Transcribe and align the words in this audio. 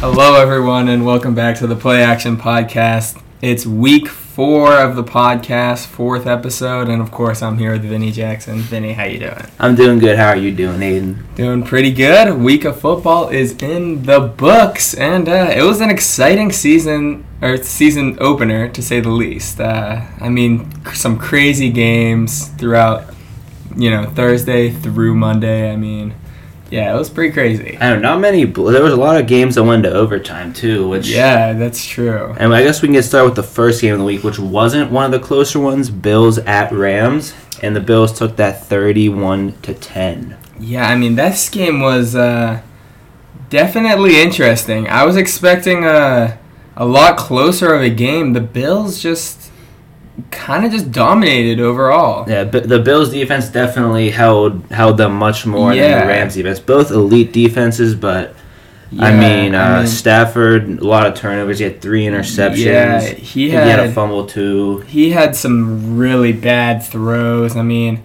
Hello, 0.00 0.34
everyone, 0.34 0.88
and 0.88 1.06
welcome 1.06 1.34
back 1.34 1.56
to 1.58 1.66
the 1.66 1.76
Play 1.76 2.02
Action 2.02 2.36
Podcast. 2.36 3.22
It's 3.40 3.64
week 3.64 4.08
four 4.08 4.72
of 4.72 4.96
the 4.96 5.04
podcast, 5.04 5.86
fourth 5.86 6.26
episode, 6.26 6.88
and 6.88 7.00
of 7.00 7.12
course, 7.12 7.42
I'm 7.42 7.58
here 7.58 7.72
with 7.72 7.82
Vinny 7.82 8.10
Jackson. 8.10 8.58
Vinny, 8.58 8.92
how 8.92 9.04
you 9.04 9.18
doing? 9.20 9.46
I'm 9.60 9.76
doing 9.76 9.98
good. 10.00 10.16
How 10.16 10.28
are 10.28 10.36
you 10.36 10.52
doing, 10.52 10.82
Aidan? 10.82 11.26
Doing 11.36 11.62
pretty 11.62 11.92
good. 11.92 12.36
Week 12.36 12.64
of 12.64 12.80
football 12.80 13.28
is 13.28 13.60
in 13.62 14.02
the 14.02 14.18
books, 14.18 14.94
and 14.94 15.28
uh, 15.28 15.52
it 15.54 15.62
was 15.62 15.80
an 15.80 15.90
exciting 15.90 16.50
season 16.50 17.24
or 17.40 17.56
season 17.58 18.16
opener 18.20 18.68
to 18.68 18.82
say 18.82 18.98
the 18.98 19.10
least. 19.10 19.60
Uh, 19.60 20.02
I 20.20 20.28
mean, 20.28 20.68
some 20.94 21.16
crazy 21.16 21.70
games 21.70 22.48
throughout, 22.48 23.14
you 23.78 23.90
know, 23.90 24.04
Thursday 24.06 24.70
through 24.70 25.14
Monday. 25.14 25.72
I 25.72 25.76
mean, 25.76 26.14
yeah, 26.70 26.94
it 26.94 26.98
was 26.98 27.08
pretty 27.08 27.32
crazy. 27.32 27.78
I 27.80 27.94
know, 27.94 28.00
not 28.00 28.20
many. 28.20 28.44
There 28.44 28.82
was 28.82 28.92
a 28.92 28.96
lot 28.96 29.18
of 29.18 29.26
games 29.26 29.54
that 29.54 29.64
went 29.64 29.84
to 29.84 29.92
overtime 29.92 30.52
too, 30.52 30.88
which 30.88 31.08
Yeah, 31.08 31.54
that's 31.54 31.86
true. 31.86 32.34
And 32.38 32.52
I 32.52 32.62
guess 32.62 32.82
we 32.82 32.88
can 32.88 32.94
get 32.94 33.04
started 33.04 33.26
with 33.26 33.36
the 33.36 33.42
first 33.42 33.80
game 33.80 33.94
of 33.94 33.98
the 34.00 34.04
week, 34.04 34.22
which 34.22 34.38
wasn't 34.38 34.90
one 34.90 35.06
of 35.06 35.12
the 35.12 35.24
closer 35.24 35.58
ones. 35.60 35.88
Bills 35.88 36.38
at 36.38 36.70
Rams, 36.72 37.32
and 37.62 37.74
the 37.74 37.80
Bills 37.80 38.12
took 38.12 38.36
that 38.36 38.66
thirty-one 38.66 39.54
to 39.62 39.72
ten. 39.72 40.36
Yeah, 40.60 40.88
I 40.88 40.96
mean 40.96 41.14
this 41.14 41.48
game 41.48 41.80
was 41.80 42.14
uh, 42.14 42.60
definitely 43.48 44.20
interesting. 44.20 44.88
I 44.88 45.04
was 45.04 45.16
expecting 45.16 45.84
a 45.84 46.38
a 46.76 46.84
lot 46.84 47.16
closer 47.16 47.72
of 47.72 47.82
a 47.82 47.90
game. 47.90 48.34
The 48.34 48.40
Bills 48.40 49.00
just 49.00 49.47
kind 50.30 50.64
of 50.64 50.72
just 50.72 50.90
dominated 50.90 51.60
overall. 51.60 52.28
Yeah, 52.28 52.44
but 52.44 52.68
the 52.68 52.78
Bills 52.78 53.10
defense 53.10 53.48
definitely 53.48 54.10
held 54.10 54.64
held 54.70 54.96
them 54.96 55.14
much 55.14 55.46
more 55.46 55.74
than 55.74 56.00
the 56.00 56.06
Rams 56.06 56.34
defense. 56.34 56.60
Both 56.60 56.90
elite 56.90 57.32
defenses, 57.32 57.94
but 57.94 58.34
I 58.98 59.14
mean, 59.14 59.54
uh, 59.54 59.84
Stafford 59.86 60.80
a 60.80 60.84
lot 60.84 61.06
of 61.06 61.14
turnovers. 61.14 61.58
He 61.58 61.64
had 61.64 61.80
three 61.80 62.04
interceptions. 62.04 62.64
Yeah, 62.64 63.00
he 63.00 63.50
he 63.50 63.50
had 63.50 63.80
a 63.80 63.92
fumble 63.92 64.26
too. 64.26 64.78
he 64.80 65.10
had 65.10 65.36
some 65.36 65.98
really 65.98 66.32
bad 66.32 66.82
throws. 66.82 67.56
I 67.56 67.62
mean, 67.62 68.02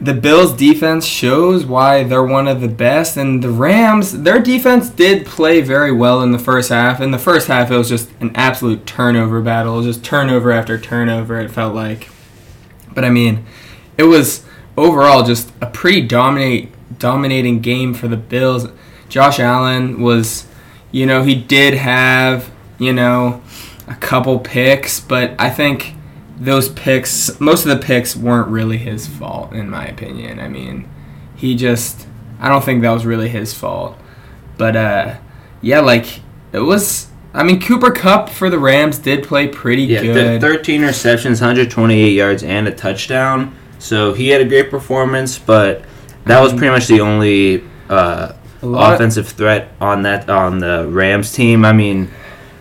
the 0.00 0.14
Bills' 0.14 0.52
defense 0.52 1.04
shows 1.04 1.66
why 1.66 2.04
they're 2.04 2.22
one 2.22 2.46
of 2.46 2.60
the 2.60 2.68
best, 2.68 3.16
and 3.16 3.42
the 3.42 3.50
Rams, 3.50 4.22
their 4.22 4.38
defense 4.38 4.90
did 4.90 5.26
play 5.26 5.60
very 5.60 5.90
well 5.90 6.22
in 6.22 6.30
the 6.30 6.38
first 6.38 6.70
half. 6.70 7.00
In 7.00 7.10
the 7.10 7.18
first 7.18 7.48
half, 7.48 7.70
it 7.70 7.76
was 7.76 7.88
just 7.88 8.08
an 8.20 8.30
absolute 8.36 8.86
turnover 8.86 9.40
battle, 9.40 9.82
just 9.82 10.04
turnover 10.04 10.52
after 10.52 10.78
turnover. 10.78 11.40
It 11.40 11.50
felt 11.50 11.74
like, 11.74 12.10
but 12.94 13.04
I 13.04 13.10
mean, 13.10 13.44
it 13.96 14.04
was 14.04 14.44
overall 14.76 15.24
just 15.24 15.50
a 15.60 15.66
pretty 15.66 16.02
dominate 16.02 16.72
dominating 16.98 17.60
game 17.60 17.92
for 17.92 18.06
the 18.06 18.16
Bills. 18.16 18.68
Josh 19.08 19.40
Allen 19.40 20.00
was, 20.00 20.46
you 20.92 21.06
know, 21.06 21.22
he 21.22 21.34
did 21.34 21.74
have, 21.74 22.50
you 22.78 22.92
know, 22.92 23.42
a 23.88 23.94
couple 23.96 24.38
picks, 24.38 25.00
but 25.00 25.34
I 25.38 25.50
think 25.50 25.94
those 26.38 26.68
picks, 26.68 27.40
most 27.40 27.66
of 27.66 27.70
the 27.70 27.84
picks 27.84 28.16
weren't 28.16 28.48
really 28.48 28.78
his 28.78 29.06
fault, 29.06 29.52
in 29.52 29.68
my 29.68 29.86
opinion. 29.86 30.38
I 30.38 30.48
mean, 30.48 30.88
he 31.34 31.54
just, 31.54 32.06
I 32.40 32.48
don't 32.48 32.64
think 32.64 32.82
that 32.82 32.92
was 32.92 33.04
really 33.04 33.28
his 33.28 33.52
fault. 33.54 33.98
But, 34.56 34.76
uh, 34.76 35.16
yeah, 35.60 35.80
like, 35.80 36.20
it 36.52 36.60
was, 36.60 37.08
I 37.34 37.42
mean, 37.42 37.60
Cooper 37.60 37.90
Kupp 37.90 38.28
for 38.28 38.48
the 38.50 38.58
Rams 38.58 38.98
did 38.98 39.24
play 39.24 39.48
pretty 39.48 39.82
Yeah, 39.82 40.02
good. 40.02 40.40
thirteen 40.40 40.82
receptions, 40.82 41.40
hundred 41.40 41.70
twenty-eight 41.70 42.14
yards, 42.14 42.42
and 42.42 42.66
a 42.66 42.74
touchdown. 42.74 43.54
So 43.78 44.14
he 44.14 44.28
had 44.28 44.40
a 44.40 44.44
great 44.44 44.70
performance, 44.70 45.38
but 45.38 45.84
that 46.24 46.40
was 46.40 46.52
pretty 46.52 46.70
much 46.70 46.86
the 46.86 47.00
only 47.00 47.62
uh, 47.88 48.32
offensive 48.62 49.28
threat 49.28 49.70
on 49.80 50.02
that 50.02 50.28
on 50.28 50.58
the 50.58 50.88
Rams 50.88 51.32
team. 51.32 51.64
I 51.64 51.72
mean, 51.72 52.10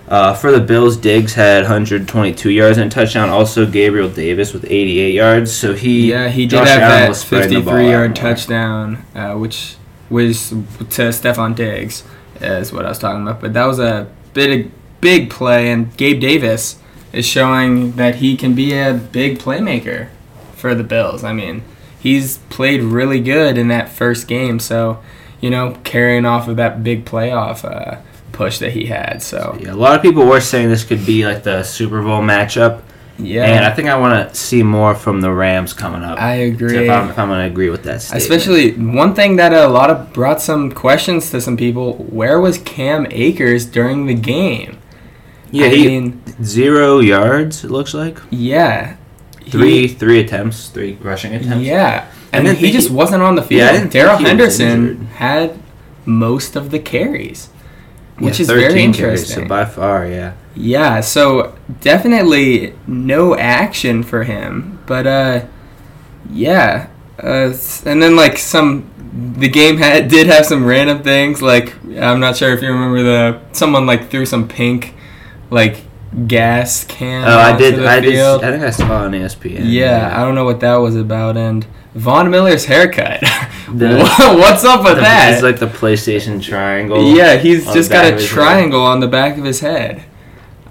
uh, 0.07 0.33
for 0.33 0.51
the 0.51 0.61
Bills, 0.61 0.95
Diggs 0.95 1.33
had 1.33 1.63
122 1.63 2.49
yards 2.49 2.77
and 2.77 2.91
a 2.91 2.93
touchdown. 2.93 3.29
Also, 3.29 3.65
Gabriel 3.65 4.09
Davis 4.09 4.53
with 4.53 4.65
88 4.65 5.13
yards. 5.13 5.55
So 5.55 5.73
he 5.73 6.11
Yeah, 6.11 6.29
he 6.29 6.43
did 6.45 6.57
Josh 6.57 6.67
have 6.69 6.81
Allen 6.81 6.99
that 7.01 7.09
was 7.09 7.19
spreading 7.19 7.53
the 7.53 7.61
ball 7.61 7.73
53 7.73 7.91
yard 7.91 8.15
touchdown, 8.15 9.05
uh, 9.13 9.33
which 9.35 9.75
was 10.09 10.49
to 10.49 11.09
Stefon 11.11 11.55
Diggs, 11.55 12.03
is 12.39 12.71
what 12.71 12.85
I 12.85 12.89
was 12.89 12.99
talking 12.99 13.21
about. 13.21 13.41
But 13.41 13.53
that 13.53 13.65
was 13.65 13.79
a 13.79 14.09
big, 14.33 14.71
big 15.01 15.29
play, 15.29 15.69
and 15.69 15.95
Gabe 15.97 16.21
Davis 16.21 16.79
is 17.11 17.25
showing 17.25 17.93
that 17.93 18.15
he 18.15 18.37
can 18.37 18.53
be 18.53 18.73
a 18.73 18.93
big 18.93 19.39
playmaker 19.39 20.09
for 20.53 20.73
the 20.73 20.83
Bills. 20.83 21.25
I 21.25 21.33
mean, 21.33 21.63
he's 21.99 22.37
played 22.49 22.81
really 22.81 23.19
good 23.19 23.57
in 23.57 23.67
that 23.67 23.89
first 23.89 24.27
game, 24.27 24.59
so 24.59 25.03
you 25.41 25.49
know, 25.49 25.77
carrying 25.83 26.25
off 26.25 26.47
of 26.47 26.55
that 26.55 26.83
big 26.83 27.05
playoff 27.05 27.63
uh, 27.63 28.01
push 28.37 28.59
that 28.59 28.71
he 28.71 28.85
had. 28.85 29.21
So 29.21 29.57
Yeah, 29.59 29.73
a 29.73 29.81
lot 29.85 29.95
of 29.95 30.01
people 30.01 30.25
were 30.25 30.39
saying 30.41 30.69
this 30.69 30.83
could 30.83 31.05
be 31.05 31.25
like 31.25 31.43
the 31.43 31.63
Super 31.63 32.01
Bowl 32.01 32.21
matchup, 32.21 32.81
yeah, 33.19 33.45
and 33.45 33.65
I 33.65 33.71
think 33.73 33.87
I 33.89 33.97
want 33.97 34.13
to 34.29 34.35
see 34.35 34.61
more 34.61 34.93
from 34.93 35.21
the 35.21 35.31
Rams 35.31 35.73
coming 35.73 36.03
up. 36.03 36.21
I 36.21 36.33
agree. 36.53 36.77
If 36.85 36.89
I'm, 36.89 37.09
if 37.09 37.17
I'm 37.17 37.29
going 37.29 37.39
to 37.39 37.51
agree 37.51 37.71
with 37.71 37.83
that 37.83 38.01
statement. 38.03 38.21
Especially 38.23 38.71
one 38.73 39.15
thing 39.15 39.37
that 39.37 39.51
uh, 39.53 39.67
a 39.67 39.73
lot 39.79 39.89
of 39.89 40.13
brought 40.13 40.39
some 40.39 40.71
questions 40.71 41.31
to 41.31 41.41
some 41.41 41.57
people. 41.57 41.95
Where 42.19 42.39
was 42.39 42.59
Cam 42.59 43.07
Akers 43.09 43.65
during 43.65 44.05
the 44.05 44.13
game? 44.13 44.77
yeah, 45.51 45.65
I 45.65 45.69
he, 45.75 45.87
mean, 45.87 46.21
zero 46.43 46.99
yards. 46.99 47.63
It 47.63 47.71
looks 47.71 47.93
like 47.95 48.19
yeah, 48.29 48.97
He- 49.43 49.49
three 49.51 49.87
three 49.87 50.19
attempts, 50.19 50.69
three 50.69 50.93
rushing 51.01 51.33
attempts. 51.33 51.65
yeah, 51.65 52.05
and 52.33 52.45
didn't 52.45 52.59
he 52.59 52.69
just 52.71 52.89
he- 52.89 52.95
wasn't 52.95 53.23
on 53.23 53.33
the 53.35 53.41
field. 53.41 53.61
Yeah, 53.73 53.87
Darrell 53.87 54.17
he 54.17 54.25
Henderson 54.25 55.07
had 55.17 55.57
most 56.05 56.55
of 56.55 56.69
the 56.69 56.79
carries, 56.79 57.49
which 58.19 58.39
Yeah, 58.39 58.41
is 58.43 58.47
very 58.47 58.61
13 58.63 58.93
carries, 58.93 59.21
interesting. 59.21 59.43
So 59.43 59.47
by 59.47 59.65
far, 59.65 60.05
yeah. 60.07 60.33
Yeah, 60.55 61.01
so 61.01 61.55
definitely 61.81 62.73
no 62.87 63.35
action 63.37 64.03
for 64.03 64.23
him, 64.23 64.79
but 64.87 65.05
uh, 65.07 65.45
yeah, 66.31 66.87
uh, 67.21 67.53
and 67.85 68.01
then 68.01 68.15
like 68.15 68.37
some, 68.37 68.89
the 69.37 69.47
game 69.47 69.77
had 69.77 70.07
did 70.15 70.27
have 70.27 70.45
some 70.45 70.65
random 70.65 71.03
things 71.03 71.41
like 71.41 71.75
I'm 71.97 72.19
not 72.19 72.37
sure 72.37 72.53
if 72.53 72.61
you 72.61 72.69
remember 72.69 73.03
the 73.03 73.39
someone 73.53 73.85
like 73.85 74.09
threw 74.09 74.25
some 74.25 74.47
pink, 74.47 74.95
like 75.49 75.81
gas 76.27 76.83
can. 76.85 77.23
Oh, 77.27 77.37
I 77.37 77.55
did. 77.57 77.85
I 77.85 77.99
did. 77.99 78.19
I 78.19 78.51
think 78.51 78.63
I 78.63 78.69
saw 78.71 79.03
on 79.03 79.11
ESPN. 79.11 79.61
Yeah, 79.63 80.11
I 80.15 80.23
don't 80.23 80.35
know 80.35 80.45
what 80.45 80.59
that 80.61 80.75
was 80.77 80.95
about, 80.95 81.37
and 81.37 81.65
Von 81.95 82.29
Miller's 82.31 82.65
haircut. 82.65 83.21
The- 83.73 83.99
What's 84.39 84.63
up 84.63 84.83
with 84.83 84.95
The- 84.95 85.01
that? 85.01 85.33
It's 85.33 85.43
like 85.43 85.59
the 85.59 85.67
PlayStation 85.67 86.41
triangle. 86.41 87.15
yeah, 87.15 87.37
he's 87.37 87.65
just 87.73 87.91
got 87.91 88.05
a 88.05 88.11
his 88.13 88.21
head. 88.29 88.29
triangle 88.33 88.81
on 88.81 88.99
the 88.99 89.07
back 89.07 89.37
of 89.37 89.43
his 89.43 89.59
head. 89.59 90.03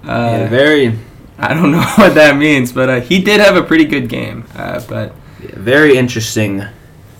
Uh, 0.04 0.08
Yeah, 0.08 0.48
very, 0.48 0.98
I 1.38 1.52
don't 1.54 1.72
know 1.76 1.82
what 1.96 2.14
that 2.14 2.36
means, 2.36 2.72
but 2.72 2.88
uh, 2.88 3.00
he 3.00 3.20
did 3.20 3.40
have 3.40 3.56
a 3.56 3.62
pretty 3.62 3.84
good 3.84 4.08
game. 4.08 4.44
Uh, 4.56 4.82
but 4.88 5.14
very 5.38 5.96
interesting 5.96 6.64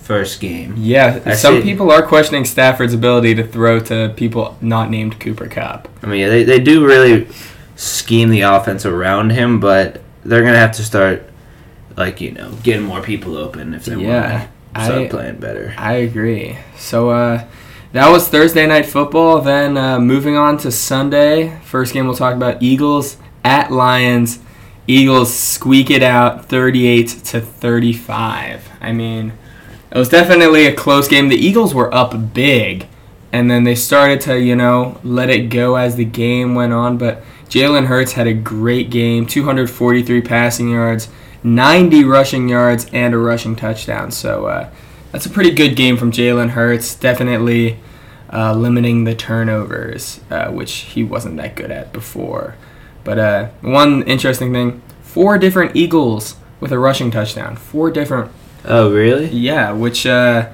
first 0.01 0.39
game. 0.39 0.73
yeah, 0.77 1.19
I 1.25 1.33
some 1.35 1.57
see. 1.57 1.63
people 1.63 1.91
are 1.91 2.01
questioning 2.01 2.45
Stafford's 2.45 2.93
ability 2.93 3.35
to 3.35 3.43
throw 3.43 3.79
to 3.81 4.13
people 4.15 4.57
not 4.61 4.89
named 4.89 5.19
Cooper 5.19 5.47
Kupp. 5.47 5.89
I 6.01 6.07
mean, 6.07 6.27
they 6.29 6.43
they 6.43 6.59
do 6.59 6.85
really 6.85 7.27
scheme 7.75 8.29
the 8.29 8.41
offense 8.41 8.85
around 8.85 9.31
him, 9.31 9.59
but 9.59 10.01
they're 10.23 10.43
gonna 10.43 10.57
have 10.57 10.71
to 10.77 10.83
start, 10.83 11.29
like 11.97 12.21
you 12.21 12.31
know, 12.31 12.51
getting 12.63 12.83
more 12.83 13.01
people 13.01 13.37
open 13.37 13.73
if 13.73 13.83
they 13.85 13.95
Yeah, 13.97 14.31
want 14.31 14.43
to 14.43 14.49
start 14.85 15.01
I- 15.01 15.07
playing 15.07 15.37
better. 15.37 15.73
I 15.77 15.93
agree. 15.93 16.57
So 16.77 17.09
uh, 17.09 17.45
that 17.93 18.09
was 18.09 18.27
Thursday 18.27 18.65
night 18.67 18.85
football. 18.85 19.41
Then 19.41 19.77
uh, 19.77 19.99
moving 19.99 20.35
on 20.35 20.57
to 20.59 20.71
Sunday, 20.71 21.59
first 21.63 21.93
game 21.93 22.05
we'll 22.05 22.15
talk 22.15 22.35
about 22.35 22.61
Eagles 22.61 23.17
at 23.43 23.71
Lions. 23.71 24.39
Eagles 24.87 25.33
squeak 25.33 25.89
it 25.89 26.01
out, 26.03 26.45
thirty-eight 26.45 27.09
to 27.25 27.41
thirty-five. 27.41 28.69
I 28.79 28.91
mean, 28.93 29.33
it 29.91 29.97
was 29.97 30.09
definitely 30.09 30.65
a 30.65 30.73
close 30.75 31.07
game. 31.07 31.27
The 31.29 31.35
Eagles 31.35 31.73
were 31.73 31.93
up 31.93 32.33
big, 32.33 32.87
and 33.33 33.51
then 33.51 33.63
they 33.65 33.75
started 33.75 34.21
to 34.21 34.39
you 34.39 34.55
know 34.55 34.99
let 35.03 35.29
it 35.29 35.49
go 35.49 35.75
as 35.75 35.95
the 35.97 36.05
game 36.05 36.55
went 36.55 36.71
on. 36.71 36.97
But 36.97 37.21
Jalen 37.49 37.87
Hurts 37.87 38.13
had 38.13 38.27
a 38.27 38.33
great 38.33 38.89
game, 38.89 39.25
two 39.25 39.43
hundred 39.43 39.69
forty-three 39.69 40.21
passing 40.21 40.69
yards. 40.69 41.09
90 41.43 42.03
rushing 42.03 42.49
yards 42.49 42.87
and 42.91 43.13
a 43.13 43.17
rushing 43.17 43.55
touchdown. 43.55 44.11
So 44.11 44.47
uh, 44.47 44.69
that's 45.11 45.25
a 45.25 45.29
pretty 45.29 45.51
good 45.51 45.75
game 45.75 45.97
from 45.97 46.11
Jalen 46.11 46.49
Hurts. 46.51 46.95
Definitely 46.95 47.79
uh, 48.31 48.53
limiting 48.53 49.03
the 49.05 49.15
turnovers, 49.15 50.19
uh, 50.29 50.49
which 50.51 50.71
he 50.73 51.03
wasn't 51.03 51.37
that 51.37 51.55
good 51.55 51.71
at 51.71 51.93
before. 51.93 52.55
But 53.03 53.19
uh, 53.19 53.47
one 53.61 54.03
interesting 54.03 54.51
thing 54.53 54.81
four 55.01 55.37
different 55.37 55.75
Eagles 55.75 56.35
with 56.59 56.71
a 56.71 56.77
rushing 56.79 57.09
touchdown. 57.11 57.55
Four 57.55 57.89
different, 57.91 58.31
Oh, 58.65 58.91
really? 58.91 59.27
yeah, 59.29 59.71
which, 59.71 60.05
uh, 60.05 60.49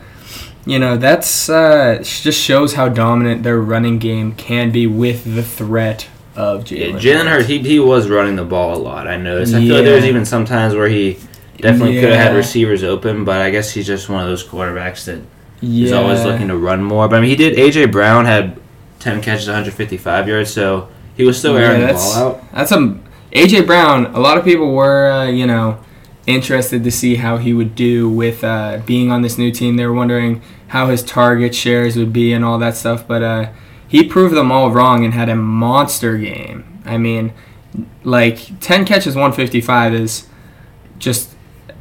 you 0.65 0.77
know, 0.79 0.95
that's 0.95 1.49
uh, 1.49 1.97
just 2.03 2.39
shows 2.39 2.75
how 2.75 2.87
dominant 2.89 3.43
their 3.43 3.59
running 3.59 3.97
game 3.99 4.33
can 4.33 4.71
be 4.71 4.85
with 4.87 5.35
the 5.35 5.43
threat 5.43 6.07
of 6.35 6.69
Yeah, 6.71 6.87
Jalen 6.87 6.99
Jalen 6.99 7.27
Hurts, 7.27 7.47
he, 7.47 7.59
he 7.59 7.79
was 7.79 8.09
running 8.09 8.35
the 8.35 8.43
ball 8.45 8.75
a 8.75 8.81
lot. 8.81 9.07
I 9.07 9.17
noticed. 9.17 9.53
I 9.53 9.59
feel 9.59 9.75
like 9.75 9.77
Yeah. 9.79 9.89
there 9.89 9.95
was 9.95 10.05
even 10.05 10.25
some 10.25 10.45
times 10.45 10.75
where 10.75 10.87
he 10.89 11.17
Definitely 11.59 12.01
could 12.01 12.09
have 12.09 12.29
had 12.29 12.35
receivers 12.35 12.83
open, 12.83 13.23
but 13.23 13.39
I 13.41 13.49
guess 13.49 13.71
he's 13.71 13.87
just 13.87 14.09
one 14.09 14.21
of 14.21 14.27
those 14.27 14.43
quarterbacks 14.43 15.05
that 15.05 15.19
Yeah. 15.61 15.83
He's 15.83 15.91
always 15.93 16.23
looking 16.25 16.47
to 16.49 16.57
run 16.57 16.83
more. 16.83 17.07
But 17.07 17.17
I 17.17 17.21
mean, 17.21 17.29
he 17.29 17.35
did. 17.37 17.57
AJ 17.57 17.91
Brown 17.91 18.25
had 18.25 18.57
10 18.99 19.21
catches, 19.21 19.47
155 19.47 20.27
yards, 20.27 20.51
so 20.51 20.89
he 21.15 21.23
was 21.23 21.37
still 21.37 21.53
Yeah, 21.57 21.67
airing 21.67 21.87
the 21.87 21.93
ball 21.93 22.13
out. 22.15 22.43
That's 22.53 22.71
a 22.71 22.97
AJ 23.31 23.65
Brown. 23.65 24.07
A 24.07 24.19
lot 24.19 24.37
of 24.37 24.43
people 24.43 24.73
were, 24.73 25.09
uh, 25.09 25.27
you 25.27 25.45
know, 25.47 25.77
interested 26.27 26.83
to 26.83 26.91
see 26.91 27.15
how 27.15 27.37
he 27.37 27.53
would 27.53 27.75
do 27.75 28.09
with 28.09 28.43
uh, 28.43 28.79
being 28.85 29.11
on 29.11 29.21
this 29.21 29.37
new 29.37 29.51
team. 29.51 29.75
They 29.77 29.85
were 29.85 29.93
wondering 29.93 30.41
how 30.67 30.87
his 30.87 31.03
target 31.03 31.53
shares 31.55 31.95
would 31.95 32.11
be 32.13 32.33
and 32.33 32.43
all 32.43 32.57
that 32.59 32.75
stuff. 32.75 33.07
But 33.07 33.23
uh, 33.23 33.45
he 33.93 34.03
proved 34.03 34.33
them 34.35 34.51
all 34.51 34.71
wrong 34.71 35.05
and 35.05 35.13
had 35.13 35.29
a 35.29 35.35
monster 35.35 36.17
game. 36.17 36.81
I 36.83 36.97
mean, 36.97 37.31
like 38.03 38.59
10 38.59 38.85
catches, 38.85 39.13
155 39.15 39.93
is 39.93 40.25
just 40.97 41.35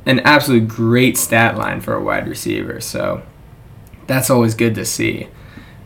an 0.05 0.21
absolute 0.21 0.69
great 0.69 1.17
stat 1.17 1.57
line 1.57 1.81
for 1.81 1.95
a 1.95 2.03
wide 2.05 2.29
receiver. 2.29 2.83
So 2.83 3.23
that's 4.07 4.29
always 4.29 4.55
good 4.55 4.75
to 4.75 4.85
see. 4.85 5.29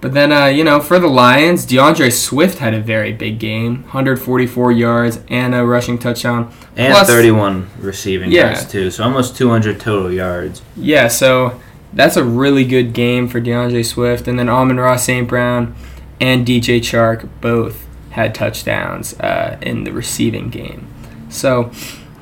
But 0.01 0.15
then, 0.15 0.33
uh, 0.33 0.47
you 0.47 0.65
know, 0.65 0.81
for 0.81 0.99
the 0.99 1.07
Lions, 1.07 1.65
DeAndre 1.65 2.13
Swift 2.13 2.59
had 2.59 2.75
a 2.75 2.81
very 2.81 3.13
big 3.13 3.39
game 3.39 3.85
144 3.85 4.73
yards 4.73 5.21
and 5.29 5.55
a 5.55 5.65
rushing 5.65 5.97
touchdown. 5.97 6.51
And 6.77 6.93
Plus- 6.93 7.07
31 7.07 7.69
receiving 7.81 8.33
Yeah. 8.33 8.47
yards, 8.47 8.65
too. 8.67 8.91
So 8.91 9.05
almost 9.05 9.37
200 9.37 9.79
total 9.79 10.11
yards. 10.11 10.61
Yeah, 10.77 11.07
so 11.07 11.61
that's 11.95 12.17
a 12.17 12.25
really 12.25 12.65
good 12.65 12.95
game 12.95 13.29
for 13.29 13.41
DeAndre 13.41 13.87
Swift. 13.87 14.27
And 14.27 14.41
then 14.41 14.49
Amon-Ra 14.49 14.97
St. 14.97 15.29
Brown 15.29 15.77
and 16.21 16.47
DJ 16.47 16.79
Chark 16.81 17.29
both 17.41 17.87
had 18.11 18.35
touchdowns 18.35 19.19
uh, 19.21 19.59
in 19.63 19.85
the 19.85 19.93
receiving 19.93 20.49
game. 20.49 20.87
So 21.29 21.71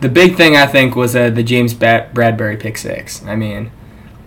the 0.01 0.09
big 0.09 0.37
thing, 0.37 0.57
I 0.57 0.67
think, 0.67 0.97
was 0.97 1.15
uh, 1.15 1.31
the 1.31 1.43
James 1.43 1.73
Bradberry 1.75 2.59
pick 2.59 2.77
six. 2.79 3.25
I 3.25 3.37
mean, 3.37 3.71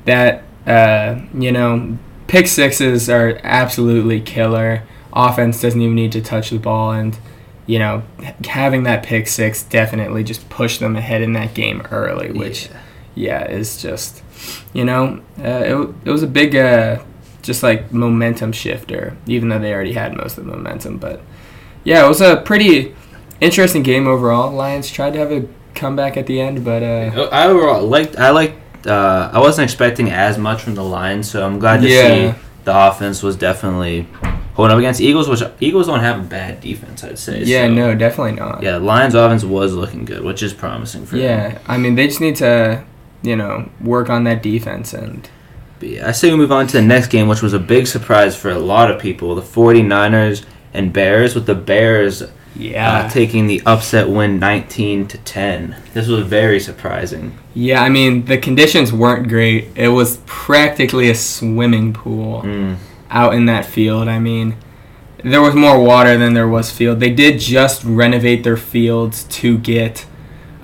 that, 0.05 0.43
uh, 0.65 1.19
you 1.33 1.51
know, 1.51 1.97
pick 2.27 2.47
sixes 2.47 3.09
are 3.09 3.39
absolutely 3.43 4.21
killer. 4.21 4.83
Offense 5.13 5.61
doesn't 5.61 5.81
even 5.81 5.95
need 5.95 6.11
to 6.13 6.21
touch 6.21 6.51
the 6.51 6.59
ball. 6.59 6.91
And, 6.91 7.17
you 7.65 7.79
know, 7.79 8.03
having 8.47 8.83
that 8.83 9.03
pick 9.03 9.27
six 9.27 9.63
definitely 9.63 10.23
just 10.23 10.47
pushed 10.49 10.79
them 10.79 10.95
ahead 10.95 11.21
in 11.21 11.33
that 11.33 11.53
game 11.53 11.81
early, 11.91 12.31
which 12.31 12.69
Yeah. 13.15 13.43
yeah, 13.45 13.51
is 13.51 13.81
just, 13.81 14.23
you 14.73 14.85
know, 14.85 15.21
uh, 15.39 15.63
it, 15.65 15.95
it 16.05 16.11
was 16.11 16.23
a 16.23 16.27
big, 16.27 16.55
uh, 16.55 16.99
just 17.47 17.63
like 17.63 17.91
momentum 17.91 18.51
shifter, 18.51 19.17
even 19.25 19.49
though 19.49 19.57
they 19.57 19.73
already 19.73 19.93
had 19.93 20.15
most 20.15 20.37
of 20.37 20.45
the 20.45 20.51
momentum. 20.51 20.97
But 20.97 21.21
yeah, 21.83 22.05
it 22.05 22.07
was 22.07 22.21
a 22.21 22.37
pretty 22.37 22.93
interesting 23.41 23.81
game 23.81 24.05
overall. 24.07 24.51
Lions 24.53 24.91
tried 24.91 25.13
to 25.13 25.19
have 25.19 25.31
a 25.31 25.47
comeback 25.73 26.17
at 26.17 26.27
the 26.27 26.39
end, 26.39 26.63
but 26.63 26.83
uh, 26.83 27.29
I 27.31 27.47
overall 27.47 27.81
liked. 27.87 28.17
I 28.17 28.29
liked. 28.29 28.85
Uh, 28.85 29.31
I 29.33 29.39
wasn't 29.39 29.63
expecting 29.63 30.11
as 30.11 30.37
much 30.37 30.61
from 30.61 30.75
the 30.75 30.83
Lions, 30.83 31.29
so 31.29 31.43
I'm 31.45 31.57
glad 31.57 31.81
to 31.81 31.89
Yeah. 31.89 32.33
see 32.33 32.39
the 32.65 32.87
offense 32.87 33.23
was 33.23 33.35
definitely 33.35 34.07
holding 34.53 34.73
up 34.73 34.79
against 34.79 34.99
Eagles, 35.01 35.27
which 35.29 35.41
Eagles 35.59 35.87
don't 35.87 35.99
have 36.01 36.19
a 36.19 36.23
bad 36.23 36.59
defense, 36.61 37.03
I'd 37.03 37.17
say. 37.19 37.43
yeah, 37.43 37.65
so- 37.67 37.73
no, 37.73 37.95
definitely 37.95 38.33
not. 38.33 38.61
Yeah, 38.63 38.77
Lions 38.77 39.15
offense 39.15 39.43
was 39.43 39.73
looking 39.73 40.03
good, 40.05 40.23
which 40.23 40.43
is 40.43 40.53
promising 40.53 41.05
for 41.05 41.15
them. 41.15 41.23
Yeah, 41.25 41.57
I 41.67 41.77
mean, 41.77 41.95
they 41.95 42.07
just 42.07 42.19
need 42.21 42.35
to, 42.37 42.83
you 43.21 43.35
know, 43.35 43.69
work 43.81 44.09
on 44.09 44.23
that 44.25 44.43
defense 44.43 44.93
and. 44.93 45.29
Yeah, 45.81 46.07
I 46.07 46.11
say 46.11 46.31
we 46.31 46.37
move 46.37 46.51
on 46.51 46.67
to 46.67 46.73
the 46.73 46.81
next 46.81 47.07
game, 47.07 47.27
which 47.27 47.41
was 47.41 47.53
a 47.53 47.59
big 47.59 47.87
surprise 47.87 48.35
for 48.35 48.49
a 48.49 48.59
lot 48.59 48.89
of 48.89 48.99
people. 49.01 49.35
The 49.35 49.41
49ers 49.41 50.45
and 50.73 50.91
Bears, 50.91 51.35
with 51.35 51.45
the 51.45 51.55
Bears 51.55 52.23
uh, 52.23 53.09
taking 53.09 53.47
the 53.47 53.61
upset 53.65 54.09
win 54.09 54.39
19 54.39 55.07
to 55.09 55.17
10. 55.19 55.75
This 55.93 56.07
was 56.07 56.25
very 56.25 56.59
surprising. 56.59 57.37
Yeah, 57.53 57.83
I 57.83 57.89
mean, 57.89 58.25
the 58.25 58.37
conditions 58.37 58.91
weren't 58.91 59.29
great. 59.29 59.69
It 59.75 59.89
was 59.89 60.17
practically 60.25 61.09
a 61.09 61.15
swimming 61.15 61.93
pool. 61.93 62.41
Mm. 62.41 62.77
out 63.09 63.33
in 63.33 63.45
that 63.45 63.65
field. 63.65 64.07
I 64.07 64.19
mean, 64.19 64.57
there 65.23 65.41
was 65.41 65.55
more 65.55 65.81
water 65.81 66.17
than 66.17 66.33
there 66.33 66.47
was 66.47 66.71
field. 66.71 66.99
They 66.99 67.13
did 67.13 67.39
just 67.39 67.83
renovate 67.83 68.43
their 68.43 68.57
fields 68.57 69.23
to 69.25 69.57
get. 69.57 70.05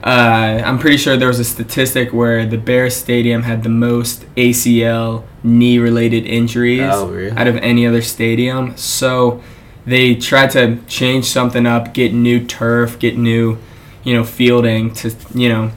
Uh, 0.03 0.61
I'm 0.65 0.79
pretty 0.79 0.97
sure 0.97 1.15
there 1.15 1.29
was 1.29 1.39
a 1.39 1.45
statistic 1.45 2.11
where 2.11 2.45
the 2.45 2.57
Bears 2.57 2.93
Stadium 2.95 3.43
had 3.43 3.63
the 3.63 3.69
most 3.69 4.25
ACL 4.35 5.23
knee 5.43 5.79
related 5.79 6.25
injuries 6.25 6.81
Oh, 6.83 7.07
really? 7.07 7.31
out 7.31 7.47
of 7.47 7.55
any 7.57 7.87
other 7.87 8.01
stadium. 8.01 8.75
So 8.75 9.41
they 9.85 10.15
tried 10.15 10.51
to 10.51 10.77
change 10.87 11.25
something 11.25 11.65
up, 11.65 11.93
get 11.93 12.13
new 12.13 12.43
turf, 12.45 12.99
get 12.99 13.17
new, 13.17 13.57
you 14.03 14.13
know, 14.13 14.25
fielding 14.25 14.93
to, 14.95 15.15
you 15.33 15.47
know, 15.47 15.71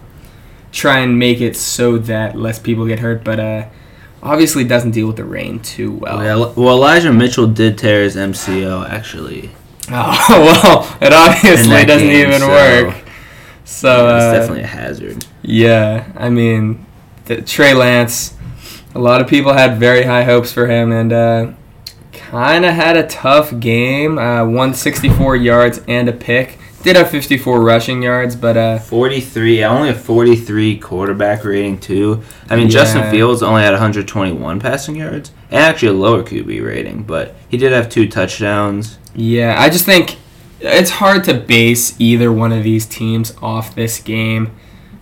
try 0.72 0.98
and 0.98 1.18
make 1.18 1.40
it 1.40 1.56
so 1.56 1.96
that 1.98 2.36
less 2.36 2.58
people 2.58 2.84
get 2.84 2.98
hurt. 2.98 3.22
But 3.22 3.38
uh, 3.38 3.66
obviously 4.24 4.64
doesn't 4.64 4.90
deal 4.90 5.06
with 5.06 5.16
the 5.16 5.24
rain 5.24 5.60
too 5.60 5.92
well. 5.92 6.20
Yeah, 6.24 6.34
well, 6.56 6.76
Elijah 6.76 7.12
Mitchell 7.12 7.46
did 7.46 7.78
tear 7.78 8.02
his 8.02 8.16
MCL, 8.16 8.88
actually. 8.90 9.50
Oh 9.88 10.16
well, 10.28 10.98
it 11.00 11.12
obviously 11.12 11.84
doesn't 11.84 12.08
game, 12.08 12.26
even 12.28 12.40
so- 12.40 12.48
work. 12.48 12.96
So 13.66 14.06
it's 14.16 14.24
uh, 14.24 14.32
definitely 14.32 14.62
a 14.62 14.68
hazard. 14.68 15.26
yeah, 15.42 16.10
I 16.16 16.30
mean, 16.30 16.86
the, 17.26 17.42
Trey 17.42 17.74
Lance. 17.74 18.34
A 18.94 18.98
lot 19.00 19.20
of 19.20 19.26
people 19.28 19.52
had 19.52 19.78
very 19.78 20.04
high 20.04 20.22
hopes 20.22 20.52
for 20.52 20.68
him, 20.68 20.92
and 20.92 21.12
uh, 21.12 21.52
kind 22.12 22.64
of 22.64 22.74
had 22.74 22.96
a 22.96 23.06
tough 23.08 23.58
game. 23.58 24.18
Uh, 24.18 24.44
164 24.44 25.36
yards 25.36 25.82
and 25.88 26.08
a 26.08 26.12
pick. 26.12 26.58
Did 26.84 26.94
have 26.94 27.10
54 27.10 27.60
rushing 27.60 28.02
yards, 28.02 28.36
but 28.36 28.56
uh, 28.56 28.78
43, 28.78 29.64
only 29.64 29.88
a 29.88 29.94
43 29.94 30.78
quarterback 30.78 31.44
rating, 31.44 31.80
too. 31.80 32.22
I 32.48 32.54
mean, 32.54 32.70
Justin 32.70 33.10
Fields 33.10 33.42
only 33.42 33.62
had 33.62 33.72
121 33.72 34.60
passing 34.60 34.94
yards, 34.94 35.32
and 35.50 35.60
actually 35.60 35.88
a 35.88 35.92
lower 35.94 36.22
QB 36.22 36.64
rating, 36.64 37.02
but 37.02 37.34
he 37.48 37.56
did 37.56 37.72
have 37.72 37.88
two 37.88 38.08
touchdowns. 38.08 38.98
yeah, 39.16 39.56
I 39.60 39.68
just 39.68 39.84
think 39.84 40.16
it's 40.60 40.90
hard 40.90 41.24
to 41.24 41.34
base 41.34 41.94
either 42.00 42.32
one 42.32 42.52
of 42.52 42.64
these 42.64 42.86
teams 42.86 43.34
off 43.42 43.74
this 43.74 44.00
game. 44.00 44.50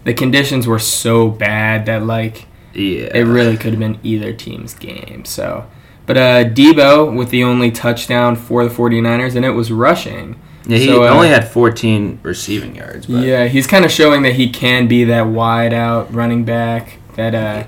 The 0.04 0.14
conditions 0.14 0.66
were 0.66 0.78
so 0.78 1.28
bad 1.28 1.86
that 1.86 2.04
like 2.04 2.46
Yeah. 2.74 3.08
it 3.14 3.24
really 3.26 3.56
could 3.56 3.72
have 3.72 3.80
been 3.80 3.98
either 4.02 4.32
team's 4.32 4.74
game. 4.74 5.24
So, 5.24 5.66
but 6.06 6.16
uh, 6.16 6.44
Deebo 6.44 7.16
with 7.16 7.30
the 7.30 7.42
only 7.44 7.70
touchdown 7.70 8.36
for 8.36 8.64
the 8.64 8.70
49ers, 8.74 9.34
and 9.36 9.44
it 9.44 9.50
was 9.50 9.70
rushing. 9.72 10.36
Yeah, 10.66 10.78
he 10.78 10.86
So, 10.86 11.04
uh, 11.04 11.08
only 11.08 11.28
had 11.28 11.46
14 11.48 12.18
receiving 12.22 12.74
yards. 12.74 13.06
But 13.06 13.24
Yeah, 13.24 13.46
he's 13.46 13.66
kind 13.66 13.84
of 13.84 13.90
showing 13.92 14.22
that 14.22 14.34
he 14.34 14.48
can 14.50 14.86
be 14.88 15.04
that 15.04 15.26
wide 15.28 15.72
out 15.72 16.12
running 16.12 16.44
back 16.44 16.98
that 17.16 17.34
uh, 17.34 17.64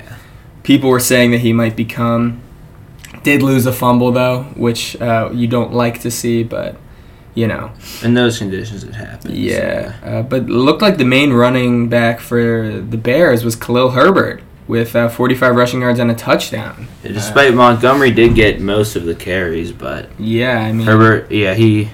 people 0.63 0.91
were 0.91 1.01
saying 1.01 1.31
that 1.31 1.39
he 1.41 1.53
might 1.53 1.77
become. 1.77 2.41
Did 3.23 3.43
lose 3.43 3.67
a 3.67 3.73
fumble 3.73 4.13
though, 4.13 4.45
which 4.57 5.01
uh, 5.01 5.31
you 5.33 5.47
don't 5.47 5.73
like 5.73 6.01
to 6.03 6.11
see, 6.11 6.43
but 6.43 6.77
you 7.37 7.47
know, 7.47 7.71
in 8.03 8.15
those 8.15 8.39
conditions, 8.39 8.83
it 8.83 8.95
happens. 8.95 9.33
yeah. 9.39 9.95
Uh, 10.03 10.23
but 10.23 10.43
it 10.43 10.49
looked 10.49 10.83
like 10.83 10.97
the 10.99 11.05
main 11.05 11.33
running 11.33 11.89
back 11.89 12.19
for 12.19 12.81
the 12.81 12.97
Bears 12.97 13.45
was 13.45 13.55
Khalil 13.55 13.91
Herbert 13.91 14.43
with 14.67 14.97
uh, 14.97 15.09
45 15.09 15.55
rushing 15.55 15.81
yards 15.83 16.01
and 16.01 16.11
a 16.11 16.15
touchdown. 16.15 16.89
Yeah, 17.05 17.13
David 17.35 17.55
Montgomery 17.55 18.11
did 18.11 18.35
get 18.35 18.61
most 18.61 18.97
of 18.97 19.05
the 19.05 19.15
carries, 19.15 19.71
but 19.71 20.09
Yeah, 20.19 20.59
I 20.59 20.73
mean, 20.73 20.87
Herbert, 20.87 21.31
yeah, 21.31 21.55
he 21.55 21.91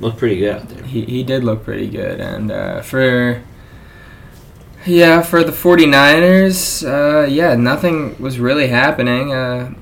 looked 0.00 0.18
pretty 0.18 0.38
good 0.38 0.56
out 0.56 0.68
there. 0.68 0.82
he, 0.82 1.04
he 1.04 1.22
did 1.22 1.44
look 1.44 1.62
pretty 1.64 1.88
good. 1.88 2.18
And 2.18 2.50
uh, 2.50 2.80
for 2.82 3.42
yeah, 4.86 5.22
for 5.22 5.44
the 5.44 5.52
49ers, 5.52 6.82
uh, 6.88 7.26
yeah, 7.26 7.54
nothing 7.54 8.20
was 8.20 8.38
really 8.38 8.68
happening. 8.68 9.32
Uh, 9.32 9.74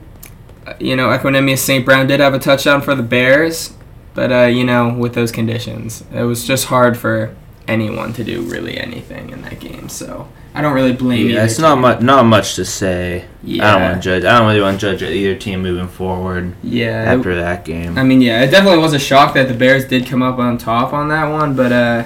you 0.81 0.97
know, 0.97 1.09
Equanimeous 1.17 1.59
St. 1.59 1.85
Brown 1.85 2.07
did 2.09 2.19
have 2.21 2.35
a 2.35 2.39
touchdown 2.41 2.83
for 2.83 2.95
the 2.95 3.03
Bears, 3.05 3.73
but 4.17 4.33
uh, 4.33 4.47
you 4.47 4.65
know, 4.65 4.93
with 4.93 5.15
those 5.15 5.31
conditions, 5.31 6.03
it 6.13 6.23
was 6.23 6.45
just 6.45 6.65
hard 6.65 6.97
for 6.99 7.37
anyone 7.69 8.13
to 8.15 8.25
do 8.25 8.43
really 8.43 8.79
anything 8.79 9.31
in 9.31 9.43
that 9.43 9.61
game. 9.61 9.89
So 9.89 10.29
I 10.55 10.63
don't 10.63 10.73
really 10.73 10.95
blame 10.95 11.29
Yeah, 11.29 11.45
it's 11.45 11.59
not 11.59 11.77
much, 11.79 12.01
not 12.01 12.25
much 12.25 12.55
to 12.55 12.65
say. 12.65 13.27
Yeah. 13.45 13.69
I 13.69 13.73
don't 13.73 13.83
want 13.83 13.95
to 13.97 14.01
judge. 14.01 14.25
I 14.25 14.39
don't 14.39 14.49
really 14.49 14.63
want 14.63 14.81
to 14.81 14.97
judge 14.97 15.03
either 15.03 15.37
team 15.39 15.63
moving 15.63 15.87
forward 15.87 16.55
Yeah, 16.63 17.03
it- 17.13 17.19
after 17.19 17.37
that 17.37 17.67
game. 17.67 17.99
I 17.99 18.03
mean, 18.05 18.23
yeah, 18.23 18.43
it 18.43 18.51
definitely 18.51 18.79
was 18.79 18.95
a 18.95 18.99
shock 18.99 19.35
that 19.35 19.49
the 19.49 19.55
Bears 19.55 19.85
did 19.87 20.07
come 20.07 20.23
up 20.23 20.39
on 20.39 20.57
top 20.57 20.95
on 20.95 21.09
that 21.11 21.31
one, 21.31 21.55
but 21.55 21.73
uh, 21.73 22.05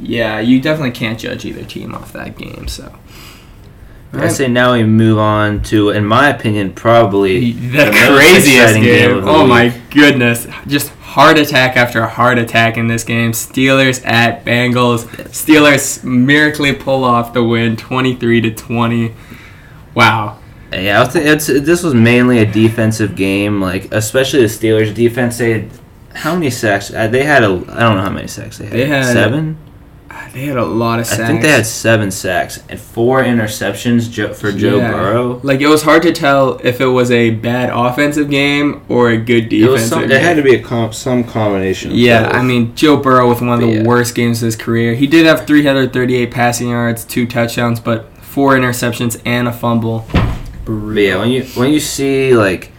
yeah, 0.00 0.40
you 0.40 0.60
definitely 0.60 0.90
can't 0.90 1.18
judge 1.18 1.44
either 1.44 1.64
team 1.64 1.94
off 1.94 2.12
that 2.12 2.36
game. 2.36 2.66
So, 2.66 2.92
I 4.12 4.28
say 4.28 4.48
now 4.48 4.72
we 4.72 4.82
move 4.82 5.18
on 5.18 5.62
to, 5.64 5.90
in 5.90 6.04
my 6.06 6.28
opinion, 6.30 6.72
probably 6.72 7.52
the, 7.52 7.86
most 7.86 8.16
craziest 8.16 8.74
game. 8.74 9.20
the 9.20 9.28
oh 9.28 9.46
my 9.46 9.78
goodness, 9.90 10.46
just 10.66 10.90
heart 11.16 11.38
attack 11.38 11.76
after 11.78 12.06
heart 12.06 12.36
attack 12.38 12.76
in 12.76 12.88
this 12.88 13.02
game. 13.04 13.32
Steelers 13.32 14.04
at 14.06 14.44
Bengals. 14.44 15.04
Steelers 15.30 16.04
miraculously 16.04 16.74
pull 16.74 17.04
off 17.04 17.32
the 17.32 17.42
win, 17.42 17.76
twenty-three 17.76 18.42
to 18.42 18.50
twenty. 18.54 19.14
Wow. 19.94 20.38
Yeah, 20.72 21.00
I 21.02 21.04
think 21.06 21.24
it's 21.26 21.46
this 21.46 21.82
was 21.82 21.94
mainly 21.94 22.38
a 22.40 22.46
defensive 22.46 23.16
game. 23.16 23.60
Like 23.62 23.92
especially 23.92 24.40
the 24.42 24.46
Steelers 24.48 24.94
defense. 24.94 25.38
They 25.38 25.52
had, 25.52 25.70
how 26.14 26.34
many 26.34 26.50
sacks? 26.50 26.92
Uh, 26.92 27.08
They 27.08 27.24
had 27.24 27.42
a 27.42 27.46
I 27.46 27.80
don't 27.80 27.96
know 27.96 28.02
how 28.02 28.10
many 28.10 28.28
sacks 28.28 28.58
they 28.58 28.66
had. 28.66 28.74
They 28.74 28.86
had- 28.86 29.04
seven. 29.12 29.56
They 30.36 30.44
had 30.44 30.58
a 30.58 30.66
lot 30.66 30.98
of 30.98 31.06
sacks. 31.06 31.20
I 31.22 31.26
think 31.28 31.40
they 31.40 31.50
had 31.50 31.64
seven 31.64 32.10
sacks 32.10 32.62
and 32.68 32.78
four 32.78 33.24
interceptions 33.24 34.34
for 34.34 34.52
Joe 34.52 34.76
yeah. 34.76 34.92
Burrow. 34.92 35.40
Like 35.42 35.62
it 35.62 35.66
was 35.66 35.82
hard 35.82 36.02
to 36.02 36.12
tell 36.12 36.60
if 36.62 36.82
it 36.82 36.88
was 36.88 37.10
a 37.10 37.30
bad 37.30 37.70
offensive 37.70 38.28
game 38.28 38.84
or 38.90 39.08
a 39.08 39.16
good 39.16 39.48
defensive. 39.48 39.86
It, 39.86 39.88
some, 39.88 40.04
it 40.04 40.20
had 40.20 40.36
to 40.36 40.42
be 40.42 40.54
a 40.54 40.62
com- 40.62 40.92
some 40.92 41.24
combination. 41.24 41.92
yeah. 41.94 42.28
I 42.34 42.42
mean 42.42 42.74
Joe 42.74 42.98
Burrow 42.98 43.30
with 43.30 43.40
one 43.40 43.48
of 43.48 43.60
the 43.60 43.76
yeah. 43.76 43.82
worst 43.82 44.14
games 44.14 44.42
of 44.42 44.48
his 44.48 44.56
career. 44.56 44.94
He 44.94 45.06
did 45.06 45.24
have 45.24 45.46
338 45.46 46.30
passing 46.30 46.68
yards, 46.68 47.06
two 47.06 47.26
touchdowns, 47.26 47.80
but 47.80 48.14
four 48.18 48.52
interceptions 48.58 49.18
and 49.24 49.48
a 49.48 49.52
fumble. 49.52 50.04
Yeah, 50.68 51.16
when 51.16 51.30
you 51.30 51.44
when 51.54 51.72
you 51.72 51.80
see 51.80 52.36
like 52.36 52.72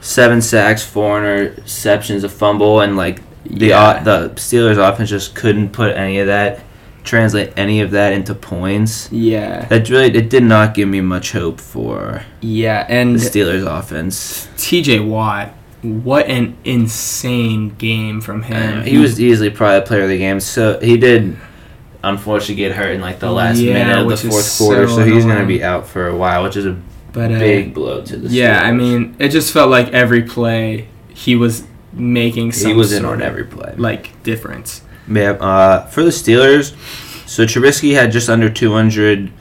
seven 0.00 0.40
sacks, 0.40 0.82
four 0.82 1.20
interceptions, 1.20 2.24
a 2.24 2.30
fumble, 2.30 2.80
and 2.80 2.96
like 2.96 3.20
the 3.44 3.66
yeah. 3.66 4.02
the 4.02 4.30
Steelers 4.36 4.78
offense 4.78 5.10
just 5.10 5.34
couldn't 5.34 5.74
put 5.74 5.94
any 5.94 6.18
of 6.18 6.28
that 6.28 6.64
translate 7.04 7.52
any 7.56 7.80
of 7.80 7.90
that 7.92 8.12
into 8.12 8.34
points. 8.34 9.10
Yeah. 9.10 9.64
That 9.66 9.88
really 9.88 10.14
it 10.14 10.30
did 10.30 10.42
not 10.44 10.74
give 10.74 10.88
me 10.88 11.00
much 11.00 11.32
hope 11.32 11.60
for 11.60 12.24
Yeah, 12.40 12.86
and 12.88 13.16
the 13.16 13.20
Steelers 13.20 13.66
offense. 13.66 14.46
TJ 14.56 15.06
Watt, 15.06 15.48
what 15.82 16.26
an 16.26 16.56
insane 16.64 17.70
game 17.76 18.20
from 18.20 18.42
him. 18.42 18.84
he 18.84 18.98
was 18.98 19.20
easily 19.20 19.50
probably 19.50 19.78
a 19.78 19.82
player 19.82 20.02
of 20.02 20.08
the 20.08 20.18
game. 20.18 20.40
So 20.40 20.78
he 20.80 20.96
did 20.96 21.36
unfortunately 22.04 22.56
get 22.56 22.72
hurt 22.72 22.94
in 22.94 23.00
like 23.00 23.18
the 23.18 23.30
last 23.30 23.58
yeah, 23.58 23.74
minute 23.74 23.98
of 23.98 24.08
the 24.08 24.16
fourth 24.16 24.58
quarter, 24.58 24.88
so, 24.88 24.96
so 24.96 25.04
he's 25.04 25.24
going 25.24 25.38
to 25.38 25.46
be 25.46 25.62
out 25.62 25.86
for 25.86 26.08
a 26.08 26.16
while, 26.16 26.42
which 26.42 26.56
is 26.56 26.66
a 26.66 26.80
but, 27.12 27.30
uh, 27.30 27.38
big 27.38 27.74
blow 27.74 28.02
to 28.02 28.16
the 28.16 28.28
Yeah, 28.28 28.60
I 28.62 28.72
mean, 28.72 29.16
it 29.18 29.28
just 29.28 29.52
felt 29.52 29.70
like 29.70 29.88
every 29.88 30.22
play 30.22 30.88
he 31.08 31.36
was 31.36 31.64
making 31.92 32.52
some 32.52 32.70
he 32.70 32.76
was 32.76 32.92
in 32.92 33.04
on 33.04 33.20
every 33.22 33.44
play. 33.44 33.74
Like 33.76 34.22
difference. 34.22 34.82
Yeah, 35.14 35.32
uh, 35.32 35.86
for 35.86 36.02
the 36.02 36.10
Steelers, 36.10 36.74
so 37.28 37.44
Trubisky 37.44 37.94
had 37.94 38.12
just 38.12 38.28
under 38.28 38.50
200, 38.50 39.32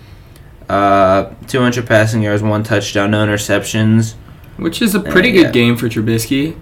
uh, 0.70 1.34
200 1.48 1.88
passing 1.88 2.22
yards, 2.22 2.42
one 2.42 2.64
touchdown, 2.64 3.12
no 3.12 3.26
interceptions. 3.26 4.16
Which 4.58 4.82
is 4.82 4.96
a 4.96 5.00
pretty 5.00 5.32
good 5.32 5.48
yeah. 5.48 5.52
game 5.52 5.78
for 5.78 5.88
Trubisky. 5.90 6.56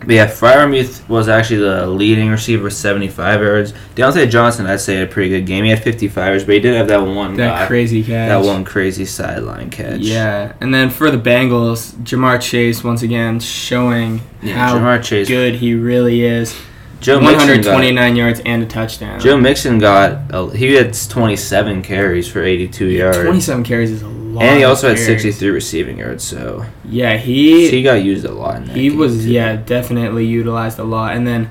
But 0.00 0.10
yeah, 0.10 0.26
Freiermuth 0.26 1.08
was 1.08 1.28
actually 1.28 1.60
the 1.60 1.86
leading 1.86 2.30
receiver 2.30 2.64
with 2.64 2.72
75 2.72 3.40
yards. 3.40 3.72
Diontae 3.96 4.30
Johnson, 4.30 4.66
I'd 4.66 4.80
say, 4.80 4.94
had 4.94 5.08
a 5.08 5.10
pretty 5.10 5.28
good 5.28 5.44
game. 5.44 5.64
He 5.64 5.70
had 5.70 5.82
55 5.82 6.26
yards, 6.26 6.44
but 6.44 6.54
he 6.54 6.60
did 6.60 6.76
have 6.76 6.88
that 6.88 7.02
one 7.02 7.34
that 7.34 7.60
guy, 7.60 7.66
crazy 7.66 8.02
catch. 8.02 8.28
That 8.28 8.42
one 8.42 8.64
crazy 8.64 9.04
sideline 9.04 9.70
catch. 9.70 10.00
Yeah, 10.00 10.52
and 10.60 10.72
then 10.72 10.90
for 10.90 11.10
the 11.10 11.18
Bengals, 11.18 11.94
Ja'Marr 12.04 12.40
Chase 12.40 12.84
once 12.84 13.02
again 13.02 13.40
showing 13.40 14.20
yeah, 14.40 14.54
how 14.54 14.98
Chase, 14.98 15.26
good 15.26 15.56
he 15.56 15.74
really 15.74 16.22
is. 16.22 16.54
Joe 17.00 17.20
129 17.20 17.94
got, 17.94 18.16
yards 18.16 18.40
and 18.44 18.62
a 18.62 18.66
touchdown. 18.66 19.20
Joe 19.20 19.36
Mixon 19.36 19.78
got 19.78 20.54
he 20.54 20.74
had 20.74 20.94
27 20.94 21.82
carries 21.82 22.28
for 22.28 22.42
82 22.42 22.86
yards. 22.86 23.18
27 23.18 23.62
carries 23.64 23.90
is 23.90 24.02
a 24.02 24.08
lot. 24.08 24.42
And 24.42 24.58
he 24.58 24.64
also 24.64 24.88
had 24.88 24.98
63 24.98 25.50
receiving 25.50 25.98
yards. 25.98 26.24
So 26.24 26.66
yeah, 26.84 27.16
he 27.16 27.66
so 27.66 27.72
he 27.72 27.82
got 27.82 28.02
used 28.02 28.24
a 28.24 28.32
lot. 28.32 28.56
In 28.56 28.64
that. 28.66 28.76
He 28.76 28.90
was 28.90 29.24
too. 29.24 29.30
yeah 29.30 29.56
definitely 29.56 30.26
utilized 30.26 30.78
a 30.78 30.84
lot. 30.84 31.16
And 31.16 31.26
then 31.26 31.50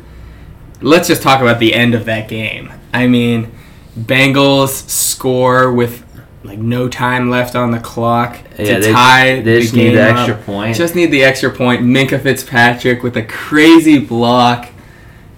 let's 0.82 1.08
just 1.08 1.22
talk 1.22 1.42
about 1.42 1.60
the 1.60 1.74
end 1.74 1.96
of 1.96 2.06
that 2.06 2.28
game. 2.28 2.72
I 2.94 3.08
mean, 3.08 3.52
Bengals 3.98 4.90
score 4.90 5.72
with 5.72 6.04
like 6.44 6.60
no 6.60 6.88
time 6.88 7.30
left 7.30 7.56
on 7.56 7.72
the 7.72 7.80
clock 7.80 8.38
yeah, 8.58 8.76
to 8.76 8.80
they, 8.80 8.92
tie 8.92 9.42
they 9.42 9.62
just 9.62 9.74
the 9.74 9.80
game 9.80 9.88
need 9.90 9.98
the 9.98 10.02
extra 10.02 10.36
up. 10.36 10.46
point. 10.46 10.76
Just 10.76 10.96
need 10.96 11.08
the 11.08 11.24
extra 11.24 11.52
point. 11.52 11.82
Minkah 11.84 12.22
Fitzpatrick 12.22 13.02
with 13.02 13.16
a 13.16 13.24
crazy 13.24 14.00
block 14.00 14.70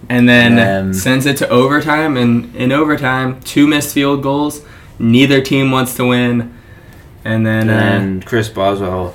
and 0.09 0.27
then 0.27 0.93
sends 0.93 1.25
it 1.25 1.37
to 1.37 1.49
overtime. 1.49 2.17
And 2.17 2.55
in 2.55 2.71
overtime, 2.71 3.39
two 3.41 3.67
missed 3.67 3.93
field 3.93 4.23
goals. 4.23 4.65
Neither 4.97 5.41
team 5.41 5.71
wants 5.71 5.95
to 5.95 6.05
win. 6.05 6.57
And 7.23 7.45
then 7.45 7.69
and 7.69 8.23
uh, 8.23 8.27
Chris 8.27 8.49
Boswell 8.49 9.13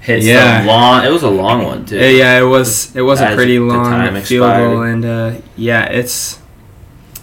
hits 0.00 0.26
yeah. 0.26 0.64
long. 0.66 1.04
It 1.04 1.10
was 1.10 1.22
a 1.22 1.30
long 1.30 1.64
one 1.64 1.86
too. 1.86 1.98
Yeah, 1.98 2.38
it 2.38 2.44
was. 2.44 2.94
It 2.94 3.02
was 3.02 3.20
a 3.20 3.34
pretty 3.34 3.58
long 3.58 4.00
field 4.22 4.44
expired. 4.46 4.70
goal, 4.70 4.82
and 4.82 5.04
uh, 5.04 5.40
yeah, 5.56 5.86
it's 5.86 6.40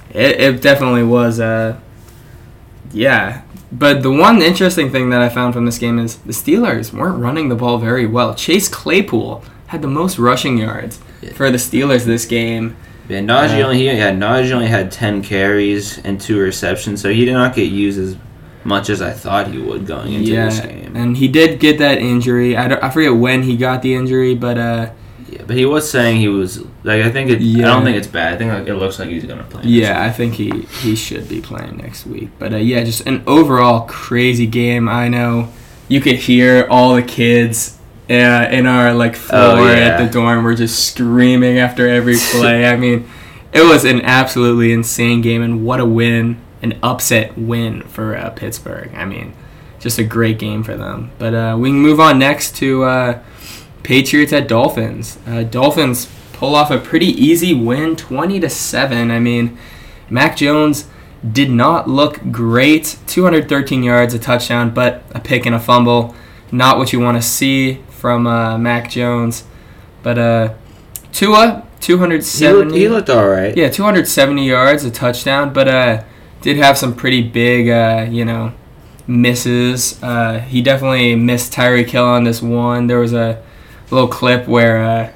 it, 0.10 0.42
it 0.42 0.62
definitely 0.62 1.04
was. 1.04 1.40
Uh, 1.40 1.80
yeah, 2.92 3.44
but 3.72 4.04
the 4.04 4.12
one 4.12 4.42
interesting 4.42 4.92
thing 4.92 5.12
that 5.12 5.22
I 5.22 5.30
found 5.30 5.54
from 5.54 5.66
this 5.66 5.78
game 5.78 6.00
is 6.00 6.18
the 6.18 6.34
Steelers 6.34 6.92
weren't 6.92 7.20
running 7.20 7.50
the 7.50 7.56
ball 7.56 7.78
very 7.78 8.06
well. 8.06 8.36
Chase 8.36 8.68
Claypool 8.68 9.44
had 9.68 9.82
the 9.82 9.88
most 9.88 10.18
rushing 10.18 10.58
yards 10.58 11.00
for 11.34 11.52
the 11.52 11.58
Steelers 11.58 12.06
this 12.06 12.26
game. 12.26 12.76
Yeah, 13.12 13.20
Najee 13.20 13.62
uh, 13.62 13.66
only 13.66 13.80
he 13.80 13.86
had 13.88 14.16
Najee 14.16 14.54
only 14.54 14.68
had 14.68 14.90
ten 14.90 15.22
carries 15.22 15.98
and 16.00 16.20
two 16.20 16.40
receptions, 16.40 17.02
so 17.02 17.12
he 17.12 17.26
did 17.26 17.34
not 17.34 17.54
get 17.54 17.70
used 17.70 18.00
as 18.00 18.16
much 18.64 18.90
as 18.90 19.02
I 19.02 19.12
thought 19.12 19.48
he 19.48 19.58
would 19.58 19.86
going 19.86 20.14
into 20.14 20.32
yeah, 20.32 20.46
this 20.46 20.62
game. 20.62 20.96
And 20.96 21.18
he 21.18 21.28
did 21.28 21.60
get 21.60 21.80
that 21.80 21.98
injury. 21.98 22.56
I, 22.56 22.88
I 22.88 22.90
forget 22.90 23.14
when 23.14 23.44
he 23.44 23.58
got 23.58 23.82
the 23.82 23.96
injury, 23.96 24.34
but 24.34 24.58
uh, 24.58 24.92
yeah, 25.28 25.44
but 25.46 25.58
he 25.58 25.66
was 25.66 25.92
saying 25.92 26.22
he 26.22 26.30
was 26.30 26.64
like 26.84 27.04
I 27.04 27.12
think 27.12 27.30
it, 27.30 27.42
yeah. 27.42 27.66
I 27.66 27.74
don't 27.74 27.84
think 27.84 27.98
it's 27.98 28.08
bad. 28.08 28.36
I 28.36 28.38
think 28.38 28.54
like, 28.54 28.68
it 28.68 28.76
looks 28.76 28.98
like 28.98 29.10
he's 29.10 29.26
gonna 29.26 29.44
play. 29.44 29.64
Yeah, 29.66 30.02
I 30.02 30.10
think 30.10 30.36
he 30.36 30.62
he 30.82 30.96
should 30.96 31.28
be 31.28 31.42
playing 31.42 31.78
next 31.78 32.06
week. 32.06 32.30
But 32.40 32.54
uh, 32.54 32.58
yeah, 32.58 32.82
just 32.86 33.06
an 33.08 33.24
overall 33.28 33.88
crazy 33.88 34.48
game. 34.48 34.88
I 34.88 35.10
know 35.10 35.52
you 35.90 36.00
could 36.00 36.16
hear 36.16 36.66
all 36.70 36.96
the 36.96 37.04
kids 37.04 37.78
uh, 38.12 38.50
in 38.50 38.68
our 38.68 38.94
like 38.94 39.14
oh, 39.14 39.20
floor 39.20 39.60
oh, 39.60 39.72
yeah. 39.72 39.88
at 39.88 40.06
the 40.06 40.12
dorm 40.12 40.44
we're 40.44 40.56
just 40.56 40.88
screaming 40.88 41.58
after 41.60 41.88
every 41.88 42.18
play. 42.32 42.68
I 42.68 42.76
mean, 42.76 43.10
it 43.54 43.62
was 43.62 43.86
an 43.86 44.02
absolutely 44.02 44.74
insane 44.74 45.22
game, 45.22 45.42
and 45.42 45.66
what 45.66 45.80
a 45.80 45.86
win! 45.86 46.42
An 46.62 46.78
upset 46.84 47.38
win 47.38 47.82
for 47.84 48.16
uh, 48.16 48.30
Pittsburgh. 48.32 48.94
I 48.94 49.06
mean, 49.06 49.34
just 49.80 49.98
a 49.98 50.04
great 50.04 50.38
game 50.38 50.62
for 50.64 50.76
them. 50.76 51.12
But 51.18 51.34
uh, 51.34 51.58
we 51.58 51.70
can 51.70 51.80
move 51.80 52.00
on 52.00 52.20
next 52.20 52.56
to 52.58 52.84
uh, 52.84 53.24
Patriots 53.82 54.34
at 54.34 54.48
Dolphins. 54.48 55.18
Uh, 55.26 55.44
Dolphins 55.44 56.08
pull 56.34 56.54
off 56.54 56.70
a 56.70 56.78
pretty 56.78 57.08
easy 57.08 57.54
win, 57.54 57.96
twenty 57.96 58.40
to 58.42 58.50
seven. 58.50 59.10
I 59.10 59.20
mean, 59.20 59.58
Mac 60.10 60.36
Jones 60.36 60.88
did 61.30 61.50
not 61.50 61.88
look 61.88 62.20
great. 62.32 62.98
213 63.08 63.84
yards, 63.84 64.14
a 64.16 64.20
touchdown, 64.20 64.74
but 64.74 65.04
a 65.12 65.20
pick 65.20 65.46
and 65.46 65.56
a 65.56 65.60
fumble. 65.60 66.16
Not 66.52 66.78
what 66.80 66.92
you 66.92 67.00
want 67.00 67.16
to 67.16 67.22
see 67.22 67.82
from 68.02 68.26
uh, 68.26 68.58
Mac 68.58 68.90
Jones. 68.90 69.44
But 70.02 70.18
uh, 70.18 70.54
Tua, 71.14 71.68
270. 71.80 72.50
He 72.50 72.66
looked, 72.66 72.76
he 72.78 72.90
looked 72.90 73.10
all 73.12 73.30
right. 73.30 73.56
Yeah, 73.56 73.70
270 73.70 74.44
yards, 74.46 74.84
a 74.84 74.90
touchdown, 74.90 75.54
but 75.54 75.68
uh, 75.68 76.04
did 76.42 76.58
have 76.58 76.80
some 76.80 76.96
pretty 76.96 77.22
big, 77.22 77.70
uh, 77.70 78.08
you 78.10 78.26
know, 78.26 78.54
misses. 79.06 80.02
Uh, 80.02 80.40
he 80.40 80.64
definitely 80.64 81.16
missed 81.16 81.54
Tyreek 81.54 81.90
Hill 81.92 82.04
on 82.06 82.24
this 82.24 82.42
one. 82.42 82.88
There 82.88 83.00
was 83.00 83.14
a 83.14 83.44
little 83.92 84.08
clip 84.08 84.48
where 84.48 84.82
uh, 84.82 85.12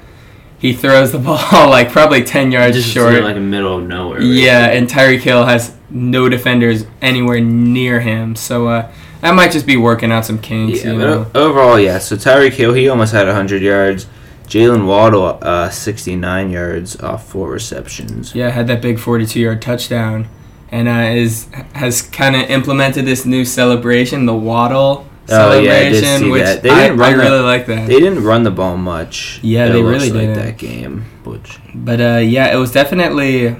he 0.58 0.72
throws 0.72 1.10
the 1.10 1.18
ball 1.28 1.68
like 1.68 1.90
probably 1.90 2.22
10 2.22 2.52
yards 2.52 2.76
Just 2.76 2.88
short. 2.88 3.14
like 3.14 3.34
in 3.34 3.42
the 3.42 3.48
middle 3.48 3.78
of 3.78 3.84
nowhere. 3.84 4.20
Right? 4.20 4.26
Yeah, 4.28 4.66
and 4.66 4.88
Tyreek 4.88 5.20
Hill 5.22 5.44
has 5.44 5.74
no 5.90 6.28
defenders 6.28 6.86
anywhere 7.02 7.40
near 7.40 7.98
him. 7.98 8.36
So 8.36 8.68
uh, 8.68 8.92
that 9.26 9.34
might 9.34 9.50
just 9.50 9.66
be 9.66 9.76
working 9.76 10.12
out 10.12 10.24
some 10.24 10.38
kinks. 10.38 10.84
Yeah, 10.84 10.92
you 10.92 10.98
know? 10.98 11.30
overall, 11.34 11.80
yeah. 11.80 11.98
So 11.98 12.14
Tyreek 12.14 12.52
Hill, 12.52 12.72
he 12.74 12.88
almost 12.88 13.12
had 13.12 13.26
100 13.26 13.60
yards. 13.60 14.06
Jaylen 14.46 14.86
Waddle, 14.86 15.40
uh, 15.42 15.68
69 15.68 16.50
yards 16.50 17.00
off 17.00 17.28
four 17.28 17.50
receptions. 17.50 18.32
Yeah, 18.32 18.50
had 18.50 18.68
that 18.68 18.80
big 18.80 19.00
42 19.00 19.40
yard 19.40 19.60
touchdown, 19.60 20.28
and 20.70 20.86
uh, 20.86 21.12
is 21.12 21.48
has 21.74 22.02
kind 22.02 22.36
of 22.36 22.42
implemented 22.42 23.04
this 23.04 23.26
new 23.26 23.44
celebration, 23.44 24.26
the 24.26 24.36
Waddle 24.36 25.08
celebration, 25.26 26.22
oh, 26.22 26.26
yeah, 26.26 26.30
which 26.30 26.42
that. 26.42 26.62
They 26.62 26.68
didn't 26.68 27.00
I, 27.00 27.08
I 27.08 27.10
really 27.14 27.40
like 27.40 27.66
that. 27.66 27.88
They 27.88 27.98
didn't 27.98 28.22
run 28.22 28.44
the 28.44 28.52
ball 28.52 28.76
much. 28.76 29.40
Yeah, 29.42 29.68
they 29.70 29.82
really 29.82 30.10
like 30.10 30.28
did 30.28 30.36
that 30.36 30.58
game. 30.58 31.02
Which, 31.24 31.58
but 31.74 32.00
uh, 32.00 32.18
yeah, 32.18 32.54
it 32.54 32.56
was 32.56 32.70
definitely 32.70 33.56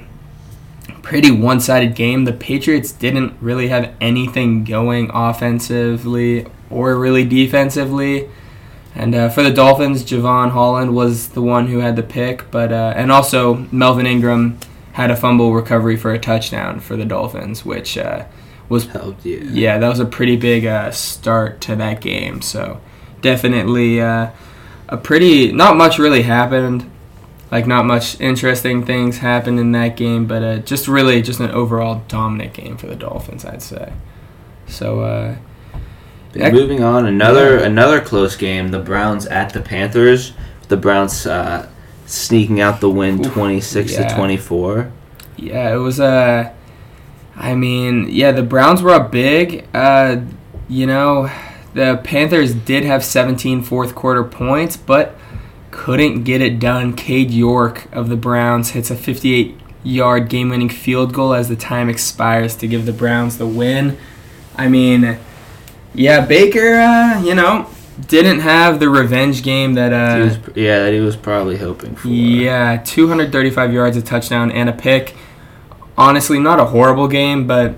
pretty 1.07 1.31
one 1.31 1.57
sided 1.57 1.95
game. 1.95 2.25
The 2.25 2.33
Patriots 2.33 2.91
didn't 2.91 3.33
really 3.39 3.69
have 3.69 3.93
anything 4.01 4.65
going 4.65 5.09
offensively 5.13 6.45
or 6.69 6.97
really 6.97 7.23
defensively. 7.23 8.29
And 8.93 9.15
uh, 9.15 9.29
for 9.29 9.41
the 9.41 9.51
Dolphins, 9.51 10.03
Jevon 10.03 10.51
Holland 10.51 10.93
was 10.93 11.29
the 11.29 11.41
one 11.41 11.67
who 11.67 11.79
had 11.79 11.95
the 11.95 12.03
pick, 12.03 12.51
but 12.51 12.73
uh, 12.73 12.93
and 12.97 13.09
also 13.09 13.67
Melvin 13.71 14.05
Ingram 14.05 14.59
had 14.93 15.09
a 15.09 15.15
fumble 15.15 15.53
recovery 15.53 15.95
for 15.95 16.11
a 16.11 16.19
touchdown 16.19 16.81
for 16.81 16.97
the 16.97 17.05
Dolphins, 17.05 17.63
which 17.63 17.97
uh, 17.97 18.25
was 18.67 18.89
yeah, 19.23 19.77
that 19.77 19.87
was 19.87 20.01
a 20.01 20.05
pretty 20.05 20.35
big 20.35 20.65
uh, 20.65 20.91
start 20.91 21.61
to 21.61 21.75
that 21.77 22.01
game. 22.01 22.41
So 22.41 22.81
definitely 23.21 24.01
uh, 24.01 24.31
a 24.89 24.97
pretty 24.97 25.53
not 25.53 25.77
much 25.77 25.99
really 25.99 26.23
happened 26.23 26.91
like 27.51 27.65
not 27.65 27.85
much 27.85 28.19
interesting 28.19 28.85
things 28.85 29.19
happened 29.19 29.59
in 29.59 29.71
that 29.71 29.95
game, 29.95 30.25
but 30.25 30.43
uh, 30.43 30.57
just 30.57 30.87
really 30.87 31.21
just 31.21 31.39
an 31.39 31.51
overall 31.51 32.03
dominant 32.07 32.53
game 32.53 32.77
for 32.77 32.87
the 32.87 32.95
Dolphins, 32.95 33.45
I'd 33.45 33.61
say. 33.61 33.93
So. 34.67 35.01
Uh, 35.01 35.37
moving 36.35 36.83
on, 36.83 37.05
another 37.05 37.59
yeah. 37.59 37.65
another 37.65 38.01
close 38.01 38.35
game. 38.35 38.69
The 38.69 38.79
Browns 38.79 39.25
at 39.25 39.53
the 39.53 39.61
Panthers. 39.61 40.33
The 40.67 40.77
Browns 40.77 41.25
uh, 41.25 41.69
sneaking 42.05 42.59
out 42.59 42.81
the 42.81 42.89
win, 42.89 43.23
twenty 43.23 43.61
six 43.61 43.93
yeah. 43.93 44.07
to 44.07 44.15
twenty 44.15 44.37
four. 44.37 44.91
Yeah, 45.37 45.73
it 45.73 45.77
was 45.77 45.99
a. 45.99 46.05
Uh, 46.05 46.53
I 47.37 47.53
mean, 47.53 48.07
yeah, 48.09 48.31
the 48.31 48.43
Browns 48.43 48.81
were 48.81 48.91
up 48.91 49.11
big. 49.11 49.67
Uh, 49.73 50.21
you 50.67 50.87
know, 50.87 51.29
the 51.75 52.01
Panthers 52.03 52.55
did 52.55 52.83
have 52.83 53.05
17 53.05 53.61
fourth 53.61 53.93
quarter 53.93 54.23
points, 54.23 54.75
but 54.75 55.15
couldn't 55.77 56.23
get 56.23 56.41
it 56.41 56.59
done. 56.59 56.91
Cade 56.93 57.29
York 57.29 57.87
of 57.93 58.09
the 58.09 58.17
Browns 58.17 58.71
hits 58.71 58.89
a 58.89 58.95
58 58.95 59.55
yard 59.83 60.27
game 60.27 60.49
winning 60.49 60.69
field 60.69 61.13
goal 61.13 61.35
as 61.35 61.49
the 61.49 61.55
time 61.55 61.87
expires 61.87 62.55
to 62.55 62.67
give 62.67 62.87
the 62.87 62.91
Browns 62.91 63.37
the 63.37 63.45
win. 63.45 63.95
I 64.55 64.67
mean, 64.67 65.19
yeah, 65.93 66.25
Baker, 66.25 66.79
uh, 66.79 67.21
you 67.21 67.35
know, 67.35 67.69
didn't 68.07 68.39
have 68.39 68.79
the 68.79 68.89
revenge 68.89 69.43
game 69.43 69.75
that 69.75 69.93
uh, 69.93 70.25
was, 70.25 70.55
yeah 70.55 70.79
that 70.79 70.93
he 70.93 70.99
was 70.99 71.15
probably 71.15 71.57
hoping 71.57 71.95
for. 71.95 72.07
Yeah, 72.07 72.81
235 72.83 73.71
yards, 73.71 73.95
a 73.95 74.01
touchdown, 74.01 74.51
and 74.51 74.67
a 74.67 74.73
pick. 74.73 75.15
Honestly, 75.95 76.39
not 76.39 76.59
a 76.59 76.65
horrible 76.65 77.07
game, 77.07 77.45
but 77.45 77.75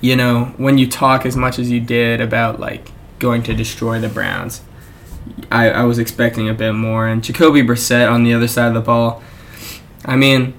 you 0.00 0.14
know 0.14 0.54
when 0.58 0.78
you 0.78 0.88
talk 0.88 1.26
as 1.26 1.36
much 1.36 1.58
as 1.58 1.70
you 1.70 1.80
did 1.80 2.20
about 2.20 2.60
like 2.60 2.92
going 3.18 3.42
to 3.42 3.52
destroy 3.52 3.98
the 3.98 4.08
Browns, 4.08 4.62
I, 5.50 5.70
I 5.70 5.82
was 5.84 5.98
expecting 5.98 6.48
a 6.48 6.54
bit 6.54 6.72
more. 6.72 7.06
And 7.06 7.22
Jacoby 7.22 7.62
Brissett 7.62 8.10
on 8.10 8.24
the 8.24 8.34
other 8.34 8.48
side 8.48 8.68
of 8.68 8.74
the 8.74 8.80
ball, 8.80 9.22
I 10.04 10.16
mean, 10.16 10.54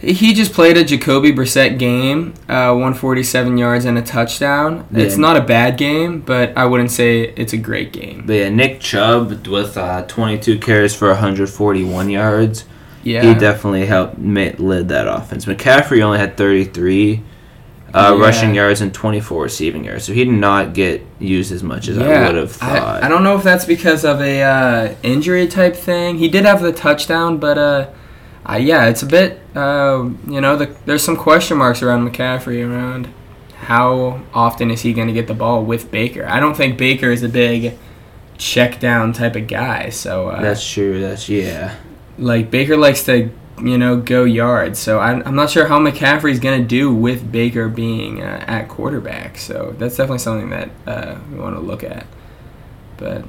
he 0.00 0.34
just 0.34 0.52
played 0.52 0.76
a 0.76 0.84
Jacoby 0.84 1.32
Brissett 1.32 1.78
game, 1.78 2.34
uh, 2.48 2.72
147 2.72 3.56
yards 3.56 3.84
and 3.84 3.96
a 3.96 4.02
touchdown. 4.02 4.86
Yeah. 4.90 5.04
It's 5.04 5.16
not 5.16 5.36
a 5.36 5.40
bad 5.40 5.78
game, 5.78 6.20
but 6.20 6.56
I 6.56 6.66
wouldn't 6.66 6.90
say 6.90 7.22
it's 7.36 7.52
a 7.52 7.56
great 7.56 7.92
game. 7.92 8.24
But 8.26 8.34
yeah, 8.34 8.48
Nick 8.50 8.80
Chubb 8.80 9.46
with 9.46 9.76
uh, 9.76 10.02
22 10.06 10.58
carries 10.58 10.94
for 10.94 11.08
141 11.08 12.10
yards. 12.10 12.64
Yeah, 13.02 13.22
he 13.22 13.38
definitely 13.38 13.84
helped 13.84 14.18
lead 14.18 14.88
that 14.88 15.06
offense. 15.06 15.44
McCaffrey 15.44 16.00
only 16.02 16.18
had 16.18 16.36
33 16.38 17.22
uh, 17.94 18.14
yeah. 18.14 18.20
rushing 18.20 18.54
yards 18.54 18.80
and 18.80 18.92
24 18.92 19.42
receiving 19.42 19.84
yards, 19.84 20.04
so 20.04 20.12
he 20.12 20.24
did 20.24 20.34
not 20.34 20.74
get 20.74 21.04
used 21.18 21.52
as 21.52 21.62
much 21.62 21.88
as 21.88 21.96
yeah. 21.96 22.04
I 22.04 22.26
would 22.26 22.36
have 22.36 22.52
thought. 22.52 23.02
I, 23.02 23.06
I, 23.06 23.08
don't 23.08 23.22
know 23.22 23.36
if 23.36 23.42
that's 23.42 23.64
because 23.64 24.04
of 24.04 24.20
a 24.20 24.42
uh, 24.42 24.94
injury 25.02 25.46
type 25.46 25.76
thing. 25.76 26.18
He 26.18 26.28
did 26.28 26.44
have 26.44 26.60
the 26.60 26.72
touchdown, 26.72 27.38
but 27.38 27.56
uh, 27.56 27.90
yeah, 28.58 28.86
it's 28.86 29.02
a 29.02 29.06
bit 29.06 29.40
uh, 29.54 30.10
you 30.26 30.40
know, 30.40 30.56
the, 30.56 30.76
there's 30.84 31.04
some 31.04 31.16
question 31.16 31.58
marks 31.58 31.82
around 31.82 32.08
McCaffrey 32.08 32.68
around 32.68 33.08
how 33.56 34.20
often 34.34 34.70
is 34.70 34.82
he 34.82 34.92
going 34.92 35.06
to 35.06 35.14
get 35.14 35.26
the 35.26 35.34
ball 35.34 35.64
with 35.64 35.90
Baker. 35.90 36.26
I 36.26 36.40
don't 36.40 36.56
think 36.56 36.76
Baker 36.76 37.10
is 37.10 37.22
a 37.22 37.28
big 37.28 37.78
check 38.36 38.80
down 38.80 39.12
type 39.12 39.36
of 39.36 39.46
guy. 39.46 39.90
So 39.90 40.28
uh, 40.28 40.42
that's 40.42 40.68
true. 40.68 41.00
That's 41.00 41.28
yeah. 41.28 41.76
Like 42.18 42.50
Baker 42.50 42.76
likes 42.76 43.04
to 43.04 43.30
you 43.62 43.78
know 43.78 43.96
go 43.96 44.24
yards. 44.24 44.78
So 44.78 45.00
I'm, 45.00 45.22
I'm 45.26 45.34
not 45.34 45.50
sure 45.50 45.66
how 45.66 45.78
McCaffrey's 45.78 46.40
going 46.40 46.60
to 46.60 46.66
do 46.66 46.92
with 46.94 47.30
Baker 47.30 47.68
being 47.68 48.22
uh, 48.22 48.44
at 48.46 48.68
quarterback. 48.68 49.38
So 49.38 49.74
that's 49.78 49.96
definitely 49.96 50.18
something 50.18 50.50
that 50.50 50.70
uh, 50.86 51.18
we 51.30 51.38
want 51.38 51.56
to 51.56 51.60
look 51.60 51.84
at. 51.84 52.06
But 52.96 53.24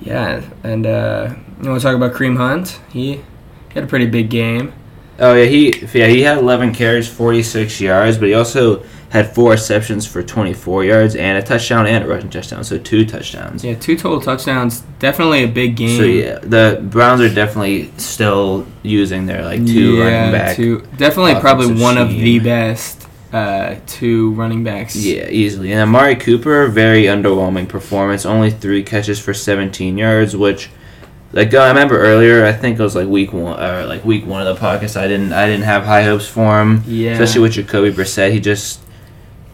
yeah, 0.00 0.42
and 0.62 0.86
uh, 0.86 1.34
you 1.62 1.68
want 1.68 1.80
to 1.80 1.86
talk 1.86 1.96
about 1.96 2.12
Kareem 2.12 2.36
Hunt? 2.36 2.80
He, 2.90 3.14
he 3.14 3.74
had 3.74 3.84
a 3.84 3.86
pretty 3.86 4.06
big 4.06 4.30
game. 4.30 4.72
Oh 5.18 5.34
yeah, 5.34 5.44
he 5.44 5.72
yeah 5.92 6.06
he 6.06 6.22
had 6.22 6.38
11 6.38 6.74
carries, 6.74 7.08
46 7.08 7.80
yards, 7.80 8.18
but 8.18 8.28
he 8.28 8.34
also 8.34 8.82
had 9.10 9.34
four 9.34 9.50
receptions 9.50 10.06
for 10.06 10.22
24 10.22 10.84
yards 10.84 11.16
and 11.16 11.36
a 11.36 11.42
touchdown 11.42 11.86
and 11.86 12.02
a 12.02 12.08
rushing 12.08 12.30
touchdown, 12.30 12.64
so 12.64 12.78
two 12.78 13.04
touchdowns. 13.04 13.62
Yeah, 13.62 13.74
two 13.74 13.94
total 13.94 14.22
touchdowns. 14.22 14.80
Definitely 15.00 15.44
a 15.44 15.48
big 15.48 15.76
game. 15.76 15.98
So 15.98 16.04
yeah, 16.04 16.38
the 16.38 16.80
Browns 16.82 17.20
are 17.20 17.32
definitely 17.32 17.92
still 17.98 18.66
using 18.82 19.26
their 19.26 19.44
like 19.44 19.66
two 19.66 19.96
yeah, 19.96 20.04
running 20.04 20.32
back. 20.32 20.56
Two, 20.56 20.80
definitely 20.96 21.38
probably 21.40 21.78
one 21.80 21.98
of 21.98 22.08
the 22.08 22.38
best 22.38 23.06
uh, 23.32 23.76
two 23.86 24.32
running 24.32 24.64
backs. 24.64 24.96
Yeah, 24.96 25.28
easily. 25.28 25.72
And 25.72 25.80
Amari 25.80 26.16
Cooper, 26.16 26.66
very 26.68 27.04
underwhelming 27.04 27.68
performance. 27.68 28.24
Only 28.24 28.50
three 28.50 28.82
catches 28.82 29.18
for 29.18 29.34
17 29.34 29.98
yards, 29.98 30.36
which 30.36 30.70
like 31.32 31.54
I 31.54 31.68
remember 31.68 31.98
earlier, 31.98 32.44
I 32.44 32.52
think 32.52 32.78
it 32.78 32.82
was 32.82 32.94
like 32.94 33.08
week 33.08 33.32
one 33.32 33.58
or 33.58 33.86
like 33.86 34.04
week 34.04 34.26
one 34.26 34.46
of 34.46 34.54
the 34.54 34.60
podcast. 34.60 35.00
I 35.00 35.08
didn't 35.08 35.32
I 35.32 35.46
didn't 35.46 35.64
have 35.64 35.84
high 35.84 36.02
hopes 36.02 36.26
for 36.26 36.60
him. 36.60 36.82
Yeah. 36.86 37.12
Especially 37.12 37.40
with 37.40 37.52
Jacoby 37.52 37.92
Brissett, 37.92 38.32
he 38.32 38.40
just 38.40 38.80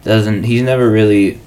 doesn't. 0.03 0.43
He's 0.43 0.61
never 0.61 0.89
really 0.89 1.39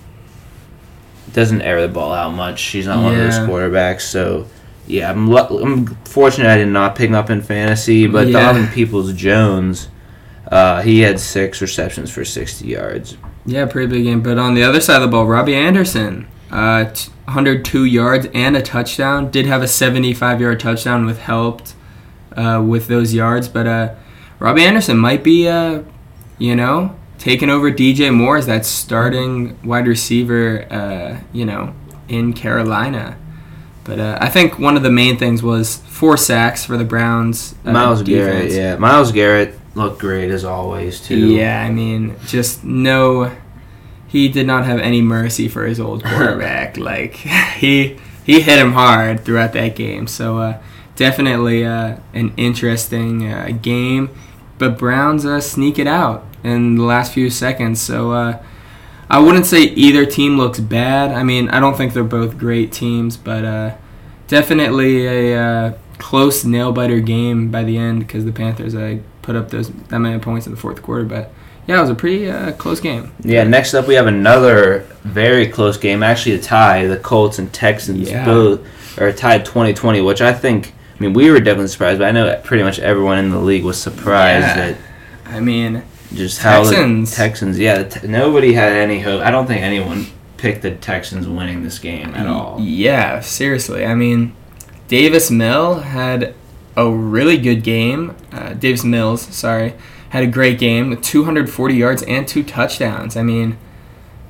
doesn't 1.32 1.62
air 1.62 1.80
the 1.80 1.92
ball 1.92 2.12
out 2.12 2.30
much. 2.30 2.62
He's 2.62 2.86
not 2.86 2.98
yeah. 2.98 3.04
one 3.04 3.14
of 3.14 3.20
those 3.20 3.38
quarterbacks. 3.48 4.02
So 4.02 4.46
yeah, 4.86 5.10
I'm 5.10 5.30
I'm 5.34 5.86
fortunate 6.04 6.48
I 6.48 6.56
did 6.56 6.68
not 6.68 6.96
pick 6.96 7.08
him 7.10 7.14
up 7.14 7.30
in 7.30 7.42
fantasy. 7.42 8.06
But 8.06 8.28
yeah. 8.28 8.40
Donovan 8.40 8.72
Peoples 8.72 9.12
Jones, 9.12 9.88
uh, 10.50 10.80
he 10.82 11.00
had 11.00 11.20
six 11.20 11.60
receptions 11.60 12.10
for 12.10 12.24
60 12.24 12.66
yards. 12.66 13.16
Yeah, 13.44 13.66
pretty 13.66 13.88
big 13.88 14.04
game. 14.04 14.22
But 14.22 14.38
on 14.38 14.54
the 14.54 14.62
other 14.62 14.80
side 14.80 14.96
of 14.96 15.02
the 15.02 15.08
ball, 15.08 15.26
Robbie 15.26 15.54
Anderson. 15.54 16.26
Uh, 16.52 16.84
102 17.24 17.84
yards 17.84 18.26
and 18.34 18.56
a 18.56 18.62
touchdown. 18.62 19.30
Did 19.30 19.46
have 19.46 19.62
a 19.62 19.68
75 19.68 20.40
yard 20.40 20.60
touchdown 20.60 21.06
with 21.06 21.20
helped 21.20 21.74
uh, 22.36 22.62
with 22.64 22.88
those 22.88 23.14
yards, 23.14 23.48
but 23.48 23.66
uh, 23.66 23.94
Robbie 24.38 24.64
Anderson 24.64 24.98
might 24.98 25.22
be, 25.22 25.48
uh, 25.48 25.82
you 26.38 26.54
know, 26.54 26.96
taking 27.18 27.48
over 27.48 27.70
DJ 27.70 28.12
Moore 28.12 28.36
as 28.36 28.46
that 28.46 28.66
starting 28.66 29.58
wide 29.62 29.86
receiver, 29.86 30.66
uh, 30.70 31.20
you 31.32 31.44
know, 31.44 31.74
in 32.08 32.32
Carolina. 32.32 33.16
But 33.84 33.98
uh, 33.98 34.18
I 34.20 34.28
think 34.28 34.58
one 34.58 34.76
of 34.76 34.82
the 34.82 34.90
main 34.90 35.16
things 35.18 35.42
was 35.42 35.78
four 35.78 36.16
sacks 36.16 36.64
for 36.64 36.76
the 36.76 36.84
Browns. 36.84 37.54
Uh, 37.64 37.72
Myles 37.72 38.02
Garrett, 38.02 38.52
yeah, 38.52 38.76
Myles 38.76 39.10
Garrett 39.10 39.58
looked 39.74 39.98
great 39.98 40.30
as 40.30 40.44
always 40.44 41.00
too. 41.00 41.34
Yeah, 41.34 41.62
I 41.62 41.70
mean, 41.70 42.16
just 42.26 42.62
no 42.62 43.34
he 44.12 44.28
did 44.28 44.46
not 44.46 44.66
have 44.66 44.78
any 44.78 45.00
mercy 45.00 45.48
for 45.48 45.64
his 45.64 45.80
old 45.80 46.04
quarterback. 46.04 46.76
like 46.76 47.14
he 47.56 47.96
he 48.24 48.42
hit 48.42 48.58
him 48.58 48.72
hard 48.72 49.24
throughout 49.24 49.54
that 49.54 49.74
game. 49.74 50.06
So 50.06 50.38
uh, 50.38 50.62
definitely 50.96 51.64
uh, 51.64 51.96
an 52.12 52.34
interesting 52.36 53.26
uh, 53.26 53.48
game. 53.62 54.10
But 54.58 54.78
Browns 54.78 55.24
uh, 55.24 55.40
sneak 55.40 55.78
it 55.78 55.86
out 55.86 56.24
in 56.44 56.76
the 56.76 56.84
last 56.84 57.14
few 57.14 57.30
seconds. 57.30 57.80
So 57.80 58.12
uh, 58.12 58.42
I 59.08 59.18
wouldn't 59.18 59.46
say 59.46 59.62
either 59.62 60.04
team 60.04 60.36
looks 60.36 60.60
bad. 60.60 61.10
I 61.10 61.22
mean, 61.22 61.48
I 61.48 61.58
don't 61.58 61.76
think 61.76 61.94
they're 61.94 62.04
both 62.04 62.38
great 62.38 62.70
teams, 62.70 63.16
but 63.16 63.44
uh, 63.44 63.74
definitely 64.28 65.06
a 65.34 65.76
close 65.98 66.44
nail 66.44 66.70
biter 66.70 67.00
game 67.00 67.50
by 67.50 67.64
the 67.64 67.78
end 67.78 68.00
because 68.00 68.24
the 68.24 68.32
Panthers 68.32 68.74
put 69.22 69.36
up 69.36 69.50
those 69.50 69.70
that 69.88 69.98
many 69.98 70.18
points 70.18 70.46
in 70.46 70.52
the 70.52 70.58
fourth 70.60 70.82
quarter, 70.82 71.04
but 71.04 71.32
yeah, 71.66 71.78
it 71.78 71.80
was 71.82 71.90
a 71.90 71.94
pretty 71.94 72.28
uh, 72.28 72.52
close 72.52 72.80
game. 72.80 73.12
Yeah, 73.20 73.44
next 73.44 73.74
up 73.74 73.86
we 73.86 73.94
have 73.94 74.08
another 74.08 74.80
very 75.04 75.46
close 75.46 75.76
game, 75.76 76.02
actually 76.02 76.34
a 76.34 76.40
tie. 76.40 76.86
The 76.86 76.96
Colts 76.96 77.38
and 77.38 77.52
Texans 77.52 78.10
yeah. 78.10 78.24
both 78.24 78.98
are 78.98 79.12
tied 79.12 79.44
2020, 79.44 80.00
which 80.00 80.20
I 80.20 80.32
think, 80.32 80.74
I 80.98 81.02
mean, 81.02 81.12
we 81.12 81.30
were 81.30 81.38
definitely 81.38 81.68
surprised, 81.68 82.00
but 82.00 82.08
I 82.08 82.10
know 82.10 82.40
pretty 82.42 82.64
much 82.64 82.80
everyone 82.80 83.18
in 83.18 83.30
the 83.30 83.38
league 83.38 83.64
was 83.64 83.80
surprised 83.80 84.46
yeah. 84.46 84.72
that. 84.72 84.76
I 85.26 85.40
mean, 85.40 85.84
just 86.12 86.40
how 86.40 86.64
Texans. 86.64 87.10
the 87.10 87.16
Texans, 87.16 87.58
yeah, 87.58 87.84
the 87.84 88.08
nobody 88.08 88.54
had 88.54 88.72
any 88.72 89.00
hope. 89.00 89.22
I 89.22 89.30
don't 89.30 89.46
think 89.46 89.62
anyone 89.62 90.06
picked 90.36 90.62
the 90.62 90.74
Texans 90.74 91.28
winning 91.28 91.62
this 91.62 91.78
game 91.78 92.12
at 92.14 92.26
all. 92.26 92.58
Yeah, 92.60 93.20
seriously. 93.20 93.86
I 93.86 93.94
mean, 93.94 94.34
Davis 94.88 95.30
Mill 95.30 95.80
had 95.80 96.34
a 96.76 96.90
really 96.90 97.38
good 97.38 97.62
game. 97.62 98.16
Uh, 98.32 98.52
Davis 98.54 98.82
Mills, 98.82 99.22
sorry 99.22 99.74
had 100.12 100.22
a 100.22 100.26
great 100.26 100.58
game 100.58 100.90
with 100.90 101.00
240 101.00 101.74
yards 101.74 102.02
and 102.02 102.28
two 102.28 102.42
touchdowns. 102.42 103.16
I 103.16 103.22
mean, 103.22 103.56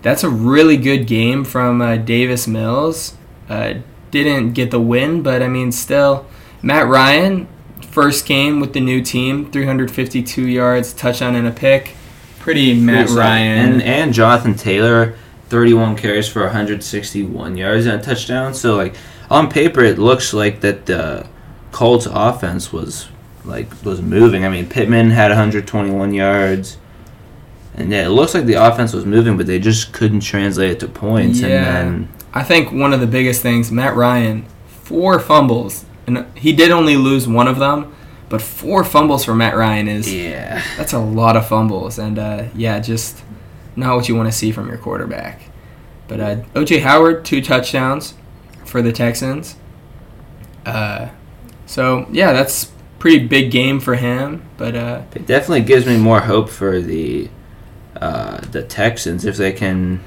that's 0.01 0.23
a 0.23 0.29
really 0.29 0.77
good 0.77 1.09
game 1.09 1.43
from 1.43 1.83
uh, 1.83 1.97
Davis 1.97 2.47
Mills. 2.47 3.17
Uh, 3.49 3.75
didn't 4.13 4.53
get 4.53 4.71
the 4.71 4.81
win, 4.81 5.25
but 5.25 5.43
I 5.43 5.49
mean, 5.49 5.73
still, 5.73 6.25
Matt 6.63 6.87
Ryan, 6.87 7.49
first 7.81 8.27
game 8.27 8.61
with 8.61 8.75
the 8.75 8.81
new 8.81 9.03
team, 9.03 9.51
352 9.51 10.47
yards, 10.47 10.93
touchdown 10.93 11.35
and 11.35 11.49
a 11.49 11.51
pick. 11.51 11.97
Pretty 12.39 12.81
Matt 12.81 13.09
Ryan. 13.09 13.73
And, 13.73 13.83
and 13.83 14.15
Jonathan 14.15 14.55
Taylor, 14.55 15.17
31 15.49 15.97
carries 15.97 16.29
for 16.29 16.43
161 16.43 17.57
yards 17.57 17.87
and 17.87 18.01
a 18.01 18.05
touchdown. 18.05 18.55
So, 18.55 18.77
like, 18.77 18.95
on 19.29 19.51
paper, 19.51 19.83
it 19.83 19.99
looks 19.99 20.33
like 20.33 20.61
that 20.61 20.87
the 20.87 21.27
Colts 21.73 22.07
offense 22.07 22.73
was 22.73 23.09
like 23.45 23.69
was 23.85 24.01
moving. 24.01 24.45
I 24.45 24.49
mean, 24.49 24.69
Pittman 24.69 25.11
had 25.11 25.31
121 25.31 26.15
yards, 26.15 26.79
and 27.75 27.91
yeah, 27.91 28.07
it 28.07 28.11
looks 28.11 28.35
like 28.35 28.47
the 28.47 28.55
offense 28.55 28.93
was 28.93 29.05
moving, 29.05 29.37
but 29.37 29.47
they 29.47 29.59
just 29.59 29.93
couldn't 29.93 30.21
translate 30.21 30.71
it 30.71 30.81
to 30.81 30.89
points. 30.89 31.41
Yeah, 31.41 31.47
and 31.47 31.67
then 31.67 32.13
I 32.33 32.43
think 32.43 32.73
one 32.73 32.93
of 32.93 33.01
the 33.01 33.07
biggest 33.07 33.43
things, 33.43 33.71
Matt 33.71 33.97
Ryan, 33.97 34.47
four 34.67 35.19
fumbles, 35.19 35.85
and 36.07 36.27
he 36.37 36.53
did 36.53 36.71
only 36.71 36.97
lose 36.97 37.27
one 37.27 37.49
of 37.49 37.59
them. 37.59 37.95
But 38.29 38.41
four 38.41 38.83
fumbles 38.83 39.27
for 39.27 39.35
Matt 39.35 39.57
Ryan 39.57 39.89
is 39.89 40.13
yeah, 40.13 40.63
that's 40.79 40.95
a 40.95 40.99
lot 40.99 41.37
of 41.37 41.47
fumbles, 41.47 41.99
and 41.99 42.19
uh, 42.19 42.45
yeah, 42.55 42.79
just 42.81 43.23
not 43.77 43.97
what 43.97 44.09
you 44.09 44.17
want 44.17 44.31
to 44.31 44.37
see 44.37 44.53
from 44.53 44.69
your 44.69 44.79
quarterback. 44.79 45.43
But 46.09 46.21
uh, 46.21 46.37
OJ 46.55 46.81
Howard, 46.81 47.25
two 47.25 47.43
touchdowns 47.43 48.15
for 48.65 48.81
the 48.81 48.93
Texans. 48.93 49.57
Uh, 50.65 51.11
so 51.67 52.07
yeah, 52.11 52.33
that's 52.33 52.73
pretty 53.03 53.27
big 53.27 53.51
game 53.51 53.81
for 53.81 53.97
him. 53.97 54.49
But 54.57 54.77
uh, 54.77 55.03
it 55.13 55.27
definitely 55.27 55.63
gives 55.63 55.87
me 55.87 55.97
more 55.97 56.21
hope 56.21 56.49
for 56.49 56.81
the 56.81 57.29
uh, 57.97 58.41
the 58.53 58.63
Texans 58.63 59.25
if 59.25 59.37
they 59.37 59.53
can 59.53 60.01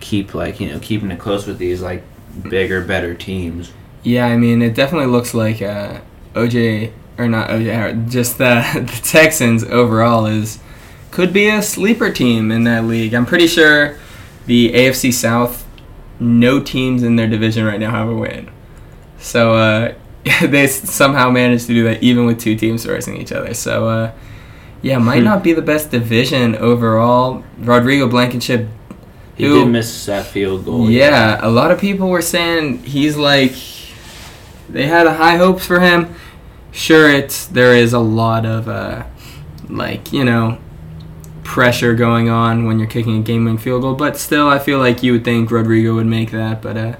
keep 0.00 0.34
like 0.34 0.58
you 0.58 0.68
know 0.68 0.80
keeping 0.80 1.12
it 1.12 1.20
close 1.20 1.46
with 1.46 1.58
these 1.58 1.80
like 1.80 2.02
bigger, 2.48 2.84
better 2.84 3.14
teams. 3.14 3.72
Yeah, 4.02 4.26
I 4.26 4.36
mean, 4.36 4.60
it 4.60 4.74
definitely 4.74 5.06
looks 5.06 5.34
like 5.34 5.62
uh, 5.62 6.00
OJ 6.34 6.92
or 7.16 7.28
not 7.28 7.48
OJ 7.48 7.72
Howard, 7.72 8.10
just 8.10 8.38
the, 8.38 8.64
the 8.74 9.00
Texans 9.04 9.62
overall 9.62 10.26
is 10.26 10.58
could 11.12 11.32
be 11.32 11.48
a 11.48 11.62
sleeper 11.62 12.10
team 12.10 12.50
in 12.50 12.64
that 12.64 12.84
league. 12.86 13.14
I'm 13.14 13.26
pretty 13.26 13.46
sure 13.46 13.96
the 14.46 14.72
AFC 14.72 15.12
South, 15.12 15.64
no 16.18 16.58
teams 16.58 17.04
in 17.04 17.14
their 17.14 17.28
division 17.28 17.64
right 17.64 17.78
now 17.78 17.92
have 17.92 18.08
a 18.08 18.16
win. 18.16 18.50
So 19.18 19.54
uh, 19.54 19.94
they 20.42 20.66
somehow 20.66 21.30
managed 21.30 21.66
to 21.66 21.74
do 21.74 21.84
that 21.84 22.02
even 22.02 22.26
with 22.26 22.40
two 22.40 22.56
teams 22.56 22.84
facing 22.86 23.16
each 23.16 23.32
other. 23.32 23.54
So 23.54 23.88
uh, 23.88 24.12
yeah, 24.80 24.98
might 24.98 25.18
hmm. 25.18 25.24
not 25.24 25.42
be 25.42 25.52
the 25.52 25.62
best 25.62 25.90
division 25.90 26.56
overall. 26.56 27.44
Rodrigo 27.58 28.08
Blankenship. 28.08 28.68
He 29.36 29.44
who, 29.44 29.64
did 29.64 29.70
miss 29.70 30.06
that 30.06 30.26
field 30.26 30.64
goal. 30.64 30.90
Yeah, 30.90 31.08
yeah, 31.08 31.38
a 31.42 31.50
lot 31.50 31.70
of 31.70 31.80
people 31.80 32.08
were 32.08 32.22
saying 32.22 32.84
he's 32.84 33.16
like. 33.16 33.54
They 34.68 34.86
had 34.86 35.06
high 35.06 35.36
hopes 35.36 35.66
for 35.66 35.80
him. 35.80 36.14
Sure, 36.70 37.10
it's 37.10 37.46
there 37.46 37.74
is 37.74 37.92
a 37.92 37.98
lot 37.98 38.46
of 38.46 38.68
uh, 38.68 39.04
like 39.68 40.12
you 40.12 40.24
know 40.24 40.58
pressure 41.42 41.94
going 41.94 42.28
on 42.28 42.64
when 42.64 42.78
you're 42.78 42.88
kicking 42.88 43.18
a 43.18 43.22
game-winning 43.22 43.58
field 43.58 43.82
goal, 43.82 43.94
but 43.94 44.16
still, 44.16 44.48
I 44.48 44.58
feel 44.58 44.78
like 44.78 45.02
you 45.02 45.12
would 45.12 45.24
think 45.24 45.50
Rodrigo 45.50 45.94
would 45.94 46.06
make 46.06 46.30
that. 46.30 46.62
But 46.62 46.76
uh, 46.76 46.96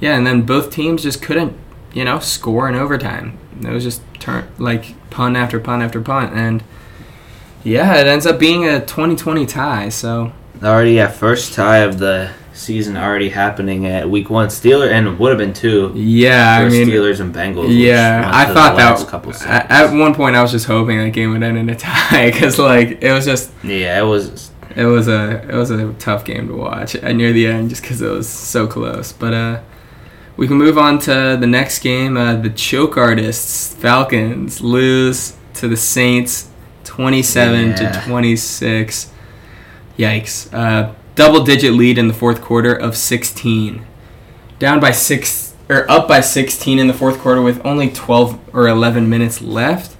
yeah, 0.00 0.16
and 0.16 0.26
then 0.26 0.42
both 0.42 0.70
teams 0.70 1.04
just 1.04 1.22
couldn't 1.22 1.56
you 1.94 2.04
know 2.04 2.18
score 2.18 2.68
in 2.68 2.74
overtime. 2.74 3.38
It 3.62 3.70
was 3.70 3.84
just 3.84 4.02
turn 4.18 4.46
like 4.58 4.94
punt 5.10 5.36
after 5.36 5.58
punt 5.58 5.82
after 5.82 6.00
punt, 6.00 6.34
and 6.34 6.62
yeah, 7.62 7.94
it 7.96 8.06
ends 8.06 8.26
up 8.26 8.38
being 8.38 8.66
a 8.66 8.80
2020 8.80 9.46
tie. 9.46 9.88
So 9.88 10.32
already, 10.62 10.92
yeah, 10.92 11.08
first 11.08 11.54
tie 11.54 11.78
of 11.78 11.98
the 11.98 12.30
season 12.52 12.96
already 12.96 13.28
happening 13.30 13.86
at 13.86 14.08
week 14.08 14.28
one. 14.28 14.48
Steeler 14.48 14.90
and 14.90 15.18
would 15.18 15.30
have 15.30 15.38
been 15.38 15.52
two. 15.52 15.92
Yeah, 15.94 16.58
I 16.58 16.68
mean 16.68 16.88
Steelers 16.88 17.20
and 17.20 17.34
Bengals. 17.34 17.68
Yeah, 17.70 18.30
I 18.32 18.52
thought 18.52 18.76
that 18.76 19.06
couple 19.08 19.32
at, 19.32 19.70
at 19.70 19.92
one 19.92 20.14
point 20.14 20.36
I 20.36 20.42
was 20.42 20.50
just 20.50 20.66
hoping 20.66 20.98
that 20.98 21.10
game 21.10 21.32
would 21.32 21.42
end 21.42 21.56
in 21.56 21.70
a 21.70 21.76
tie 21.76 22.30
because 22.32 22.58
like 22.58 23.02
it 23.02 23.12
was 23.12 23.24
just 23.24 23.52
yeah, 23.62 23.98
it 23.98 24.04
was. 24.04 24.50
It 24.76 24.86
was 24.86 25.06
a 25.06 25.48
it 25.48 25.54
was 25.54 25.70
a 25.70 25.92
tough 25.94 26.24
game 26.24 26.48
to 26.48 26.54
watch 26.54 27.00
near 27.00 27.32
the 27.32 27.46
end 27.46 27.70
just 27.70 27.82
because 27.82 28.02
it 28.02 28.10
was 28.10 28.28
so 28.28 28.66
close. 28.66 29.12
But 29.12 29.32
uh, 29.32 29.60
we 30.36 30.48
can 30.48 30.56
move 30.56 30.76
on 30.78 30.98
to 31.00 31.36
the 31.38 31.46
next 31.46 31.80
game. 31.80 32.16
Uh, 32.16 32.36
the 32.36 32.50
choke 32.50 32.96
artists 32.96 33.74
Falcons 33.74 34.60
lose 34.60 35.36
to 35.54 35.68
the 35.68 35.76
Saints 35.76 36.50
27 36.84 37.68
yeah. 37.68 37.74
to 37.74 38.06
26. 38.06 39.12
Yikes. 39.98 40.52
Uh, 40.52 40.94
double 41.14 41.44
digit 41.44 41.72
lead 41.72 41.98
in 41.98 42.08
the 42.08 42.14
fourth 42.14 42.40
quarter 42.42 42.74
of 42.74 42.96
16. 42.96 43.86
Down 44.58 44.80
by 44.80 44.90
6 44.90 45.54
or 45.68 45.90
up 45.90 46.06
by 46.08 46.20
16 46.20 46.78
in 46.78 46.86
the 46.86 46.94
fourth 46.94 47.18
quarter 47.18 47.40
with 47.40 47.64
only 47.64 47.90
12 47.90 48.54
or 48.54 48.68
11 48.68 49.08
minutes 49.08 49.40
left. 49.40 49.96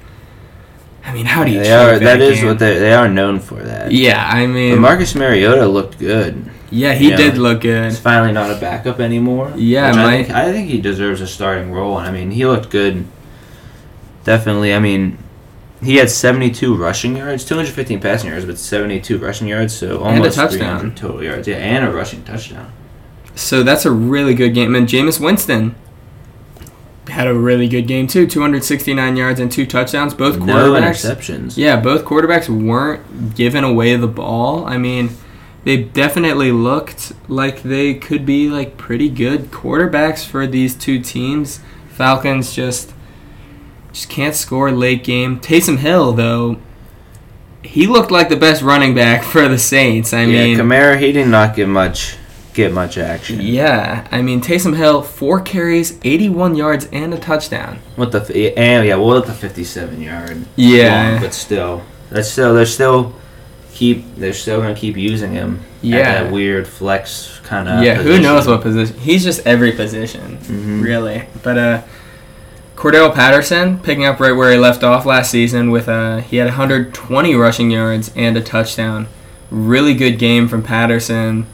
I 1.05 1.13
mean, 1.13 1.27
how 1.27 1.45
do 1.45 1.51
you? 1.51 1.61
They 1.61 1.73
are. 1.73 1.99
That, 1.99 2.19
that 2.19 2.21
is 2.23 2.43
what 2.43 2.59
they 2.59 2.79
they 2.79 2.95
are 2.95 3.09
known 3.09 3.39
for. 3.39 3.63
That. 3.63 3.93
Yeah, 3.93 4.27
I 4.27 4.47
mean, 4.47 4.75
but 4.75 4.81
Marcus 4.81 5.15
Mariota 5.15 5.67
looked 5.67 5.99
good. 5.99 6.51
Yeah, 6.75 6.93
he 6.95 7.11
you 7.11 7.17
did 7.17 7.37
know, 7.37 7.43
look 7.43 7.61
good. 7.61 7.85
He's 7.85 8.01
finally 8.01 8.33
not 8.33 8.51
a 8.51 8.57
backup 8.61 8.99
anymore. 8.99 9.53
Yeah, 9.57 9.91
I 9.91 10.23
think, 10.23 10.31
I 10.31 10.53
think 10.53 10.69
he 10.69 10.81
deserves 10.81 11.21
a 11.21 11.27
starting 11.27 11.71
role. 11.71 11.97
I 11.97 12.11
mean, 12.11 12.31
he 12.33 12.45
looked 12.47 12.71
good. 12.71 13.07
Definitely. 14.25 14.75
I 14.75 14.81
mean, 14.81 15.19
he 15.83 15.97
had 15.97 16.11
72 16.11 16.75
rushing 16.75 17.17
yards, 17.17 17.45
215 17.45 18.01
passing 18.01 18.31
yards, 18.31 18.45
but 18.45 18.59
72 18.59 19.19
rushing 19.19 19.47
yards, 19.47 19.77
so 19.77 20.03
almost 20.03 20.37
300 20.37 20.97
total 20.97 21.23
yards. 21.23 21.47
Yeah, 21.47 21.57
and 21.57 21.85
a 21.85 21.93
rushing 21.93 22.25
touchdown. 22.25 22.73
So 23.37 23.63
that's 23.63 23.85
a 23.85 23.91
really 23.93 24.35
good 24.35 24.55
game. 24.55 24.75
And 24.75 24.89
Jameis 24.89 25.21
Winston 25.21 25.75
had 27.09 27.27
a 27.27 27.35
really 27.35 27.69
good 27.69 27.87
game 27.87 28.07
too. 28.07 28.27
269 28.27 29.17
yards 29.17 29.39
and 29.39 29.53
two 29.53 29.67
touchdowns. 29.67 30.15
Both 30.15 30.37
quarterbacks. 30.37 30.47
No 30.47 30.73
interceptions. 30.73 31.57
Yeah, 31.57 31.79
both 31.81 32.05
quarterbacks 32.05 32.49
weren't 32.49 33.37
giving 33.37 33.63
away 33.63 33.95
the 33.97 34.09
ball. 34.09 34.65
I 34.65 34.79
mean, 34.79 35.11
they 35.65 35.83
definitely 35.83 36.53
looked 36.53 37.13
like 37.29 37.63
they 37.63 37.95
could 37.95 38.25
be 38.27 38.49
like 38.49 38.77
pretty 38.77 39.09
good 39.09 39.51
quarterbacks 39.51 40.25
for 40.25 40.47
these 40.47 40.75
two 40.75 41.01
teams. 41.01 41.61
Falcons 41.89 42.55
just 42.55 42.93
just 43.93 44.09
can't 44.09 44.35
score 44.35 44.71
late 44.73 45.05
game. 45.05 45.41
Taysom 45.41 45.79
Hill, 45.79 46.13
though, 46.13 46.59
he 47.63 47.87
looked 47.87 48.11
like 48.11 48.29
the 48.29 48.37
best 48.37 48.61
running 48.63 48.95
back 48.95 49.23
for 49.33 49.49
the 49.49 49.59
Saints. 49.59 50.13
I 50.13 50.25
yeah, 50.25 50.45
mean, 50.45 50.59
Kamara, 50.59 50.99
he 50.99 51.13
did 51.13 51.29
not 51.29 51.57
get 51.57 51.69
much 51.69 52.17
get 52.53 52.73
much 52.73 52.99
action. 52.99 53.41
Yeah, 53.41 54.07
I 54.11 54.21
mean 54.23 54.41
Taysom 54.41 54.77
Hill, 54.77 55.03
four 55.03 55.41
carries, 55.41 55.99
eighty-one 56.05 56.57
yards, 56.57 56.89
and 56.93 57.15
a 57.15 57.19
touchdown. 57.19 57.79
What 57.97 58.13
the 58.13 58.59
and 58.59 58.87
yeah, 58.87 58.97
well, 58.97 59.23
the 59.23 59.33
fifty-seven 59.33 60.03
yard. 60.03 60.45
Yeah, 60.57 61.13
long, 61.13 61.23
but 61.23 61.35
still, 61.35 61.83
that's 62.11 62.31
still 62.31 62.55
they're 62.55 62.67
still 62.67 63.15
keep 63.75 64.15
they're 64.15 64.33
still 64.33 64.61
gonna 64.61 64.75
keep 64.75 64.97
using 64.97 65.33
him. 65.33 65.61
Yeah, 65.83 66.23
that 66.23 66.33
weird 66.33 66.67
flex 66.67 67.41
kind 67.41 67.69
of. 67.69 67.83
Yeah, 67.83 67.97
position. 67.97 68.17
who 68.17 68.23
knows 68.23 68.47
what 68.47 68.63
position? 68.63 68.99
He's 68.99 69.25
just 69.25 69.47
every 69.47 69.73
position, 69.73 70.39
mm-hmm. 70.39 70.81
really. 70.81 71.25
But 71.43 71.59
uh, 71.59 71.83
Cordarrelle 72.77 73.15
Patterson 73.15 73.81
picking 73.81 74.05
up 74.05 74.21
right 74.21 74.33
where 74.33 74.53
he 74.53 74.59
left 74.59 74.83
off 74.85 75.05
last 75.05 75.31
season 75.31 75.71
with 75.71 75.89
uh, 75.89 76.19
he 76.19 76.37
had 76.37 76.47
120 76.47 77.35
rushing 77.35 77.71
yards 77.71 78.13
and 78.17 78.37
a 78.37 78.41
touchdown. 78.41 79.09
Really 79.51 79.95
good 79.95 80.19
game 80.19 80.49
from 80.49 80.63
Patterson, 80.63 81.47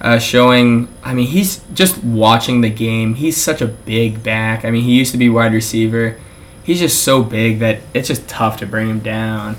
uh, 0.00 0.18
showing. 0.18 0.88
I 1.04 1.14
mean, 1.14 1.28
he's 1.28 1.60
just 1.72 2.02
watching 2.02 2.60
the 2.60 2.70
game. 2.70 3.14
He's 3.14 3.36
such 3.36 3.62
a 3.62 3.66
big 3.66 4.22
back. 4.22 4.64
I 4.64 4.70
mean, 4.70 4.82
he 4.82 4.92
used 4.92 5.12
to 5.12 5.18
be 5.18 5.28
wide 5.28 5.52
receiver. 5.52 6.18
He's 6.62 6.80
just 6.80 7.02
so 7.02 7.22
big 7.22 7.60
that 7.60 7.80
it's 7.94 8.08
just 8.08 8.28
tough 8.28 8.58
to 8.58 8.66
bring 8.66 8.88
him 8.88 9.00
down. 9.00 9.56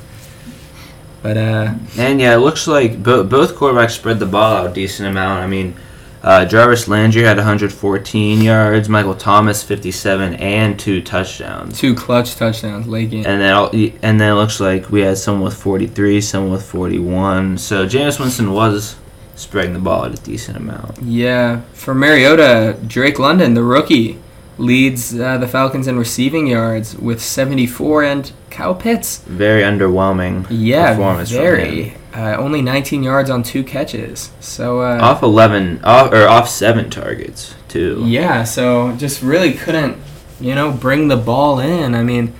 But 1.22 1.38
uh, 1.38 1.74
and 1.98 2.20
yeah, 2.20 2.34
it 2.34 2.40
looks 2.40 2.68
like 2.68 3.02
bo- 3.04 3.24
both 3.24 3.56
quarterbacks 3.56 3.92
spread 3.92 4.20
the 4.20 4.26
ball 4.26 4.58
out 4.58 4.72
a 4.72 4.74
decent 4.74 5.08
amount. 5.08 5.42
I 5.42 5.48
mean, 5.48 5.76
uh, 6.24 6.46
Jarvis 6.46 6.88
Landry 6.88 7.24
had 7.24 7.38
114 7.38 8.42
yards. 8.42 8.90
Michael 8.90 9.16
Thomas 9.16 9.64
57 9.64 10.36
and 10.36 10.80
two 10.80 11.02
touchdowns. 11.02 11.80
Two 11.80 11.94
clutch 11.96 12.36
touchdowns 12.36 12.88
late 12.88 13.12
game. 13.12 13.26
And 13.26 13.42
then 13.42 13.94
and 14.02 14.20
then 14.20 14.32
it 14.32 14.36
looks 14.36 14.60
like 14.60 14.90
we 14.90 15.02
had 15.02 15.18
someone 15.18 15.44
with 15.46 15.56
43, 15.56 16.22
someone 16.22 16.52
with 16.52 16.66
41. 16.66 17.58
So 17.58 17.86
Jameis 17.86 18.20
Winston 18.20 18.52
was 18.52 18.96
spreading 19.36 19.74
the 19.74 19.80
ball 19.80 20.06
at 20.06 20.20
a 20.20 20.22
decent 20.24 20.58
amount. 20.58 21.00
Yeah, 21.02 21.62
for 21.74 21.94
Mariota, 21.96 22.78
Drake 22.88 23.18
London, 23.20 23.54
the 23.54 23.64
rookie, 23.64 24.20
leads 24.58 25.18
uh, 25.18 25.38
the 25.38 25.48
Falcons 25.48 25.88
in 25.88 25.98
receiving 25.98 26.48
yards 26.48 26.96
with 26.98 27.22
74, 27.22 28.04
and 28.04 28.32
Kyle 28.50 28.76
Pitts. 28.76 29.20
Very 29.20 29.62
underwhelming. 29.62 30.46
Yeah, 30.50 30.92
performance 30.92 31.32
very. 31.32 31.96
Uh, 32.14 32.36
only 32.38 32.62
19 32.62 33.04
yards 33.04 33.30
on 33.30 33.42
two 33.42 33.64
catches. 33.64 34.32
So 34.42 34.82
uh, 34.82 35.00
off 35.02 35.24
11, 35.24 35.82
off 35.84 36.12
or 36.12 36.28
off 36.28 36.50
seven 36.50 36.90
targets 36.90 37.56
too. 37.70 38.04
Yeah, 38.06 38.44
so 38.44 38.96
just 38.98 39.22
really 39.22 39.54
couldn't, 39.54 39.98
you 40.40 40.54
know, 40.54 40.72
bring 40.72 41.08
the 41.08 41.16
ball 41.16 41.60
in. 41.60 41.96
I 41.96 42.04
mean, 42.04 42.34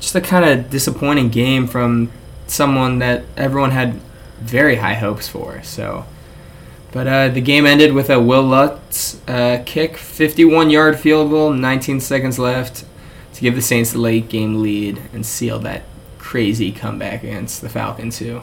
just 0.00 0.14
a 0.14 0.20
kind 0.20 0.44
of 0.44 0.70
disappointing 0.70 1.28
game 1.28 1.66
from 1.66 2.10
someone 2.46 3.00
that 3.00 3.24
everyone 3.36 3.72
had 3.72 4.00
very 4.40 4.76
high 4.76 4.94
hopes 4.94 5.28
for. 5.28 5.62
So, 5.62 6.06
but 6.92 7.06
uh, 7.06 7.28
the 7.28 7.40
game 7.40 7.66
ended 7.66 7.92
with 7.92 8.08
a 8.10 8.18
Wil 8.18 8.42
Lutz 8.42 9.20
uh, 9.28 9.62
kick, 9.66 9.94
51-yard 9.94 10.98
field 10.98 11.30
goal, 11.30 11.52
19 11.52 12.00
seconds 12.00 12.38
left 12.38 12.84
to 13.34 13.40
give 13.40 13.54
the 13.54 13.62
Saints 13.62 13.92
the 13.92 13.98
late 13.98 14.28
game 14.28 14.62
lead 14.62 15.00
and 15.12 15.24
seal 15.24 15.58
that 15.60 15.82
crazy 16.18 16.72
comeback 16.72 17.22
against 17.22 17.60
the 17.60 17.68
Falcons, 17.68 18.18
who 18.18 18.40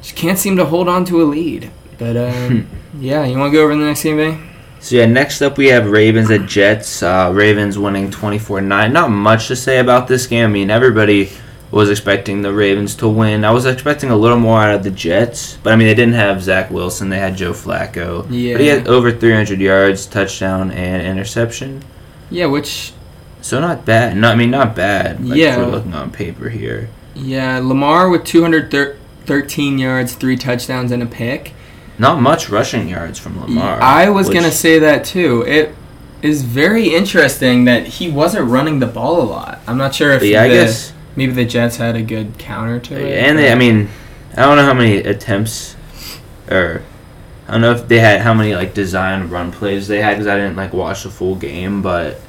just 0.00 0.16
can't 0.16 0.38
seem 0.38 0.56
to 0.56 0.64
hold 0.64 0.88
on 0.88 1.04
to 1.06 1.22
a 1.22 1.24
lead. 1.24 1.70
But 1.98 2.16
uh, 2.16 2.50
yeah, 2.98 3.24
you 3.24 3.38
want 3.38 3.52
to 3.52 3.56
go 3.56 3.64
over 3.64 3.74
the 3.74 3.84
next 3.84 4.02
game, 4.02 4.16
Bay? 4.16 4.48
So 4.80 4.96
yeah, 4.96 5.06
next 5.06 5.40
up 5.42 5.58
we 5.58 5.68
have 5.68 5.88
Ravens 5.88 6.28
at 6.32 6.46
Jets. 6.46 7.04
Uh, 7.04 7.30
Ravens 7.32 7.78
winning 7.78 8.10
24-9. 8.10 8.90
Not 8.90 9.10
much 9.10 9.46
to 9.46 9.54
say 9.54 9.78
about 9.78 10.08
this 10.08 10.26
game. 10.26 10.44
I 10.44 10.52
mean, 10.52 10.70
everybody 10.70 11.30
was 11.72 11.88
expecting 11.88 12.42
the 12.42 12.52
Ravens 12.52 12.94
to 12.96 13.08
win. 13.08 13.44
I 13.44 13.50
was 13.50 13.64
expecting 13.64 14.10
a 14.10 14.16
little 14.16 14.38
more 14.38 14.60
out 14.60 14.74
of 14.74 14.84
the 14.84 14.90
Jets, 14.90 15.56
but 15.62 15.72
I 15.72 15.76
mean 15.76 15.88
they 15.88 15.94
didn't 15.94 16.14
have 16.14 16.42
Zach 16.42 16.70
Wilson. 16.70 17.08
They 17.08 17.18
had 17.18 17.34
Joe 17.34 17.52
Flacco. 17.52 18.26
Yeah. 18.30 18.52
But 18.54 18.60
he 18.60 18.66
had 18.68 18.86
over 18.86 19.10
300 19.10 19.58
yards, 19.58 20.06
touchdown, 20.06 20.70
and 20.70 21.02
interception. 21.02 21.82
Yeah, 22.30 22.46
which. 22.46 22.92
So 23.40 23.58
not 23.58 23.84
bad. 23.86 24.16
No, 24.16 24.30
I 24.30 24.36
mean 24.36 24.50
not 24.50 24.76
bad. 24.76 25.26
Like, 25.26 25.38
yeah. 25.38 25.56
We're 25.56 25.66
looking 25.66 25.94
on 25.94 26.12
paper 26.12 26.50
here. 26.50 26.90
Yeah, 27.14 27.58
Lamar 27.58 28.08
with 28.10 28.24
213 28.24 29.78
yards, 29.78 30.14
three 30.14 30.36
touchdowns, 30.36 30.92
and 30.92 31.02
a 31.02 31.06
pick. 31.06 31.54
Not 31.98 32.20
much 32.20 32.50
rushing 32.50 32.88
yards 32.88 33.18
from 33.18 33.40
Lamar. 33.40 33.82
I 33.82 34.10
was 34.10 34.28
which... 34.28 34.34
going 34.34 34.50
to 34.50 34.56
say 34.56 34.78
that 34.78 35.04
too. 35.04 35.42
It 35.46 35.74
is 36.20 36.42
very 36.42 36.94
interesting 36.94 37.64
that 37.64 37.86
he 37.86 38.10
wasn't 38.10 38.48
running 38.48 38.78
the 38.78 38.86
ball 38.86 39.20
a 39.20 39.24
lot. 39.24 39.60
I'm 39.66 39.78
not 39.78 39.94
sure 39.94 40.12
if 40.12 40.22
yeah, 40.22 40.46
the, 40.46 40.48
I 40.48 40.48
guess 40.48 40.92
maybe 41.16 41.32
the 41.32 41.44
Jets 41.44 41.76
had 41.76 41.96
a 41.96 42.02
good 42.02 42.38
counter 42.38 42.80
to 42.80 42.96
it. 42.96 43.24
And 43.24 43.38
they, 43.38 43.52
I 43.52 43.54
mean, 43.54 43.88
I 44.32 44.42
don't 44.42 44.56
know 44.56 44.64
how 44.64 44.74
many 44.74 44.96
attempts, 44.98 45.76
or 46.50 46.82
I 47.46 47.52
don't 47.52 47.60
know 47.60 47.72
if 47.72 47.88
they 47.88 47.98
had 47.98 48.20
how 48.20 48.34
many 48.34 48.54
like 48.54 48.72
design 48.72 49.28
run 49.28 49.52
plays 49.52 49.88
they 49.88 50.00
had 50.00 50.14
because 50.14 50.26
I 50.26 50.36
didn't 50.36 50.56
like 50.56 50.72
watch 50.72 51.02
the 51.02 51.10
full 51.10 51.36
game, 51.36 51.82
but 51.82 52.20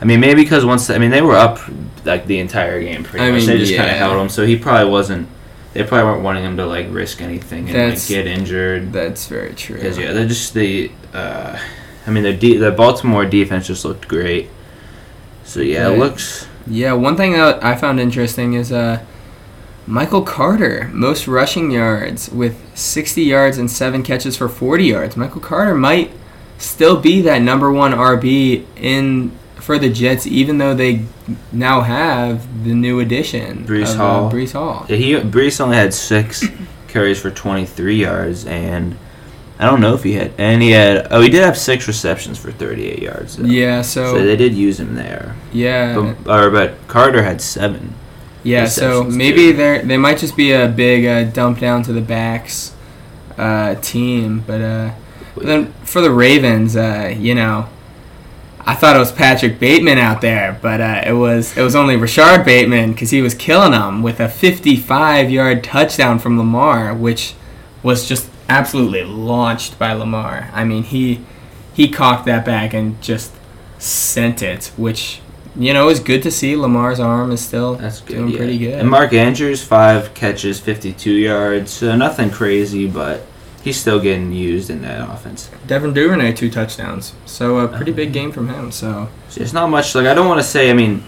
I 0.00 0.04
mean 0.04 0.20
maybe 0.20 0.42
because 0.42 0.64
once 0.64 0.90
I 0.90 0.98
mean 0.98 1.10
they 1.10 1.22
were 1.22 1.36
up 1.36 1.60
like 2.04 2.26
the 2.26 2.38
entire 2.38 2.80
game 2.80 3.04
pretty 3.04 3.24
I 3.24 3.30
much. 3.30 3.40
Mean, 3.40 3.50
they 3.50 3.58
just 3.58 3.72
yeah. 3.72 3.78
kind 3.78 3.90
of 3.90 3.96
held 3.98 4.20
him, 4.20 4.28
so 4.28 4.44
he 4.44 4.56
probably 4.56 4.90
wasn't. 4.90 5.28
They 5.74 5.84
probably 5.84 6.10
weren't 6.10 6.24
wanting 6.24 6.44
him 6.44 6.56
to 6.56 6.66
like 6.66 6.86
risk 6.90 7.20
anything 7.20 7.68
and 7.70 7.92
like, 7.92 8.08
get 8.08 8.26
injured. 8.26 8.92
That's 8.92 9.28
very 9.28 9.54
true. 9.54 9.76
Because 9.76 9.98
yeah, 9.98 10.12
they're 10.12 10.26
just 10.26 10.54
the. 10.54 10.90
Uh, 11.12 11.56
I 12.06 12.10
mean 12.10 12.24
the 12.24 12.32
de- 12.32 12.56
the 12.56 12.72
Baltimore 12.72 13.26
defense 13.26 13.66
just 13.66 13.84
looked 13.84 14.08
great. 14.08 14.48
So 15.44 15.60
yeah, 15.60 15.84
right. 15.84 15.94
it 15.94 15.98
looks. 15.98 16.48
Yeah, 16.68 16.92
one 16.92 17.16
thing 17.16 17.32
that 17.32 17.62
I 17.64 17.74
found 17.74 18.00
interesting 18.00 18.54
is 18.54 18.70
uh, 18.72 19.04
Michael 19.86 20.22
Carter, 20.22 20.90
most 20.92 21.26
rushing 21.26 21.70
yards 21.70 22.28
with 22.30 22.76
60 22.76 23.22
yards 23.22 23.58
and 23.58 23.70
seven 23.70 24.02
catches 24.02 24.36
for 24.36 24.48
40 24.48 24.84
yards. 24.84 25.16
Michael 25.16 25.40
Carter 25.40 25.74
might 25.74 26.10
still 26.58 27.00
be 27.00 27.20
that 27.22 27.40
number 27.40 27.72
one 27.72 27.92
RB 27.92 28.66
in 28.76 29.30
for 29.56 29.78
the 29.78 29.90
Jets, 29.90 30.26
even 30.26 30.58
though 30.58 30.74
they 30.74 31.04
now 31.52 31.82
have 31.82 32.64
the 32.64 32.74
new 32.74 33.00
addition, 33.00 33.66
Breece 33.66 33.94
of, 33.94 34.00
uh, 34.00 34.04
Hall. 34.04 34.26
Uh, 34.26 34.32
Breece 34.32 34.52
Hall. 34.52 34.86
Yeah, 34.88 34.96
he 34.96 35.12
Breece 35.14 35.60
only 35.60 35.76
had 35.76 35.92
six 35.92 36.44
carries 36.88 37.20
for 37.20 37.30
23 37.30 37.96
yards, 37.96 38.46
and 38.46 38.96
I 39.58 39.66
don't 39.66 39.80
know 39.80 39.94
if 39.94 40.04
he 40.04 40.12
had, 40.12 40.32
and 40.38 40.62
he 40.62 40.70
had. 40.70 41.08
Oh, 41.10 41.20
he 41.20 41.28
did 41.28 41.42
have 41.42 41.58
six 41.58 41.88
receptions 41.88 42.38
for 42.38 42.52
38 42.52 43.02
yards. 43.02 43.36
Though. 43.36 43.44
Yeah, 43.44 43.82
so, 43.82 44.14
so 44.14 44.24
they 44.24 44.36
did 44.36 44.54
use 44.54 44.78
him 44.78 44.94
there. 44.94 45.34
Yeah, 45.52 46.14
but, 46.22 46.46
or 46.46 46.50
but 46.50 46.74
Carter 46.86 47.22
had 47.22 47.40
seven. 47.40 47.94
Yeah, 48.44 48.66
so 48.66 49.02
maybe 49.02 49.50
they 49.50 49.82
they 49.82 49.96
might 49.96 50.18
just 50.18 50.36
be 50.36 50.52
a 50.52 50.68
big 50.68 51.04
uh, 51.04 51.30
dump 51.32 51.58
down 51.58 51.82
to 51.84 51.92
the 51.92 52.00
backs 52.00 52.72
uh, 53.36 53.74
team, 53.76 54.44
but, 54.46 54.60
uh, 54.60 54.90
but 55.34 55.44
then 55.44 55.72
for 55.84 56.00
the 56.00 56.10
Ravens, 56.10 56.76
uh, 56.76 57.14
you 57.16 57.34
know, 57.34 57.68
I 58.60 58.74
thought 58.74 58.96
it 58.96 58.98
was 58.98 59.12
Patrick 59.12 59.58
Bateman 59.58 59.98
out 59.98 60.20
there, 60.20 60.58
but 60.60 60.80
uh, 60.80 61.02
it 61.06 61.14
was 61.14 61.56
it 61.56 61.62
was 61.62 61.74
only 61.74 61.96
Rashod 61.96 62.44
Bateman 62.44 62.92
because 62.92 63.10
he 63.10 63.22
was 63.22 63.34
killing 63.34 63.72
them 63.72 64.02
with 64.02 64.20
a 64.20 64.28
55 64.28 65.30
yard 65.30 65.64
touchdown 65.64 66.18
from 66.18 66.36
Lamar, 66.38 66.94
which 66.94 67.34
was 67.82 68.08
just 68.08 68.28
absolutely 68.48 69.04
launched 69.04 69.78
by 69.78 69.92
Lamar. 69.92 70.50
I 70.52 70.64
mean, 70.64 70.82
he 70.82 71.24
he 71.74 71.88
cocked 71.88 72.26
that 72.26 72.44
back 72.44 72.74
and 72.74 73.00
just 73.02 73.32
sent 73.78 74.42
it, 74.42 74.72
which 74.76 75.20
you 75.56 75.72
know, 75.72 75.88
it's 75.88 76.00
good 76.00 76.22
to 76.22 76.30
see 76.30 76.54
Lamar's 76.54 77.00
arm 77.00 77.32
is 77.32 77.40
still 77.40 77.74
That's 77.74 78.00
good, 78.00 78.16
doing 78.16 78.28
yeah. 78.28 78.36
pretty 78.36 78.58
good. 78.58 78.74
And 78.74 78.88
Mark 78.88 79.12
Andrews, 79.12 79.62
five 79.62 80.14
catches, 80.14 80.60
52 80.60 81.12
yards. 81.12 81.72
So 81.72 81.96
nothing 81.96 82.30
crazy, 82.30 82.88
but 82.88 83.26
he's 83.62 83.76
still 83.76 83.98
getting 83.98 84.32
used 84.32 84.70
in 84.70 84.82
that 84.82 85.08
offense. 85.10 85.50
Devin 85.66 85.94
Duvernay, 85.94 86.34
two 86.34 86.50
touchdowns. 86.50 87.14
So 87.26 87.58
a 87.58 87.68
pretty 87.68 87.92
big 87.92 88.08
uh-huh. 88.08 88.14
game 88.14 88.32
from 88.32 88.48
him. 88.48 88.70
So 88.70 89.08
it's 89.36 89.52
not 89.52 89.68
much. 89.68 89.94
Like 89.94 90.06
I 90.06 90.14
don't 90.14 90.28
want 90.28 90.40
to 90.40 90.46
say. 90.46 90.70
I 90.70 90.74
mean, 90.74 91.02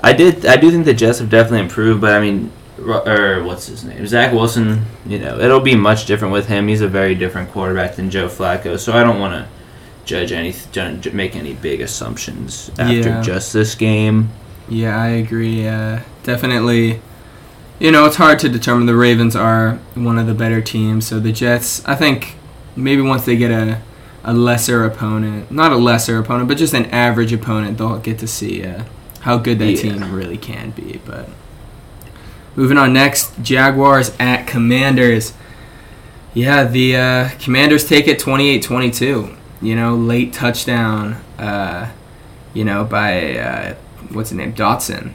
I 0.00 0.12
did. 0.12 0.46
I 0.46 0.56
do 0.56 0.70
think 0.70 0.84
the 0.84 0.94
Jets 0.94 1.18
have 1.18 1.30
definitely 1.30 1.60
improved, 1.60 2.00
but 2.00 2.12
I 2.12 2.20
mean, 2.20 2.52
or 2.84 3.42
what's 3.44 3.66
his 3.66 3.84
name? 3.84 4.06
Zach 4.06 4.32
Wilson. 4.32 4.84
You 5.06 5.18
know, 5.18 5.38
it'll 5.38 5.60
be 5.60 5.74
much 5.74 6.06
different 6.06 6.32
with 6.32 6.48
him. 6.48 6.68
He's 6.68 6.80
a 6.80 6.88
very 6.88 7.14
different 7.14 7.50
quarterback 7.50 7.96
than 7.96 8.10
Joe 8.10 8.28
Flacco. 8.28 8.78
So 8.78 8.92
I 8.92 9.02
don't 9.02 9.18
want 9.18 9.34
to 9.34 9.48
judge 10.04 10.32
any 10.32 10.54
make 11.12 11.36
any 11.36 11.54
big 11.54 11.80
assumptions 11.80 12.70
after 12.78 12.94
yeah. 12.94 13.22
just 13.22 13.52
this 13.52 13.74
game. 13.74 14.30
Yeah, 14.68 15.00
I 15.00 15.08
agree. 15.08 15.66
Uh, 15.66 16.00
definitely. 16.22 17.00
You 17.78 17.90
know, 17.90 18.04
it's 18.06 18.16
hard 18.16 18.38
to 18.40 18.48
determine. 18.48 18.86
The 18.86 18.94
Ravens 18.94 19.34
are 19.34 19.74
one 19.94 20.18
of 20.18 20.26
the 20.26 20.34
better 20.34 20.60
teams, 20.60 21.06
so 21.06 21.18
the 21.18 21.32
Jets. 21.32 21.84
I 21.84 21.94
think 21.94 22.36
maybe 22.76 23.02
once 23.02 23.24
they 23.24 23.36
get 23.36 23.50
a 23.50 23.80
a 24.24 24.32
lesser 24.32 24.84
opponent, 24.84 25.50
not 25.50 25.72
a 25.72 25.76
lesser 25.76 26.18
opponent, 26.18 26.48
but 26.48 26.56
just 26.56 26.74
an 26.74 26.86
average 26.86 27.32
opponent, 27.32 27.78
they'll 27.78 27.98
get 27.98 28.18
to 28.20 28.28
see 28.28 28.64
uh, 28.64 28.84
how 29.20 29.36
good 29.38 29.58
that 29.58 29.72
yeah. 29.72 29.82
team 29.82 30.12
really 30.14 30.38
can 30.38 30.70
be. 30.70 31.00
But 31.04 31.28
moving 32.56 32.78
on 32.78 32.92
next, 32.92 33.32
Jaguars 33.42 34.12
at 34.18 34.46
Commanders. 34.46 35.32
Yeah, 36.34 36.64
the 36.64 36.96
uh, 36.96 37.28
Commanders 37.38 37.86
take 37.86 38.08
it 38.08 38.18
28-22 38.18 39.36
you 39.62 39.76
know, 39.76 39.94
late 39.94 40.32
touchdown, 40.32 41.12
uh, 41.38 41.90
you 42.52 42.64
know, 42.64 42.84
by 42.84 43.38
uh, 43.38 43.74
what's 44.10 44.30
his 44.30 44.36
name, 44.36 44.52
Dotson, 44.52 45.12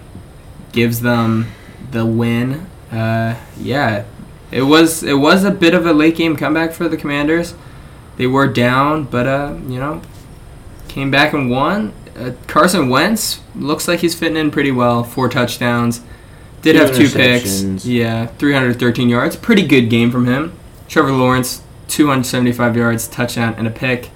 gives 0.72 1.02
them 1.02 1.52
the 1.92 2.06
win. 2.06 2.66
Uh, 2.92 3.38
yeah, 3.60 4.06
it 4.50 4.62
was 4.64 5.04
it 5.04 5.16
was 5.16 5.44
a 5.44 5.52
bit 5.52 5.74
of 5.74 5.86
a 5.86 5.94
late 5.94 6.16
game 6.16 6.38
comeback 6.38 6.72
for 6.72 6.88
the 6.88 6.98
Commanders. 6.98 7.54
They 8.16 8.26
were 8.26 8.48
down, 8.48 9.04
but 9.04 9.28
uh, 9.28 9.58
you 9.68 9.80
know, 9.80 10.02
came 10.88 11.12
back 11.12 11.34
and 11.34 11.52
won. 11.52 11.94
Uh, 12.16 12.32
Carson 12.48 12.90
Wentz 12.90 13.42
looks 13.54 13.88
like 13.88 14.00
he's 14.00 14.16
fitting 14.16 14.38
in 14.38 14.50
pretty 14.50 14.72
well. 14.72 15.04
Four 15.04 15.30
touchdowns. 15.30 16.02
Did 16.74 16.76
have 16.76 16.96
two 16.96 17.10
picks. 17.10 17.86
Yeah, 17.86 18.26
313 18.26 19.08
yards. 19.08 19.36
Pretty 19.36 19.66
good 19.66 19.90
game 19.90 20.12
from 20.12 20.26
him. 20.26 20.52
Trevor 20.90 21.12
Lawrence, 21.14 21.62
275 21.88 22.76
yards, 22.76 23.08
touchdown, 23.08 23.56
and 23.58 23.68
a 23.68 23.72
pick 23.72 24.10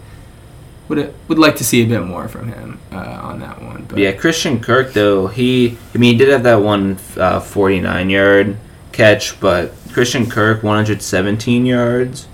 would 0.89 1.13
would 1.29 1.39
like 1.39 1.55
to 1.55 1.63
see 1.63 1.81
a 1.81 1.87
bit 1.87 2.01
more 2.01 2.27
from 2.27 2.49
him 2.49 2.79
uh, 2.91 3.19
on 3.23 3.39
that 3.39 3.61
one. 3.61 3.85
But. 3.87 3.99
Yeah, 3.99 4.11
Christian 4.11 4.59
Kirk 4.59 4.91
though 4.91 5.27
he 5.27 5.77
I 5.95 5.97
mean 5.97 6.13
he 6.13 6.17
did 6.17 6.27
have 6.27 6.43
that 6.43 6.55
one 6.55 6.97
uh, 7.15 7.39
49 7.39 8.09
yard 8.09 8.57
catch, 8.91 9.39
but 9.39 9.73
Christian 9.93 10.29
Kirk 10.29 10.61
117 10.61 11.65
yards. 11.65 12.27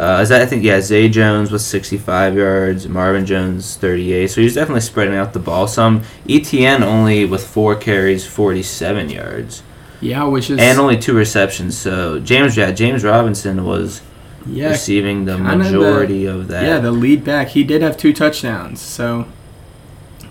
Uh, 0.00 0.20
is 0.22 0.30
that 0.30 0.40
I 0.40 0.46
think 0.46 0.64
yeah 0.64 0.80
Zay 0.80 1.10
Jones 1.10 1.50
was 1.50 1.64
65 1.64 2.34
yards, 2.34 2.88
Marvin 2.88 3.26
Jones 3.26 3.76
38. 3.76 4.28
So 4.28 4.40
he's 4.40 4.54
definitely 4.54 4.80
spreading 4.80 5.14
out 5.14 5.34
the 5.34 5.38
ball 5.38 5.68
some. 5.68 6.00
ETN 6.26 6.80
only 6.80 7.26
with 7.26 7.46
four 7.46 7.76
carries 7.76 8.26
47 8.26 9.10
yards. 9.10 9.62
Yeah, 10.00 10.24
which 10.24 10.48
is 10.48 10.58
and 10.58 10.78
only 10.78 10.98
two 10.98 11.14
receptions. 11.14 11.76
So 11.76 12.18
James 12.18 12.56
yeah 12.56 12.72
James 12.72 13.04
Robinson 13.04 13.64
was 13.64 14.00
yeah, 14.46 14.70
receiving 14.70 15.26
the 15.26 15.36
majority 15.36 16.24
the, 16.24 16.32
of 16.32 16.48
that. 16.48 16.64
Yeah, 16.64 16.78
the 16.78 16.92
lead 16.92 17.22
back. 17.22 17.48
He 17.48 17.64
did 17.64 17.82
have 17.82 17.96
two 17.96 18.12
touchdowns, 18.12 18.80
so 18.80 19.26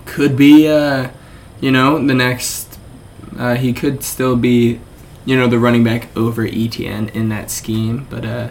could 0.06 0.36
be, 0.36 0.68
uh, 0.68 1.10
you 1.62 1.72
know, 1.72 2.04
the 2.06 2.16
next. 2.16 2.80
Uh, 3.38 3.56
he 3.56 3.72
could 3.72 4.04
still 4.04 4.36
be, 4.36 4.80
you 5.26 5.38
know, 5.38 5.48
the 5.48 5.60
running 5.60 5.84
back 5.84 6.10
over 6.18 6.46
ETN 6.48 7.14
in 7.14 7.30
that 7.30 7.52
scheme. 7.52 8.08
But 8.10 8.26
uh, 8.26 8.50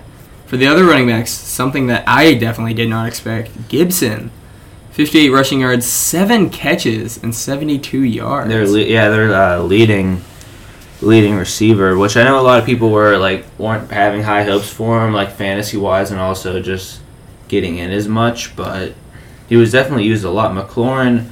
for 0.48 0.56
the 0.56 0.66
other 0.66 0.84
running 0.84 1.06
backs, 1.06 1.30
something 1.30 1.86
that 1.86 2.02
I 2.08 2.34
definitely 2.34 2.74
did 2.74 2.88
not 2.88 3.06
expect: 3.06 3.68
Gibson. 3.68 4.30
58 4.90 5.30
rushing 5.30 5.60
yards, 5.60 5.86
seven 5.86 6.50
catches, 6.50 7.22
and 7.22 7.32
72 7.32 8.02
yards. 8.02 8.48
They're 8.48 8.66
le- 8.66 8.80
yeah, 8.80 9.08
they're 9.10 9.32
uh, 9.32 9.60
leading 9.60 10.22
leading 11.00 11.36
receiver, 11.36 11.96
which 11.96 12.16
I 12.16 12.24
know 12.24 12.40
a 12.40 12.42
lot 12.42 12.58
of 12.58 12.66
people 12.66 12.90
were 12.90 13.16
like 13.16 13.44
weren't 13.58 13.92
having 13.92 14.22
high 14.24 14.42
hopes 14.42 14.68
for 14.68 15.06
him, 15.06 15.12
like 15.12 15.30
fantasy 15.30 15.76
wise, 15.76 16.10
and 16.10 16.20
also 16.20 16.60
just 16.60 17.00
getting 17.46 17.78
in 17.78 17.92
as 17.92 18.08
much. 18.08 18.56
But 18.56 18.94
he 19.48 19.54
was 19.56 19.70
definitely 19.70 20.04
used 20.04 20.24
a 20.24 20.30
lot. 20.30 20.50
McLaurin 20.50 21.30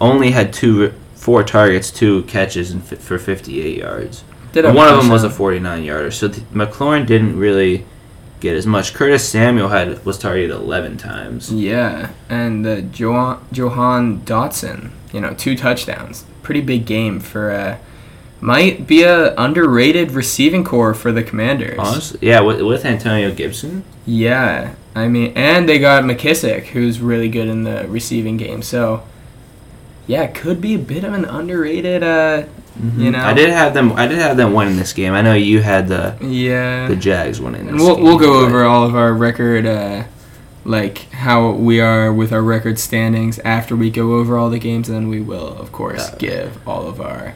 only 0.00 0.30
had 0.30 0.52
two, 0.52 0.94
four 1.14 1.44
targets, 1.44 1.90
two 1.90 2.22
catches, 2.22 2.70
and 2.70 2.82
for 2.82 3.18
58 3.18 3.76
yards. 3.78 4.24
one 4.54 4.88
of 4.88 4.96
them 5.00 5.10
was 5.10 5.22
a 5.22 5.30
49 5.30 5.84
yarder. 5.84 6.10
So 6.10 6.28
th- 6.28 6.46
McLaurin 6.48 7.06
didn't 7.06 7.38
really 7.38 7.84
get 8.42 8.56
as 8.56 8.66
much. 8.66 8.92
Curtis 8.92 9.26
Samuel 9.26 9.68
had 9.68 10.04
was 10.04 10.18
targeted 10.18 10.50
11 10.50 10.98
times. 10.98 11.50
Yeah, 11.52 12.10
and 12.28 12.66
uh, 12.66 12.76
Johan 12.92 13.46
Jahan 13.52 14.20
Dotson, 14.20 14.90
you 15.12 15.20
know, 15.20 15.32
two 15.32 15.56
touchdowns. 15.56 16.24
Pretty 16.42 16.60
big 16.60 16.84
game 16.84 17.20
for. 17.20 17.50
Uh, 17.50 17.78
might 18.42 18.88
be 18.88 19.04
a 19.04 19.32
underrated 19.36 20.10
receiving 20.10 20.64
core 20.64 20.94
for 20.94 21.12
the 21.12 21.22
Commanders. 21.22 21.78
Honestly, 21.78 22.18
yeah, 22.22 22.40
with, 22.40 22.60
with 22.60 22.84
Antonio 22.84 23.32
Gibson. 23.32 23.84
Yeah, 24.04 24.74
I 24.96 25.06
mean, 25.06 25.32
and 25.36 25.68
they 25.68 25.78
got 25.78 26.02
McKissic, 26.02 26.64
who's 26.66 27.00
really 27.00 27.28
good 27.28 27.46
in 27.46 27.62
the 27.62 27.86
receiving 27.86 28.36
game. 28.36 28.62
So, 28.62 29.06
yeah, 30.08 30.26
could 30.26 30.60
be 30.60 30.74
a 30.74 30.78
bit 30.78 31.04
of 31.04 31.14
an 31.14 31.24
underrated. 31.24 32.02
Uh, 32.02 32.46
mm-hmm. 32.78 33.00
You 33.00 33.10
know, 33.10 33.20
I 33.20 33.34
did 33.34 33.50
have 33.50 33.74
them. 33.74 33.92
I 33.92 34.06
did 34.06 34.18
have 34.18 34.36
them 34.36 34.52
winning 34.52 34.76
this 34.76 34.92
game. 34.92 35.12
I 35.12 35.22
know 35.22 35.34
you 35.34 35.60
had 35.60 35.88
the 35.88 36.16
yeah 36.20 36.88
the 36.88 36.96
Jags 36.96 37.40
winning. 37.40 37.68
and 37.68 37.78
we'll 37.78 37.96
game, 37.96 38.04
we'll 38.04 38.18
go 38.18 38.44
over 38.44 38.64
all 38.64 38.84
of 38.84 38.94
our 38.94 39.12
record. 39.12 39.66
Uh, 39.66 40.04
like 40.64 41.10
how 41.10 41.50
we 41.50 41.80
are 41.80 42.12
with 42.12 42.32
our 42.32 42.42
record 42.42 42.78
standings 42.78 43.38
after 43.40 43.74
we 43.74 43.90
go 43.90 44.14
over 44.14 44.38
all 44.38 44.48
the 44.50 44.58
games, 44.58 44.88
and 44.88 44.96
then 44.96 45.08
we 45.08 45.20
will, 45.20 45.56
of 45.58 45.72
course, 45.72 46.08
uh, 46.08 46.16
give 46.18 46.68
all 46.68 46.86
of 46.86 47.00
our 47.00 47.34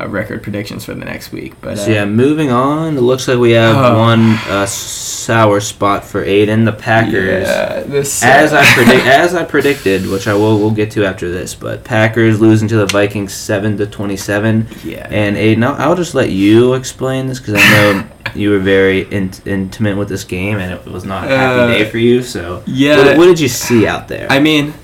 uh, 0.00 0.08
record 0.08 0.42
predictions 0.42 0.84
for 0.84 0.94
the 0.94 1.04
next 1.04 1.32
week. 1.32 1.54
But 1.60 1.78
so 1.78 1.90
yeah, 1.90 2.02
uh, 2.02 2.06
moving 2.06 2.50
on. 2.50 2.96
It 2.96 3.00
looks 3.00 3.26
like 3.26 3.38
we 3.38 3.52
have 3.52 3.76
uh, 3.76 3.96
one 3.96 4.38
uh, 4.48 4.66
sour 4.66 5.60
spot 5.60 6.04
for 6.04 6.22
Aidan. 6.22 6.64
The 6.64 6.72
Packers, 6.72 7.48
yeah, 7.48 7.82
this, 7.82 8.22
uh, 8.22 8.26
as 8.26 8.52
I 8.52 8.64
predict, 8.74 9.06
as 9.06 9.34
I 9.34 9.44
predicted, 9.44 10.06
which 10.06 10.28
I 10.28 10.34
will 10.34 10.58
we'll 10.58 10.70
get 10.70 10.90
to 10.92 11.04
after 11.04 11.30
this. 11.30 11.54
But 11.54 11.84
Packers 11.84 12.40
losing 12.40 12.68
to 12.68 12.76
the 12.76 12.86
Vikings 12.86 13.32
seven 13.32 13.76
to 13.78 13.86
twenty 13.86 14.16
seven. 14.16 14.68
Yeah. 14.84 15.06
And 15.10 15.36
Aidan, 15.36 15.64
I'll, 15.64 15.74
I'll 15.74 15.96
just 15.96 16.14
let 16.14 16.30
you 16.30 16.74
explain 16.74 17.26
this 17.26 17.40
because 17.40 17.54
I 17.56 17.70
know 17.70 18.08
you 18.34 18.50
were 18.50 18.60
very 18.60 19.02
in, 19.02 19.32
intimate 19.44 19.96
with 19.96 20.08
this 20.08 20.24
game, 20.24 20.58
and 20.58 20.72
it 20.72 20.84
was 20.86 21.04
not 21.04 21.24
a 21.24 21.36
happy 21.36 21.60
uh, 21.60 21.78
day 21.78 21.90
for 21.90 21.98
you. 21.98 22.22
So 22.22 22.62
yeah, 22.66 22.98
what, 22.98 23.18
what 23.18 23.26
did 23.26 23.40
you 23.40 23.48
see 23.48 23.86
out 23.86 24.08
there? 24.08 24.28
I 24.30 24.38
mean, 24.38 24.74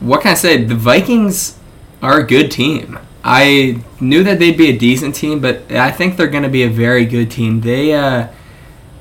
what 0.00 0.22
can 0.22 0.32
I 0.32 0.34
say? 0.34 0.62
The 0.64 0.74
Vikings 0.74 1.58
are 2.02 2.20
a 2.20 2.26
good 2.26 2.50
team. 2.50 2.98
I 3.24 3.80
knew 4.00 4.24
that 4.24 4.38
they'd 4.38 4.56
be 4.56 4.68
a 4.68 4.76
decent 4.76 5.14
team, 5.14 5.40
but 5.40 5.70
I 5.70 5.90
think 5.90 6.16
they're 6.16 6.26
going 6.26 6.42
to 6.42 6.48
be 6.48 6.64
a 6.64 6.68
very 6.68 7.04
good 7.04 7.30
team. 7.30 7.60
They 7.60 7.94
uh, 7.94 8.28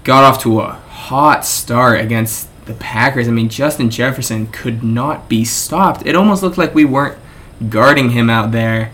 got 0.04 0.24
off 0.24 0.42
to 0.44 0.62
a 0.62 0.74
hot 0.74 1.44
start 1.44 2.00
against 2.00 2.48
the 2.66 2.74
Packers. 2.74 3.28
I 3.28 3.32
mean, 3.32 3.50
Justin 3.50 3.90
Jefferson 3.90 4.48
could 4.48 4.84
not 4.84 5.28
be 5.28 5.44
stopped. 5.44 6.06
It 6.06 6.16
almost 6.16 6.44
looked 6.44 6.58
like 6.58 6.76
we 6.76 6.86
weren't 6.86 7.18
guarding 7.70 8.12
him 8.12 8.30
out 8.30 8.52
there. 8.52 8.92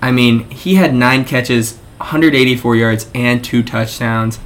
I 0.00 0.12
mean, 0.12 0.48
he 0.50 0.76
had 0.76 0.94
nine 0.94 1.24
catches, 1.24 1.76
184 1.98 2.76
yards, 2.76 3.10
and 3.12 3.44
two 3.44 3.64
touchdowns. 3.64 4.38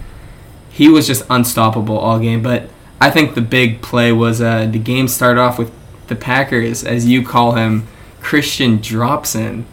He 0.70 0.88
was 0.88 1.06
just 1.06 1.24
unstoppable 1.28 1.98
all 1.98 2.18
game. 2.18 2.42
But 2.42 2.70
I 2.98 3.10
think 3.10 3.34
the 3.34 3.42
big 3.42 3.82
play 3.82 4.10
was 4.10 4.40
uh, 4.40 4.66
the 4.66 4.78
game 4.78 5.06
started 5.06 5.38
off 5.38 5.58
with 5.58 5.70
the 6.06 6.16
Packers, 6.16 6.82
as 6.82 7.06
you 7.06 7.24
call 7.24 7.52
him, 7.52 7.86
Christian 8.20 8.78
Dropson 8.78 9.64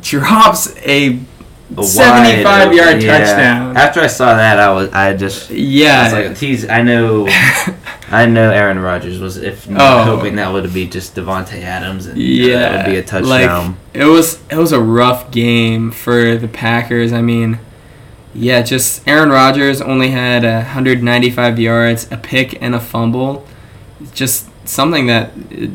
drops 0.00 0.76
a, 0.78 1.18
a 1.76 1.82
75 1.82 2.74
yard 2.74 3.02
yeah. 3.02 3.18
touchdown. 3.18 3.76
After 3.76 4.00
I 4.00 4.06
saw 4.06 4.34
that, 4.34 4.58
I 4.58 4.72
was 4.72 4.92
I 4.92 5.16
just 5.16 5.50
yeah. 5.50 6.08
I 6.12 6.28
like, 6.28 6.38
geez, 6.38 6.68
I 6.68 6.82
know, 6.82 7.26
I 8.08 8.26
know 8.26 8.50
Aaron 8.50 8.78
Rodgers 8.78 9.18
was 9.18 9.36
if 9.36 9.66
oh. 9.70 10.04
hoping 10.04 10.36
that 10.36 10.52
would 10.52 10.72
be 10.72 10.86
just 10.86 11.14
Davante 11.14 11.62
Adams 11.62 12.06
and 12.06 12.16
uh, 12.16 12.20
yeah, 12.20 12.58
that 12.58 12.86
would 12.86 12.92
be 12.92 12.98
a 12.98 13.02
touchdown. 13.02 13.66
Like, 13.66 13.76
it 13.94 14.06
was 14.06 14.42
it 14.50 14.56
was 14.56 14.72
a 14.72 14.80
rough 14.80 15.30
game 15.30 15.90
for 15.90 16.36
the 16.36 16.48
Packers. 16.48 17.12
I 17.12 17.20
mean, 17.20 17.58
yeah, 18.34 18.62
just 18.62 19.06
Aaron 19.06 19.30
Rodgers 19.30 19.80
only 19.80 20.10
had 20.10 20.42
195 20.42 21.58
yards, 21.58 22.10
a 22.10 22.16
pick 22.16 22.60
and 22.62 22.74
a 22.74 22.80
fumble. 22.80 23.46
Just 24.12 24.48
something 24.66 25.06
that 25.06 25.30
uh, 25.30 25.66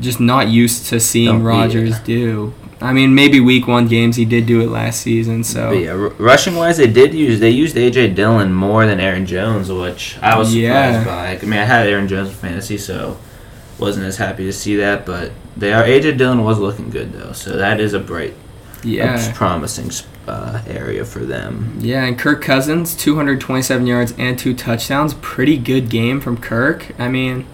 just 0.00 0.20
not 0.20 0.48
used 0.48 0.86
to 0.86 0.98
seeing 1.00 1.42
Rodgers 1.42 1.98
do. 2.00 2.54
I 2.82 2.92
mean, 2.92 3.14
maybe 3.14 3.40
week 3.40 3.66
one 3.66 3.88
games 3.88 4.16
he 4.16 4.24
did 4.24 4.46
do 4.46 4.60
it 4.62 4.70
last 4.70 5.02
season. 5.02 5.44
So 5.44 5.70
but 5.70 5.78
yeah, 5.78 5.90
r- 5.90 6.08
rushing 6.10 6.56
wise, 6.56 6.78
they 6.78 6.86
did 6.86 7.12
use 7.12 7.40
they 7.40 7.50
used 7.50 7.76
AJ 7.76 8.14
Dillon 8.14 8.52
more 8.52 8.86
than 8.86 9.00
Aaron 9.00 9.26
Jones, 9.26 9.70
which 9.70 10.18
I 10.20 10.38
was 10.38 10.48
surprised 10.48 10.56
yeah. 10.56 11.04
by. 11.04 11.38
I 11.38 11.42
mean, 11.42 11.60
I 11.60 11.64
had 11.64 11.86
Aaron 11.86 12.08
Jones 12.08 12.30
in 12.30 12.34
fantasy, 12.34 12.78
so 12.78 13.18
wasn't 13.78 14.06
as 14.06 14.16
happy 14.16 14.44
to 14.44 14.52
see 14.52 14.76
that. 14.76 15.04
But 15.04 15.32
they 15.56 15.72
are 15.72 15.84
AJ 15.84 16.16
Dillon 16.18 16.42
was 16.42 16.58
looking 16.58 16.90
good 16.90 17.12
though, 17.12 17.32
so 17.32 17.56
that 17.56 17.80
is 17.80 17.92
a 17.92 18.00
bright, 18.00 18.34
yeah, 18.82 19.30
promising 19.34 19.90
uh, 20.26 20.62
area 20.66 21.04
for 21.04 21.20
them. 21.20 21.76
Yeah, 21.80 22.04
and 22.04 22.18
Kirk 22.18 22.40
Cousins, 22.40 22.94
227 22.96 23.86
yards 23.86 24.14
and 24.16 24.38
two 24.38 24.54
touchdowns, 24.54 25.14
pretty 25.14 25.58
good 25.58 25.90
game 25.90 26.20
from 26.20 26.38
Kirk. 26.38 26.98
I 26.98 27.08
mean 27.08 27.46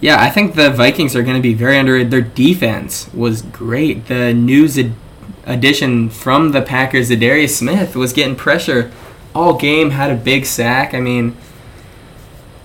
yeah, 0.00 0.22
I 0.22 0.30
think 0.30 0.54
the 0.54 0.70
Vikings 0.70 1.16
are 1.16 1.22
going 1.22 1.36
to 1.36 1.42
be 1.42 1.54
very 1.54 1.78
underrated. 1.78 2.10
Their 2.10 2.20
defense 2.20 3.12
was 3.14 3.42
great. 3.42 4.06
The 4.06 4.34
news 4.34 4.78
ad- 4.78 4.92
addition 5.44 6.10
from 6.10 6.52
the 6.52 6.62
Packers, 6.62 7.10
Za'Darius 7.10 7.50
Smith, 7.50 7.96
was 7.96 8.12
getting 8.12 8.36
pressure 8.36 8.90
all 9.34 9.54
game, 9.54 9.90
had 9.90 10.10
a 10.10 10.16
big 10.16 10.46
sack. 10.46 10.94
I 10.94 11.00
mean, 11.00 11.36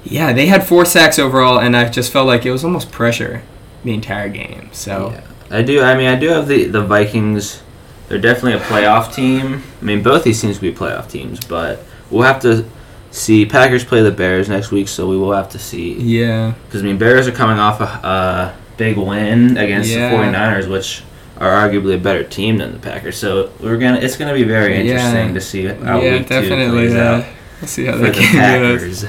yeah, 0.04 0.34
they 0.34 0.48
had 0.48 0.66
four 0.66 0.86
sacks 0.86 1.20
overall, 1.20 1.60
and 1.60 1.76
I 1.76 1.88
just 1.90 2.12
felt 2.12 2.28
like 2.28 2.46
it 2.46 2.52
was 2.52 2.64
almost 2.64 2.92
pressure 2.92 3.44
the 3.84 3.94
entire 3.94 4.30
game. 4.30 4.70
So 4.72 5.12
yeah. 5.12 5.58
I 5.58 5.62
do. 5.62 5.82
I 5.82 5.96
mean, 5.96 6.08
I 6.08 6.16
do 6.16 6.30
have 6.30 6.48
the 6.48 6.66
the 6.66 6.82
Vikings. 6.82 7.62
They're 8.08 8.20
definitely 8.20 8.54
a 8.54 8.60
playoff 8.60 9.14
team. 9.14 9.64
I 9.82 9.86
mean, 9.86 10.04
both 10.04 10.24
these 10.24 10.40
seems 10.40 10.58
to 10.58 10.62
be 10.62 10.74
playoff 10.74 11.10
teams, 11.10 11.40
but 11.46 11.84
we'll 12.10 12.24
have 12.24 12.42
to 12.42 12.66
see 13.12 13.46
Packers 13.46 13.84
play 13.84 14.02
the 14.02 14.12
Bears 14.12 14.50
next 14.50 14.72
week, 14.72 14.88
so 14.88 15.08
we 15.08 15.18
will 15.18 15.34
have 15.34 15.50
to 15.50 15.60
see. 15.60 15.94
Yeah. 15.94 16.54
Because 16.66 16.82
I 16.82 16.86
mean, 16.86 16.98
Bears 16.98 17.28
are 17.28 17.32
coming 17.32 17.60
off 17.60 17.82
a, 17.82 17.84
a 17.84 18.58
big 18.78 18.98
win 18.98 19.58
against 19.58 19.92
yeah. 19.92 20.10
the 20.10 20.16
49ers, 20.16 20.70
which 20.70 21.04
are 21.38 21.52
arguably 21.52 21.96
a 21.96 22.00
better 22.00 22.24
team 22.24 22.58
than 22.58 22.72
the 22.72 22.80
Packers. 22.80 23.18
So 23.18 23.52
we're 23.60 23.78
gonna 23.78 23.98
it's 23.98 24.16
gonna 24.16 24.34
be 24.34 24.44
very 24.44 24.76
interesting 24.76 25.28
yeah. 25.28 25.34
to 25.34 25.42
see 25.42 25.66
how 25.66 26.00
yeah, 26.00 26.18
week 26.18 26.28
definitely, 26.28 26.66
two 26.66 26.72
plays 26.72 26.96
out. 26.96 27.26
We'll 27.60 27.68
see 27.68 27.86
how 27.86 27.98
that 27.98 28.14
game 28.14 28.62
goes. 28.62 29.06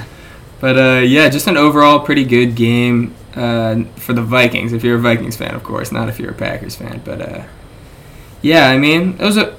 But 0.59 0.77
uh, 0.77 1.01
yeah, 1.01 1.29
just 1.29 1.47
an 1.47 1.57
overall 1.57 1.99
pretty 1.99 2.23
good 2.23 2.55
game 2.55 3.13
uh, 3.35 3.83
for 3.97 4.13
the 4.13 4.21
Vikings. 4.21 4.73
If 4.73 4.83
you're 4.83 4.97
a 4.97 5.01
Vikings 5.01 5.35
fan, 5.35 5.55
of 5.55 5.63
course, 5.63 5.91
not 5.91 6.09
if 6.09 6.19
you're 6.19 6.31
a 6.31 6.35
Packers 6.35 6.75
fan. 6.75 7.01
But 7.03 7.21
uh, 7.21 7.43
yeah, 8.41 8.69
I 8.69 8.77
mean, 8.77 9.17
it 9.19 9.25
was 9.25 9.37
a 9.37 9.57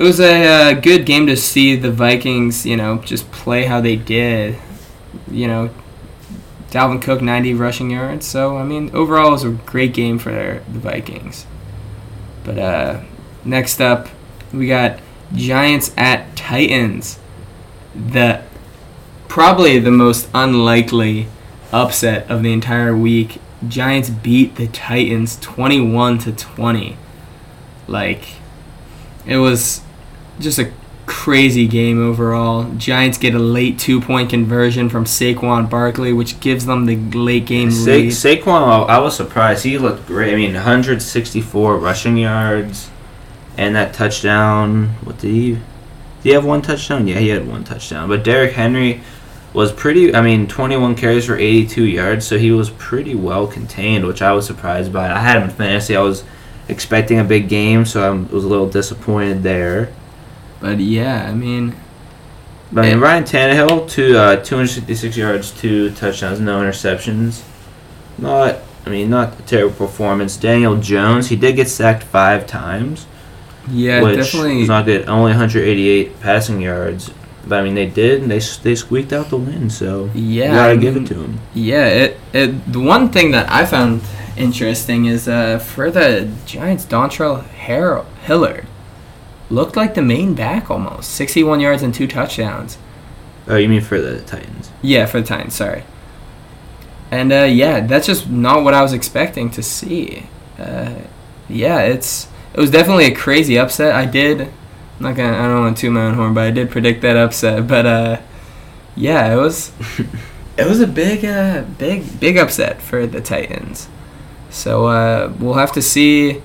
it 0.00 0.04
was 0.04 0.18
a 0.18 0.46
uh, 0.46 0.72
good 0.72 1.04
game 1.04 1.26
to 1.26 1.36
see 1.36 1.76
the 1.76 1.90
Vikings, 1.90 2.64
you 2.64 2.74
know, 2.74 2.96
just 3.02 3.30
play 3.32 3.66
how 3.66 3.82
they 3.82 3.96
did. 3.96 4.58
You 5.30 5.46
know, 5.46 5.70
Dalvin 6.70 7.02
Cook 7.02 7.20
90 7.20 7.52
rushing 7.52 7.90
yards. 7.90 8.26
So 8.26 8.56
I 8.56 8.64
mean, 8.64 8.90
overall, 8.94 9.28
it 9.28 9.32
was 9.32 9.44
a 9.44 9.50
great 9.50 9.92
game 9.92 10.18
for 10.18 10.30
the 10.66 10.78
Vikings. 10.78 11.44
But 12.44 12.58
uh, 12.58 13.02
next 13.44 13.78
up, 13.78 14.08
we 14.54 14.68
got 14.68 15.00
Giants 15.34 15.92
at 15.98 16.34
Titans. 16.34 17.18
The 17.94 18.42
probably 19.28 19.78
the 19.80 19.90
most 19.90 20.30
unlikely 20.32 21.28
upset 21.72 22.28
of 22.30 22.42
the 22.42 22.54
entire 22.54 22.96
week. 22.96 23.38
Giants 23.68 24.08
beat 24.08 24.56
the 24.56 24.66
Titans 24.68 25.38
21 25.40 26.16
to 26.20 26.32
20. 26.32 26.96
Like 27.86 28.28
it 29.26 29.36
was 29.36 29.82
just 30.40 30.58
a 30.58 30.72
crazy 31.06 31.66
game 31.66 32.00
overall. 32.00 32.70
Giants 32.74 33.18
get 33.18 33.34
a 33.34 33.38
late 33.38 33.78
two 33.78 34.00
point 34.00 34.30
conversion 34.30 34.88
from 34.88 35.04
Saquon 35.04 35.68
Barkley, 35.68 36.12
which 36.12 36.40
gives 36.40 36.66
them 36.66 36.86
the 36.86 36.96
late 37.18 37.46
game 37.46 37.70
Sa- 37.70 37.90
lead. 37.90 38.12
Saquon, 38.12 38.88
I 38.88 38.98
was 38.98 39.16
surprised. 39.16 39.64
He 39.64 39.78
looked 39.78 40.06
great. 40.06 40.32
I 40.32 40.36
mean, 40.36 40.54
164 40.54 41.78
rushing 41.78 42.16
yards 42.16 42.90
and 43.58 43.74
that 43.74 43.92
touchdown. 43.92 44.90
What 45.04 45.18
did 45.18 45.30
he? 45.30 45.52
Did 45.52 45.62
he 46.22 46.30
have 46.30 46.44
one 46.44 46.62
touchdown? 46.62 47.08
Yeah, 47.08 47.18
he 47.18 47.28
had 47.28 47.46
one 47.48 47.64
touchdown. 47.64 48.08
But 48.08 48.24
Derrick 48.24 48.52
Henry 48.52 49.00
was 49.52 49.72
pretty. 49.72 50.14
I 50.14 50.22
mean, 50.22 50.46
21 50.46 50.94
carries 50.94 51.26
for 51.26 51.36
82 51.36 51.84
yards, 51.84 52.26
so 52.26 52.38
he 52.38 52.52
was 52.52 52.70
pretty 52.70 53.14
well 53.14 53.46
contained, 53.46 54.06
which 54.06 54.22
I 54.22 54.32
was 54.32 54.46
surprised 54.46 54.92
by. 54.92 55.10
I 55.10 55.18
had 55.18 55.38
him 55.38 55.44
in 55.44 55.50
fantasy. 55.50 55.96
I 55.96 56.02
was 56.02 56.24
expecting 56.68 57.18
a 57.18 57.24
big 57.24 57.48
game, 57.48 57.84
so 57.84 58.02
I 58.02 58.10
was 58.32 58.44
a 58.44 58.48
little 58.48 58.68
disappointed 58.68 59.42
there. 59.42 59.92
But 60.60 60.78
yeah, 60.78 61.26
I 61.28 61.34
mean. 61.34 61.74
But 62.72 62.84
I 62.84 62.90
mean, 62.90 63.00
Ryan 63.00 63.24
Tannehill, 63.24 63.90
two, 63.90 64.16
uh, 64.16 64.36
266 64.36 65.16
yards, 65.16 65.50
two 65.50 65.90
touchdowns, 65.90 66.38
no 66.38 66.60
interceptions. 66.60 67.42
Not, 68.16 68.58
I 68.86 68.90
mean, 68.90 69.10
not 69.10 69.40
a 69.40 69.42
terrible 69.42 69.74
performance. 69.74 70.36
Daniel 70.36 70.76
Jones, 70.76 71.30
he 71.30 71.36
did 71.36 71.56
get 71.56 71.68
sacked 71.68 72.04
five 72.04 72.46
times. 72.46 73.06
Yeah, 73.68 74.02
which 74.02 74.16
definitely. 74.16 74.58
was 74.58 74.68
not 74.68 74.84
good. 74.84 75.08
Only 75.08 75.32
188 75.32 76.20
passing 76.20 76.60
yards. 76.60 77.10
But 77.46 77.60
I 77.60 77.64
mean, 77.64 77.74
they 77.74 77.86
did, 77.86 78.22
and 78.22 78.30
they 78.30 78.38
they 78.38 78.74
squeaked 78.74 79.12
out 79.12 79.30
the 79.30 79.36
win. 79.36 79.70
So 79.70 80.10
yeah, 80.14 80.44
you 80.44 80.50
gotta 80.50 80.60
I 80.60 80.72
mean, 80.72 80.80
give 80.80 80.96
it 80.96 81.06
to 81.06 81.14
them. 81.14 81.40
Yeah, 81.54 81.86
it, 81.86 82.20
it 82.32 82.72
the 82.72 82.80
one 82.80 83.10
thing 83.10 83.30
that 83.32 83.50
I 83.50 83.64
found 83.64 84.02
interesting 84.36 85.06
is 85.06 85.26
uh, 85.26 85.58
for 85.58 85.90
the 85.90 86.30
Giants, 86.46 86.84
Dontrell 86.84 87.44
Har- 87.46 88.04
Hilliard 88.22 88.66
looked 89.50 89.76
like 89.76 89.94
the 89.94 90.02
main 90.02 90.34
back 90.34 90.70
almost. 90.70 91.10
61 91.10 91.60
yards 91.60 91.82
and 91.82 91.92
two 91.92 92.06
touchdowns. 92.06 92.78
Oh, 93.46 93.56
you 93.56 93.68
mean 93.68 93.80
for 93.80 94.00
the 94.00 94.20
Titans? 94.22 94.70
Yeah, 94.80 95.06
for 95.06 95.20
the 95.20 95.26
Titans, 95.26 95.54
sorry. 95.54 95.84
And 97.10 97.32
uh, 97.32 97.44
yeah, 97.44 97.80
that's 97.80 98.06
just 98.06 98.30
not 98.30 98.62
what 98.62 98.74
I 98.74 98.82
was 98.82 98.92
expecting 98.92 99.50
to 99.50 99.62
see. 99.62 100.26
Uh, 100.58 100.94
yeah, 101.48 101.80
it's 101.80 102.28
it 102.54 102.60
was 102.60 102.70
definitely 102.70 103.06
a 103.06 103.14
crazy 103.14 103.58
upset. 103.58 103.94
I 103.94 104.06
did 104.06 104.42
I'm 104.42 104.50
not 105.00 105.16
gonna 105.16 105.36
I 105.36 105.48
don't 105.48 105.60
want 105.60 105.76
to 105.76 105.80
toot 105.80 105.92
my 105.92 106.02
own 106.02 106.14
horn, 106.14 106.34
but 106.34 106.44
I 106.44 106.50
did 106.50 106.70
predict 106.70 107.00
that 107.02 107.16
upset. 107.16 107.66
But 107.66 107.86
uh, 107.86 108.20
yeah, 108.94 109.32
it 109.32 109.36
was 109.36 109.72
it 110.58 110.66
was 110.66 110.80
a 110.80 110.86
big 110.86 111.24
uh, 111.24 111.62
big 111.78 112.20
big 112.20 112.36
upset 112.36 112.82
for 112.82 113.06
the 113.06 113.20
Titans. 113.20 113.88
So 114.50 114.86
uh, 114.86 115.32
we'll 115.40 115.54
have 115.54 115.72
to 115.72 115.82
see 115.82 116.42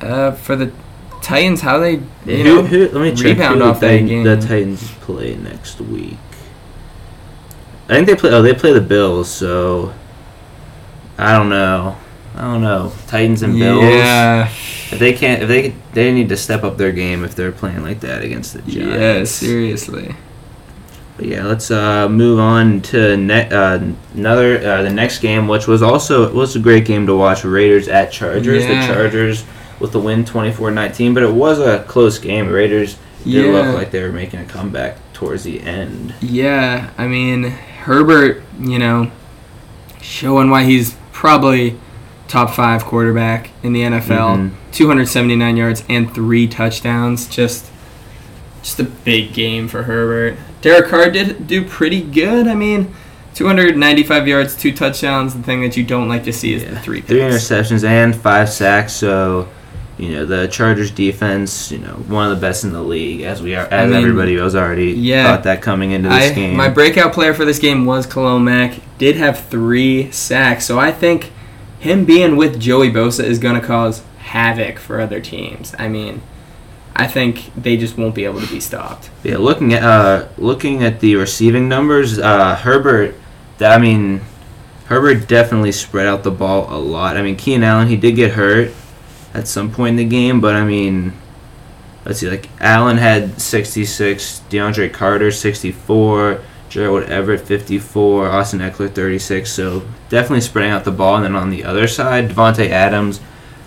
uh, 0.00 0.32
for 0.32 0.56
the 0.56 0.72
Titans 1.22 1.60
how 1.60 1.78
they 1.78 1.94
you 1.94 2.02
who, 2.24 2.44
know 2.44 2.62
who, 2.62 2.88
let 2.88 2.94
me 2.94 3.14
check 3.14 3.36
rebound 3.36 3.62
off 3.62 3.80
that 3.80 3.98
game. 4.06 4.24
The 4.24 4.36
Titans 4.36 4.90
play 5.00 5.36
next 5.36 5.80
week. 5.80 6.16
I 7.88 7.94
think 7.94 8.06
they 8.06 8.16
play. 8.16 8.30
Oh, 8.30 8.42
they 8.42 8.54
play 8.54 8.72
the 8.72 8.80
Bills. 8.80 9.30
So 9.30 9.94
I 11.16 11.36
don't 11.36 11.48
know. 11.48 11.96
I 12.34 12.42
don't 12.42 12.62
know. 12.62 12.92
Titans 13.06 13.42
and 13.42 13.58
Bills. 13.58 13.82
Yeah. 13.82 14.48
If 14.90 14.98
they 14.98 15.12
can't, 15.12 15.42
if 15.42 15.48
they 15.48 15.74
they 15.92 16.12
need 16.12 16.28
to 16.28 16.36
step 16.36 16.64
up 16.64 16.76
their 16.76 16.92
game 16.92 17.24
if 17.24 17.34
they're 17.34 17.52
playing 17.52 17.82
like 17.82 18.00
that 18.00 18.22
against 18.22 18.54
the 18.54 18.62
Giants. 18.62 19.42
Yeah, 19.42 19.48
seriously. 19.48 20.14
But 21.16 21.26
yeah, 21.26 21.44
let's 21.44 21.70
uh, 21.72 22.08
move 22.08 22.38
on 22.38 22.80
to 22.82 23.16
ne- 23.16 23.50
uh, 23.50 23.80
another 24.14 24.64
uh, 24.64 24.82
the 24.82 24.90
next 24.90 25.18
game, 25.18 25.48
which 25.48 25.66
was 25.66 25.82
also 25.82 26.32
was 26.32 26.54
a 26.54 26.60
great 26.60 26.84
game 26.84 27.06
to 27.06 27.16
watch. 27.16 27.44
Raiders 27.44 27.88
at 27.88 28.12
Chargers. 28.12 28.64
Yeah. 28.64 28.86
The 28.86 28.92
Chargers 28.94 29.44
with 29.80 29.92
the 29.92 30.00
win 30.00 30.24
24-19, 30.24 31.14
but 31.14 31.22
it 31.22 31.32
was 31.32 31.58
a 31.60 31.84
close 31.88 32.18
game. 32.18 32.48
Raiders 32.48 32.96
did 33.24 33.46
Yeah. 33.46 33.52
look 33.52 33.74
like 33.76 33.90
they 33.90 34.02
were 34.02 34.12
making 34.12 34.40
a 34.40 34.44
comeback 34.44 34.96
towards 35.12 35.44
the 35.44 35.60
end. 35.62 36.14
Yeah, 36.20 36.88
I 36.96 37.06
mean 37.06 37.44
Herbert, 37.84 38.42
you 38.60 38.78
know, 38.78 39.10
showing 40.00 40.50
why 40.50 40.64
he's 40.64 40.94
probably 41.12 41.76
top 42.28 42.50
five 42.54 42.84
quarterback 42.84 43.50
in 43.62 43.72
the 43.72 43.82
NFL. 43.82 44.36
Mhm. 44.36 44.50
279 44.72 45.56
yards 45.56 45.82
and 45.88 46.12
three 46.14 46.46
touchdowns. 46.46 47.26
Just, 47.26 47.66
just 48.62 48.78
a 48.80 48.84
big 48.84 49.32
game 49.32 49.66
for 49.68 49.84
Herbert. 49.84 50.36
Derek 50.60 50.88
Carr 50.88 51.10
did 51.10 51.46
do 51.46 51.62
pretty 51.64 52.00
good. 52.02 52.46
I 52.46 52.54
mean, 52.54 52.88
295 53.34 54.26
yards, 54.28 54.54
two 54.54 54.72
touchdowns. 54.72 55.34
The 55.34 55.42
thing 55.42 55.62
that 55.62 55.76
you 55.76 55.84
don't 55.84 56.08
like 56.08 56.24
to 56.24 56.32
see 56.32 56.54
is 56.54 56.64
the 56.64 56.72
Yeah. 56.72 56.78
three 56.80 57.00
Three 57.00 57.20
picks. 57.20 57.48
interceptions 57.48 57.84
and 57.84 58.14
five 58.14 58.50
sacks. 58.50 58.92
So, 58.92 59.46
you 59.98 60.12
know, 60.12 60.24
the 60.24 60.46
Chargers 60.46 60.92
defense, 60.92 61.72
you 61.72 61.78
know, 61.78 61.94
one 62.06 62.30
of 62.30 62.36
the 62.36 62.40
best 62.40 62.62
in 62.62 62.72
the 62.72 62.82
league, 62.82 63.22
as 63.22 63.42
we 63.42 63.56
are, 63.56 63.66
as 63.66 63.90
mean, 63.90 63.98
everybody 63.98 64.36
was 64.36 64.54
already 64.54 64.92
yeah. 64.92 65.24
thought 65.24 65.42
that 65.42 65.60
coming 65.60 65.90
into 65.90 66.08
this 66.08 66.30
I, 66.30 66.34
game. 66.34 66.56
my 66.56 66.68
breakout 66.68 67.12
player 67.12 67.34
for 67.34 67.44
this 67.44 67.58
game 67.58 67.84
was 67.84 68.06
Khalil 68.06 68.38
Mack. 68.38 68.80
Did 68.96 69.16
have 69.16 69.46
three 69.46 70.10
sacks, 70.12 70.64
so 70.64 70.78
I 70.78 70.92
think 70.92 71.32
him 71.80 72.04
being 72.04 72.36
with 72.36 72.60
Joey 72.60 72.90
Bosa 72.90 73.24
is 73.24 73.40
going 73.40 73.60
to 73.60 73.66
cause 73.66 74.02
havoc 74.18 74.78
for 74.78 75.00
other 75.00 75.20
teams. 75.20 75.74
I 75.78 75.88
mean, 75.88 76.22
I 76.94 77.08
think 77.08 77.50
they 77.56 77.76
just 77.76 77.98
won't 77.98 78.14
be 78.14 78.24
able 78.24 78.40
to 78.40 78.48
be 78.48 78.60
stopped. 78.60 79.10
Yeah, 79.24 79.38
looking 79.38 79.74
at 79.74 79.82
uh, 79.82 80.28
looking 80.38 80.84
at 80.84 81.00
the 81.00 81.16
receiving 81.16 81.68
numbers, 81.68 82.18
uh, 82.18 82.54
Herbert. 82.54 83.16
That, 83.58 83.76
I 83.76 83.82
mean, 83.82 84.20
Herbert 84.86 85.26
definitely 85.26 85.72
spread 85.72 86.06
out 86.06 86.22
the 86.22 86.30
ball 86.30 86.72
a 86.72 86.78
lot. 86.78 87.16
I 87.16 87.22
mean, 87.22 87.34
Keenan 87.34 87.64
Allen 87.64 87.88
he 87.88 87.96
did 87.96 88.14
get 88.14 88.32
hurt 88.32 88.72
at 89.34 89.46
some 89.48 89.70
point 89.70 89.90
in 89.90 89.96
the 89.96 90.04
game, 90.16 90.40
but 90.40 90.54
I 90.54 90.64
mean, 90.64 91.12
let's 92.04 92.20
see, 92.20 92.30
like 92.30 92.48
Allen 92.60 92.96
had 92.96 93.40
66, 93.40 94.42
DeAndre 94.48 94.92
Carter 94.92 95.30
64, 95.30 96.40
Gerald 96.68 97.04
Everett 97.04 97.40
54, 97.40 98.28
Austin 98.28 98.60
Ekeler 98.60 98.90
36. 98.92 99.50
So 99.50 99.82
definitely 100.08 100.40
spreading 100.42 100.70
out 100.70 100.84
the 100.84 100.90
ball. 100.90 101.16
And 101.16 101.24
then 101.24 101.36
on 101.36 101.50
the 101.50 101.64
other 101.64 101.88
side, 101.88 102.30
Davante 102.30 102.68
Adams. 102.68 103.20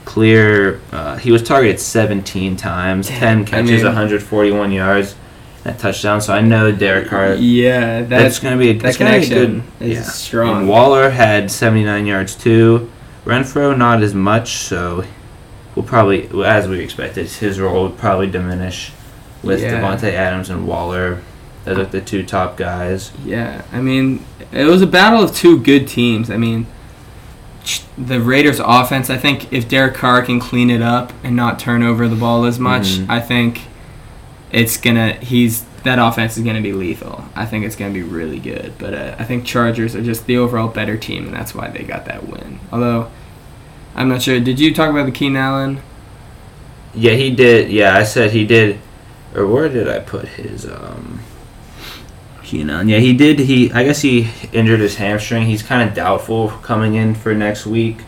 Clear, 0.04 0.82
uh, 0.92 1.18
he 1.18 1.32
was 1.32 1.44
targeted 1.44 1.80
17 1.80 2.58
times, 2.58 3.08
10 3.08 3.42
I 3.42 3.44
catches, 3.44 3.70
mean- 3.70 3.86
141 3.86 4.72
yards, 4.72 5.16
that 5.64 5.78
touchdown. 5.78 6.20
So 6.22 6.34
I 6.34 6.42
know 6.42 6.72
Derek 6.72 7.08
Carr. 7.08 7.36
Yeah, 7.36 8.02
That's 8.02 8.10
that's 8.10 8.40
going 8.40 8.58
to 8.58 8.60
be 8.60 8.72
a, 8.72 8.74
that 8.82 8.98
gonna 8.98 9.20
be 9.20 9.30
good. 9.30 9.64
is 9.80 9.98
yeah. 9.98 10.02
strong. 10.02 10.62
And 10.62 10.68
Waller 10.70 11.12
had 11.12 11.52
79 11.52 12.08
yards 12.08 12.36
too. 12.36 12.92
Renfrow 13.26 13.78
not 13.78 14.02
as 14.02 14.16
much, 14.16 14.54
so 14.54 15.06
we'll 15.76 15.86
probably, 15.86 16.30
as 16.46 16.68
we 16.68 16.80
expected, 16.80 17.28
his 17.30 17.60
role 17.60 17.84
would 17.84 17.98
probably 17.98 18.28
diminish 18.28 18.92
with 19.44 19.62
Yeah. 19.62 19.82
Davante 19.82 20.12
Adams 20.14 20.50
and 20.50 20.68
Waller. 20.68 21.20
Those 21.66 21.78
are 21.78 21.86
the 21.86 22.02
two 22.02 22.24
top 22.24 22.58
guys. 22.58 23.12
Yeah, 23.26 23.62
I 23.72 23.82
mean, 23.82 24.24
it 24.52 24.66
was 24.66 24.82
a 24.82 24.88
battle 24.88 25.22
of 25.24 25.36
two 25.36 25.60
good 25.60 25.88
teams. 25.88 26.30
I 26.32 26.38
mean, 26.38 26.66
the 27.98 28.20
Raiders' 28.20 28.60
offense. 28.64 29.10
I 29.10 29.18
think 29.18 29.54
if 29.54 29.68
Derek 29.70 29.94
Carr 29.94 30.24
can 30.24 30.40
clean 30.40 30.70
it 30.72 30.82
up 30.82 31.14
and 31.24 31.36
not 31.36 31.60
turn 31.60 31.84
over 31.84 32.08
the 32.08 32.16
ball 32.16 32.46
as 32.46 32.58
much, 32.60 32.98
Mhm. 33.00 33.06
I 33.10 33.20
think 33.20 33.62
it's 34.52 34.78
gonna. 34.78 35.14
He's 35.22 35.64
that 35.84 36.00
offense 36.00 36.38
is 36.38 36.44
gonna 36.44 36.62
be 36.62 36.74
lethal. 36.74 37.26
I 37.36 37.46
think 37.46 37.66
it's 37.66 37.76
gonna 37.76 37.94
be 37.94 38.02
really 38.04 38.40
good. 38.40 38.74
But 38.80 38.94
uh, 38.96 39.16
I 39.20 39.24
think 39.24 39.46
Chargers 39.46 39.96
are 39.96 40.02
just 40.02 40.26
the 40.26 40.38
overall 40.38 40.68
better 40.68 40.98
team, 40.98 41.26
and 41.26 41.34
that's 41.36 41.54
why 41.54 41.68
they 41.70 41.84
got 41.84 42.06
that 42.06 42.28
win. 42.28 42.60
Although, 42.72 43.08
I'm 43.96 44.10
not 44.10 44.22
sure. 44.22 44.40
Did 44.40 44.60
you 44.60 44.74
talk 44.74 44.90
about 44.90 45.06
the 45.06 45.12
Keenan 45.12 45.38
Allen? 45.38 45.82
Yeah, 46.94 47.14
he 47.14 47.32
did. 47.32 47.70
Yeah, 47.72 47.96
I 47.96 48.04
said 48.04 48.32
he 48.32 48.46
did. 48.46 48.80
Or 49.36 49.48
where 49.48 49.70
did 49.70 49.88
I 49.88 50.00
put 50.00 50.28
his 50.28 50.66
um? 50.66 51.22
Keenan. 52.52 52.90
Yeah, 52.90 53.00
he 53.00 53.14
did. 53.14 53.40
He 53.40 53.72
I 53.72 53.86
guess 53.86 54.02
he 54.02 54.30
injured 54.52 54.82
his 54.82 54.96
hamstring. 54.98 55.46
He's 55.46 55.64
kind 55.64 55.88
of 55.88 55.96
doubtful 55.96 56.50
coming 56.50 56.96
in 56.96 57.16
for 57.16 57.34
next 57.34 57.66
week, 57.66 58.00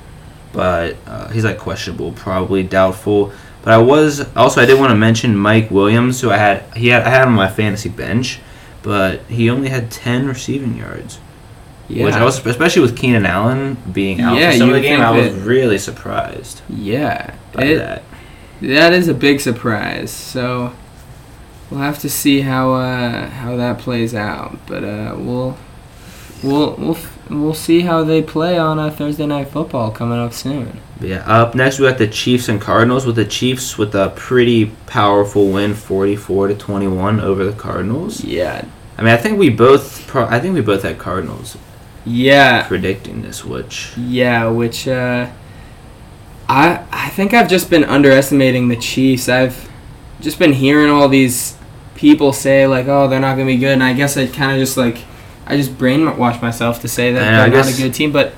but 0.52 0.98
uh, 1.08 1.30
he's 1.30 1.46
like 1.46 1.58
questionable, 1.58 2.12
probably 2.12 2.62
doubtful. 2.62 3.32
But 3.64 3.74
I 3.74 3.78
was 3.78 4.36
also 4.36 4.62
I 4.62 4.66
did 4.66 4.78
want 4.78 4.92
to 4.92 4.98
mention 4.98 5.34
Mike 5.38 5.72
Williams, 5.72 6.20
who 6.20 6.30
I 6.30 6.36
had 6.36 6.64
he 6.76 6.90
had 6.90 7.04
I 7.04 7.10
had 7.10 7.26
on 7.26 7.34
my 7.34 7.48
fantasy 7.48 7.88
bench, 7.88 8.42
but 8.82 9.22
he 9.22 9.50
only 9.50 9.70
had 9.70 9.90
ten 9.90 10.28
receiving 10.28 10.76
yards. 10.76 11.20
Which 11.90 12.14
I 12.16 12.24
was 12.24 12.44
especially 12.46 12.82
with 12.82 12.98
Keenan 12.98 13.26
Allen 13.26 13.78
being 13.92 14.22
out 14.22 14.38
Yeah, 14.38 14.52
for 14.52 14.58
some 14.58 14.70
of 14.70 14.76
the 14.76 14.82
game, 14.82 15.02
I 15.02 15.12
was 15.12 15.34
that- 15.34 15.42
really 15.42 15.78
surprised 15.78 16.62
yeah, 16.70 17.36
by 17.52 17.64
it, 17.64 17.78
that. 17.78 18.04
That 18.62 18.94
is 18.94 19.08
a 19.10 19.14
big 19.14 19.42
surprise. 19.42 20.10
So 20.12 20.74
we'll 21.70 21.82
have 21.82 22.00
to 22.00 22.10
see 22.10 22.42
how 22.42 22.74
uh, 22.74 23.28
how 23.30 23.58
that 23.58 23.80
plays 23.80 24.16
out. 24.16 24.58
But 24.66 24.84
uh, 24.84 25.16
we'll 25.18 25.58
we'll 26.42 26.76
we'll 26.78 26.98
we'll 27.30 27.54
see 27.54 27.82
how 27.82 28.04
they 28.04 28.22
play 28.22 28.58
on 28.58 28.80
uh, 28.80 28.90
Thursday 28.90 29.26
night 29.26 29.50
football 29.50 29.92
coming 29.92 30.18
up 30.20 30.34
soon. 30.34 30.80
Yeah, 31.02 31.18
up 31.28 31.54
next 31.54 31.80
we 31.80 31.88
got 31.90 31.98
the 31.98 32.08
Chiefs 32.08 32.48
and 32.48 32.62
Cardinals. 32.62 33.06
With 33.06 33.18
the 33.18 33.26
Chiefs 33.26 33.78
with 33.78 33.94
a 33.94 34.14
pretty 34.16 34.68
powerful 34.88 35.50
win, 35.52 35.74
forty-four 35.74 36.48
to 36.48 36.56
twenty-one 36.56 37.20
over 37.20 37.44
the 37.44 37.52
Cardinals. 37.52 38.24
Yeah, 38.24 38.64
I 38.98 39.02
mean, 39.02 39.14
I 39.14 39.18
think 39.18 39.38
we 39.38 39.50
both, 39.50 40.08
pro- 40.08 40.28
I 40.28 40.40
think 40.40 40.54
we 40.54 40.62
both 40.62 40.84
had 40.84 40.98
Cardinals 41.00 41.58
yeah, 42.06 42.68
predicting 42.68 43.22
this, 43.22 43.43
which 43.45 43.95
yeah. 43.97 44.47
Which 44.47 44.88
uh, 44.88 45.30
I 46.49 46.86
I 46.91 47.10
think 47.10 47.34
I've 47.34 47.49
just 47.49 47.70
been 47.70 47.84
underestimating 47.84 48.68
the 48.68 48.76
Chiefs. 48.76 49.30
I've 49.30 49.70
just 50.22 50.39
been 50.39 50.54
hearing 50.54 50.89
all 50.89 51.10
these 51.10 51.58
people 51.95 52.34
say 52.34 52.68
like, 52.68 52.88
oh, 52.88 53.08
they're 53.08 53.20
not 53.20 53.34
gonna 53.34 53.45
be 53.45 53.58
good, 53.58 53.74
and 53.74 53.84
I 53.84 53.93
guess 53.93 54.18
I 54.18 54.28
kind 54.28 54.51
of 54.51 54.60
just 54.60 54.78
like 54.78 54.97
I 55.45 55.58
just 55.58 55.78
brainwash 55.78 56.41
myself 56.41 56.82
to 56.82 56.88
say 56.88 57.14
that 57.14 57.22
I 57.22 57.49
they're 57.49 57.64
not 57.64 57.74
a 57.74 57.78
good 57.78 57.93
team, 57.93 58.12
but. 58.12 58.34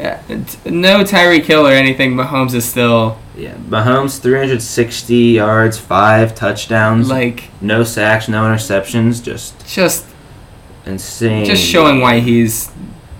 Yeah, 0.00 0.22
no 0.64 1.02
Tyreek 1.02 1.42
Hill 1.42 1.66
or 1.66 1.72
anything. 1.72 2.14
Mahomes 2.14 2.54
is 2.54 2.64
still 2.64 3.18
yeah, 3.36 3.54
Mahomes 3.54 4.20
three 4.20 4.38
hundred 4.38 4.62
sixty 4.62 5.16
yards, 5.16 5.76
five 5.76 6.36
touchdowns, 6.36 7.10
like 7.10 7.50
no 7.60 7.82
sacks, 7.82 8.28
no 8.28 8.42
interceptions, 8.42 9.20
just 9.20 9.66
just 9.66 10.06
insane. 10.88 11.44
just 11.44 11.62
showing 11.64 12.00
why 12.00 12.20
he's 12.20 12.70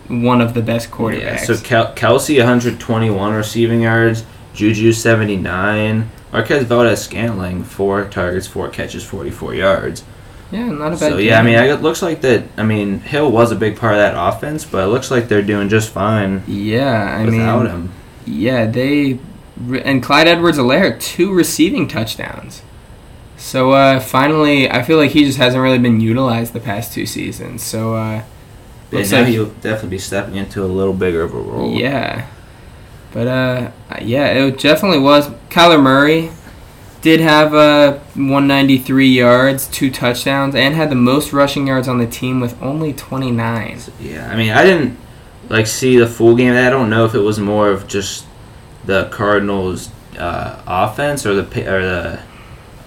one 0.08 0.40
of 0.40 0.54
the 0.54 0.62
best 0.62 0.90
quarterbacks. 0.90 1.20
Yeah, 1.22 1.36
so 1.36 1.56
Kel- 1.58 1.94
Kelce 1.94 2.38
121 2.38 3.34
receiving 3.34 3.82
yards, 3.82 4.24
Juju 4.54 4.92
79, 4.92 6.10
Marquez 6.32 6.64
Valdes 6.64 7.00
Scantling 7.02 7.62
four 7.64 8.04
targets, 8.08 8.46
four 8.46 8.68
catches, 8.68 9.04
44 9.04 9.54
yards. 9.54 10.04
yeah, 10.50 10.66
not 10.70 10.88
a 10.88 10.90
bad. 10.96 10.98
So 10.98 11.18
yeah, 11.18 11.38
I 11.38 11.42
mean, 11.42 11.54
it 11.58 11.82
looks 11.82 12.02
like 12.02 12.20
that. 12.22 12.44
I 12.56 12.62
mean, 12.62 13.00
Hill 13.00 13.30
was 13.30 13.52
a 13.52 13.56
big 13.56 13.76
part 13.78 13.94
of 13.94 13.98
that 13.98 14.14
offense, 14.16 14.64
but 14.64 14.84
it 14.84 14.88
looks 14.88 15.10
like 15.10 15.28
they're 15.28 15.42
doing 15.42 15.68
just 15.68 15.90
fine 15.90 16.42
yeah, 16.46 17.16
I 17.18 17.24
without 17.24 17.62
mean, 17.64 17.70
him. 17.70 17.92
yeah, 18.26 18.66
they 18.66 19.18
and 19.84 20.02
Clyde 20.02 20.28
Edwards-Helaire 20.28 21.00
two 21.00 21.32
receiving 21.34 21.88
touchdowns. 21.88 22.62
So 23.38 23.70
uh, 23.72 24.00
finally, 24.00 24.68
I 24.68 24.82
feel 24.82 24.98
like 24.98 25.12
he 25.12 25.24
just 25.24 25.38
hasn't 25.38 25.62
really 25.62 25.78
been 25.78 26.00
utilized 26.00 26.52
the 26.52 26.60
past 26.60 26.92
two 26.92 27.06
seasons. 27.06 27.62
So 27.62 27.94
uh, 27.94 28.24
looks 28.90 29.12
now 29.12 29.20
like 29.20 29.28
he'll 29.28 29.46
definitely 29.46 29.90
be 29.90 29.98
stepping 29.98 30.34
into 30.34 30.64
a 30.64 30.66
little 30.66 30.92
bigger 30.92 31.22
of 31.22 31.34
a 31.34 31.38
role. 31.38 31.72
Yeah. 31.72 32.26
But 33.12 33.26
uh 33.26 33.70
yeah, 34.02 34.26
it 34.26 34.58
definitely 34.58 34.98
was. 34.98 35.28
Kyler 35.50 35.82
Murray 35.82 36.30
did 37.00 37.20
have 37.20 37.54
uh 37.54 37.98
193 38.14 39.08
yards, 39.08 39.66
two 39.68 39.90
touchdowns, 39.90 40.54
and 40.54 40.74
had 40.74 40.90
the 40.90 40.96
most 40.96 41.32
rushing 41.32 41.66
yards 41.68 41.88
on 41.88 41.98
the 41.98 42.06
team 42.06 42.40
with 42.40 42.60
only 42.62 42.92
29. 42.92 43.78
Yeah, 44.00 44.30
I 44.30 44.36
mean, 44.36 44.50
I 44.50 44.64
didn't 44.64 44.98
like 45.48 45.66
see 45.66 45.96
the 45.96 46.06
full 46.06 46.36
game. 46.36 46.52
I 46.52 46.68
don't 46.70 46.90
know 46.90 47.04
if 47.06 47.14
it 47.14 47.20
was 47.20 47.38
more 47.38 47.70
of 47.70 47.88
just 47.88 48.26
the 48.84 49.08
Cardinals' 49.10 49.90
uh, 50.18 50.62
offense 50.66 51.24
or 51.24 51.34
the 51.34 51.74
or 51.74 51.82
the 51.82 52.20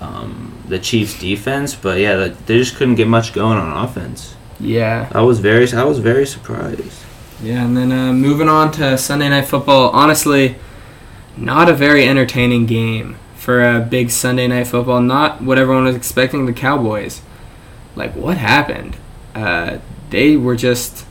um, 0.02 0.62
the 0.68 0.80
Chiefs' 0.80 1.18
defense, 1.20 1.76
but 1.76 2.00
yeah, 2.00 2.16
the, 2.16 2.30
they 2.48 2.58
just 2.58 2.76
couldn't 2.76 2.96
get 2.96 3.08
much 3.08 3.34
going 3.34 3.58
on 3.58 3.86
offense. 3.86 4.36
Yeah. 4.60 5.10
I 5.12 5.22
was 5.22 5.40
very 5.40 5.72
I 5.72 5.84
was 5.84 6.00
very 6.00 6.26
surprised. 6.26 7.04
Yeah, 7.42 7.66
and 7.66 7.76
then 7.76 7.92
uh, 7.92 8.14
moving 8.14 8.50
on 8.50 8.72
to 8.74 8.98
Sunday 8.98 9.30
Night 9.30 9.46
Football. 9.46 9.90
Honestly, 9.92 10.58
not 11.38 11.70
a 11.70 11.74
very 11.74 12.08
entertaining 12.08 12.66
game 12.66 13.18
for 13.36 13.64
a 13.64 13.80
big 13.80 14.12
Sunday 14.12 14.48
Night 14.48 14.68
Football. 14.68 15.02
Not 15.02 15.42
what 15.42 15.58
everyone 15.58 15.86
was 15.86 15.96
expecting. 15.96 16.46
The 16.46 16.54
Cowboys, 16.54 17.22
like 17.96 18.16
what 18.16 18.38
happened? 18.38 18.98
Uh, 19.34 19.80
they 20.10 20.36
were 20.36 20.56
just 20.56 21.06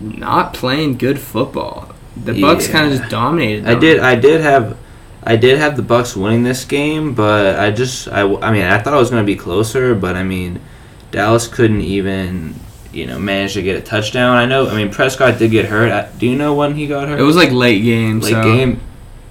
not 0.00 0.54
playing 0.54 0.98
good 0.98 1.18
football. 1.18 1.94
The 2.16 2.32
Bucs 2.32 2.70
kind 2.70 2.92
of 2.92 2.98
just 2.98 3.10
dominated. 3.10 3.66
I 3.66 3.74
did 3.74 3.98
I 3.98 4.14
did 4.14 4.40
have 4.40 4.78
I 5.26 5.36
did 5.36 5.58
have 5.58 5.76
the 5.76 5.82
Bucs 5.82 6.16
winning 6.16 6.42
this 6.42 6.64
game, 6.64 7.14
but 7.14 7.58
I 7.58 7.70
just 7.70 8.08
I, 8.08 8.20
I 8.20 8.52
mean 8.52 8.64
I 8.64 8.78
thought 8.80 8.94
it 8.94 8.98
was 8.98 9.10
going 9.10 9.22
to 9.22 9.26
be 9.26 9.36
closer, 9.36 9.94
but 9.94 10.16
I 10.16 10.22
mean 10.22 10.60
Dallas 11.10 11.48
couldn't 11.48 11.80
even 11.80 12.54
you 12.92 13.06
know 13.06 13.18
manage 13.18 13.54
to 13.54 13.62
get 13.62 13.76
a 13.76 13.80
touchdown. 13.80 14.36
I 14.36 14.46
know. 14.46 14.68
I 14.68 14.76
mean, 14.76 14.90
Prescott 14.90 15.38
did 15.38 15.50
get 15.50 15.66
hurt. 15.66 16.18
Do 16.18 16.26
you 16.26 16.36
know 16.36 16.54
when 16.54 16.74
he 16.74 16.86
got 16.86 17.08
hurt? 17.08 17.18
It 17.18 17.22
was 17.22 17.36
like 17.36 17.50
late 17.50 17.82
game. 17.82 18.20
Late 18.20 18.32
so. 18.32 18.42
game. 18.42 18.80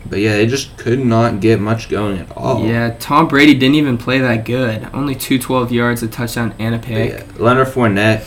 But 0.05 0.19
yeah, 0.19 0.33
they 0.33 0.45
just 0.45 0.75
could 0.77 0.99
not 0.99 1.39
get 1.39 1.61
much 1.61 1.89
going 1.89 2.19
at 2.19 2.29
all. 2.35 2.65
Yeah, 2.65 2.95
Tom 2.99 3.27
Brady 3.27 3.53
didn't 3.53 3.75
even 3.75 3.97
play 3.97 4.19
that 4.19 4.43
good. 4.43 4.87
Only 4.93 5.15
two 5.15 5.39
twelve 5.39 5.71
yards, 5.71 6.03
a 6.03 6.07
touchdown, 6.07 6.53
and 6.59 6.75
a 6.75 6.79
pick. 6.79 7.11
Yeah. 7.11 7.25
Leonard 7.37 7.67
Fournette, 7.67 8.25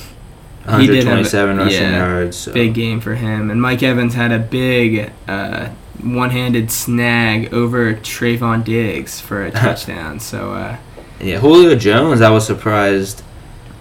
127 0.65 1.59
rushing 1.59 1.83
yeah, 1.83 1.97
yards. 1.97 2.37
So. 2.37 2.53
Big 2.53 2.75
game 2.75 3.01
for 3.01 3.15
him. 3.15 3.51
And 3.51 3.61
Mike 3.61 3.83
Evans 3.83 4.15
had 4.15 4.33
a 4.33 4.39
big 4.39 5.13
uh, 5.29 5.69
one-handed 6.03 6.71
snag 6.71 7.53
over 7.53 7.95
Trevon 7.95 8.65
Diggs 8.65 9.21
for 9.21 9.45
a 9.45 9.51
touchdown. 9.63 10.21
so. 10.21 10.53
Uh, 10.53 10.77
yeah, 11.21 11.39
Julio 11.39 11.75
Jones, 11.77 12.21
I 12.21 12.31
was 12.31 12.47
surprised. 12.47 13.23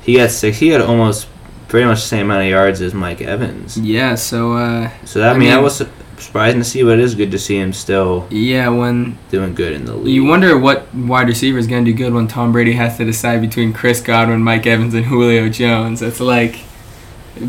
He 0.01 0.16
had 0.16 0.32
six. 0.32 0.57
He 0.57 0.70
had 0.70 0.82
almost 0.82 1.28
pretty 1.68 1.86
much 1.86 1.97
the 1.97 2.07
same 2.07 2.28
amount 2.28 2.43
of 2.43 2.49
yards 2.49 2.80
as 2.82 2.93
Mike 2.93 3.22
Evans. 3.22 3.78
Yeah, 3.78 4.16
so. 4.16 4.53
Uh, 4.53 4.89
so 5.03 5.20
that 5.20 5.36
I 5.36 5.38
mean, 5.38 5.51
I 5.51 5.59
was 5.59 5.84
surprising 6.18 6.61
to 6.61 6.63
see, 6.63 6.82
but 6.84 6.93
it 6.93 6.99
is 6.99 7.13
good 7.13 7.32
to 7.32 7.39
see 7.39 7.57
him 7.57 7.74
still. 7.74 8.26
Yeah, 8.30 8.70
when 8.70 9.18
doing 9.32 9.53
good 9.53 9.74
in 9.74 9.84
the 9.86 9.93
league. 9.95 10.13
You 10.13 10.24
wonder 10.24 10.57
what 10.57 10.93
wide 10.95 11.28
receiver 11.28 11.57
is 11.57 11.68
going 11.68 11.84
to 11.84 11.91
do 11.91 11.97
good 11.97 12.13
when 12.13 12.28
Tom 12.28 12.51
Brady 12.51 12.74
has 12.74 12.97
to 12.97 13.05
decide 13.05 13.41
between 13.41 13.74
Chris 13.74 13.99
Godwin, 13.99 14.41
Mike 14.41 14.66
Evans, 14.66 14.93
and 14.93 15.05
Julio 15.05 15.49
Jones. 15.49 16.01
It's 16.01 16.20
like 16.22 16.55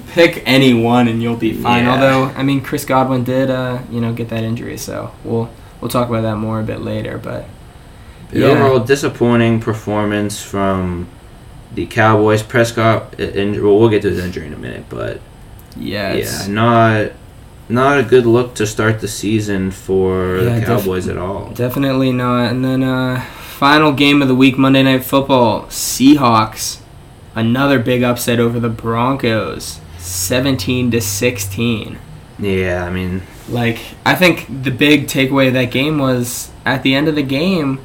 pick 0.08 0.42
any 0.46 0.74
one 0.74 1.08
and 1.08 1.22
you'll 1.22 1.36
be 1.36 1.52
fine. 1.52 1.84
Yeah. 1.84 1.94
Although 1.94 2.24
I 2.36 2.42
mean, 2.42 2.60
Chris 2.60 2.84
Godwin 2.84 3.24
did 3.24 3.50
uh, 3.50 3.80
you 3.90 4.00
know 4.00 4.12
get 4.12 4.28
that 4.30 4.42
injury, 4.42 4.78
so 4.78 5.12
we'll 5.24 5.50
we'll 5.80 5.90
talk 5.90 6.08
about 6.08 6.22
that 6.22 6.36
more 6.36 6.60
a 6.60 6.64
bit 6.64 6.80
later. 6.80 7.18
But 7.18 7.46
the 8.30 8.40
yeah. 8.40 8.46
overall 8.46 8.80
disappointing 8.80 9.60
performance 9.60 10.42
from 10.42 11.08
the 11.74 11.86
Cowboys. 11.86 12.42
Prescott, 12.42 13.18
well, 13.18 13.78
we'll 13.78 13.88
get 13.88 14.02
to 14.02 14.10
his 14.10 14.18
injury 14.18 14.46
in 14.46 14.52
a 14.52 14.58
minute, 14.58 14.86
but 14.88 15.20
yeah, 15.76 16.14
yeah, 16.14 16.46
not 16.48 17.12
not 17.68 17.98
a 17.98 18.02
good 18.02 18.26
look 18.26 18.54
to 18.56 18.66
start 18.66 19.00
the 19.00 19.08
season 19.08 19.70
for 19.70 20.38
yeah, 20.38 20.58
the 20.58 20.66
Cowboys 20.66 21.06
def- 21.06 21.16
at 21.16 21.22
all. 21.22 21.50
Definitely 21.50 22.12
not. 22.12 22.50
And 22.50 22.64
then 22.64 22.82
uh, 22.82 23.20
final 23.20 23.92
game 23.92 24.22
of 24.22 24.28
the 24.28 24.34
week, 24.34 24.56
Monday 24.56 24.82
Night 24.82 25.04
Football, 25.04 25.62
Seahawks, 25.64 26.80
another 27.36 27.78
big 27.78 28.02
upset 28.02 28.40
over 28.40 28.58
the 28.58 28.68
Broncos, 28.68 29.80
seventeen 29.98 30.90
to 30.90 31.00
sixteen. 31.00 32.00
Yeah, 32.40 32.84
I 32.84 32.90
mean, 32.90 33.22
like 33.48 33.78
I 34.04 34.16
think 34.16 34.46
the 34.64 34.72
big 34.72 35.06
takeaway 35.06 35.46
of 35.46 35.54
that 35.54 35.70
game 35.70 35.98
was 35.98 36.50
at 36.64 36.82
the 36.82 36.96
end 36.96 37.06
of 37.06 37.14
the 37.14 37.22
game, 37.22 37.80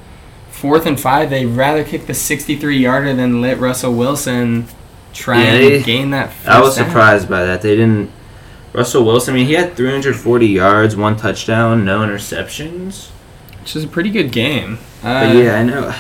fourth 0.49 0.87
and 0.87 0.99
five, 0.99 1.29
they'd 1.29 1.45
rather 1.45 1.83
kick 1.83 2.07
the 2.07 2.15
sixty-three 2.15 2.79
yarder 2.79 3.13
than 3.13 3.41
let 3.41 3.59
Russell 3.59 3.93
Wilson 3.93 4.65
try 5.13 5.43
yeah, 5.43 5.75
and 5.75 5.85
gain 5.85 6.09
that. 6.09 6.33
I 6.47 6.59
was 6.59 6.75
down. 6.77 6.87
surprised 6.87 7.29
by 7.29 7.43
that. 7.45 7.61
They 7.61 7.75
didn't 7.75 8.11
Russell 8.73 9.03
Wilson, 9.03 9.33
I 9.33 9.37
mean, 9.37 9.47
he 9.47 9.53
had 9.53 9.75
340 9.75 10.47
yards, 10.47 10.95
one 10.95 11.17
touchdown, 11.17 11.83
no 11.83 11.99
interceptions. 11.99 13.09
Which 13.59 13.75
is 13.75 13.83
a 13.83 13.87
pretty 13.87 14.09
good 14.09 14.31
game. 14.31 14.79
Uh, 15.03 15.27
but 15.27 15.35
yeah, 15.35 15.55
I 15.55 15.63
know. 15.63 15.95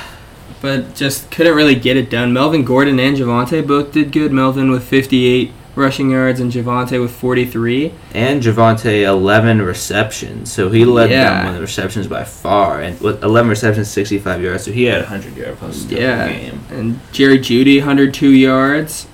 But 0.61 0.95
just 0.95 1.31
couldn't 1.31 1.55
really 1.55 1.75
get 1.75 1.97
it 1.97 2.09
done. 2.09 2.33
Melvin 2.33 2.63
Gordon 2.63 2.99
and 2.99 3.17
Javonte 3.17 3.65
both 3.65 3.91
did 3.91 4.11
good. 4.11 4.31
Melvin 4.31 4.69
with 4.69 4.83
58 4.83 5.51
rushing 5.75 6.11
yards 6.11 6.39
and 6.39 6.51
Javonte 6.51 7.01
with 7.01 7.11
43. 7.11 7.93
And 8.13 8.41
Javonte 8.41 9.03
11 9.03 9.61
receptions. 9.61 10.51
So 10.51 10.69
he 10.69 10.85
led 10.85 11.09
yeah. 11.09 11.29
them 11.29 11.45
with 11.45 11.55
the 11.55 11.61
receptions 11.61 12.07
by 12.07 12.23
far. 12.23 12.81
And 12.81 12.99
with 13.01 13.23
11 13.23 13.49
receptions, 13.49 13.89
65 13.89 14.41
yards. 14.41 14.65
So 14.65 14.71
he 14.71 14.83
had 14.83 15.01
100 15.01 15.35
yard 15.35 15.57
plus 15.57 15.85
yeah. 15.85 16.31
game. 16.31 16.61
And 16.69 16.99
Jerry 17.11 17.39
Jeudy, 17.39 17.79
102 17.79 18.29
yards. 18.29 19.07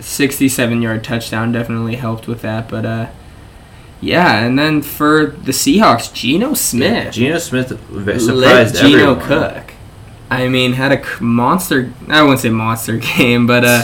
67 0.00 0.80
yard 0.80 1.02
touchdown 1.02 1.52
definitely 1.52 1.96
helped 1.96 2.28
with 2.28 2.42
that. 2.42 2.68
But 2.68 2.86
uh, 2.86 3.08
yeah, 4.00 4.44
and 4.44 4.58
then 4.58 4.82
for 4.82 5.26
the 5.26 5.52
Seahawks, 5.52 6.12
Geno 6.12 6.54
Smith. 6.54 7.04
Yeah, 7.04 7.10
Geno 7.10 7.38
Smith 7.38 7.68
surprised 7.68 8.76
Geno 8.76 9.16
Cook. 9.16 9.74
I 10.30 10.48
mean, 10.48 10.74
had 10.74 10.92
a 10.92 11.22
monster. 11.22 11.92
I 12.08 12.22
wouldn't 12.22 12.40
say 12.40 12.50
monster 12.50 12.96
game, 13.16 13.46
but 13.46 13.64
uh, 13.64 13.82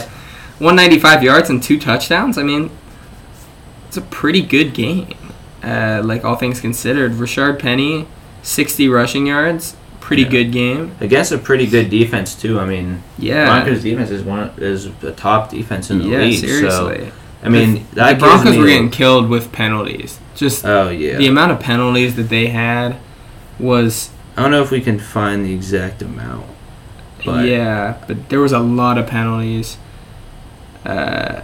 195 0.59 1.23
yards 1.23 1.51
and 1.51 1.63
two 1.63 1.79
touchdowns. 1.79 2.39
I 2.39 2.43
mean, 2.43 2.71
it's 3.89 3.97
a 3.97 4.03
pretty 4.03 4.43
good 4.43 4.75
game. 4.75 5.17
Uh, 5.63 6.03
like 6.05 6.25
all 6.25 6.37
things 6.37 6.61
considered, 6.61 7.13
Rashaad 7.13 7.59
Penny, 7.59 8.07
60 8.43 8.89
rushing 8.89 9.27
yards, 9.27 9.77
pretty 10.05 10.23
yeah. 10.23 10.29
good 10.29 10.53
game 10.53 10.95
against 11.01 11.33
a 11.33 11.39
pretty 11.39 11.67
good 11.67 11.89
defense 11.89 12.35
too. 12.35 12.61
I 12.61 12.67
mean, 12.67 13.03
yeah, 13.19 13.47
Broncos 13.47 13.83
defense 13.83 14.11
is 14.11 14.23
one 14.23 14.53
is 14.59 14.95
the 14.97 15.13
top 15.13 15.51
defense 15.51 15.91
in 15.91 15.99
the 15.99 16.09
yeah, 16.09 16.19
league. 16.19 16.39
Seriously. 16.39 17.09
So, 17.09 17.13
I 17.43 17.49
mean, 17.49 17.87
the, 17.95 18.05
the 18.05 18.17
Broncos 18.19 18.57
were 18.57 18.67
getting 18.67 18.91
killed 18.91 19.31
with 19.31 19.51
penalties. 19.53 20.21
Just 20.35 20.65
oh 20.67 20.91
yeah, 20.91 21.17
the 21.17 21.27
amount 21.27 21.53
of 21.53 21.61
penalties 21.61 22.17
that 22.17 22.29
they 22.29 22.49
had 22.49 22.97
was. 23.59 24.11
I 24.37 24.43
don't 24.43 24.51
know 24.51 24.63
if 24.63 24.71
we 24.71 24.81
can 24.81 24.99
find 24.99 25.45
the 25.45 25.53
exact 25.53 26.03
amount. 26.03 26.47
But 27.25 27.47
yeah, 27.47 28.03
but 28.07 28.29
there 28.29 28.41
was 28.41 28.53
a 28.53 28.59
lot 28.59 28.99
of 28.99 29.07
penalties. 29.07 29.79
Uh, 30.85 31.43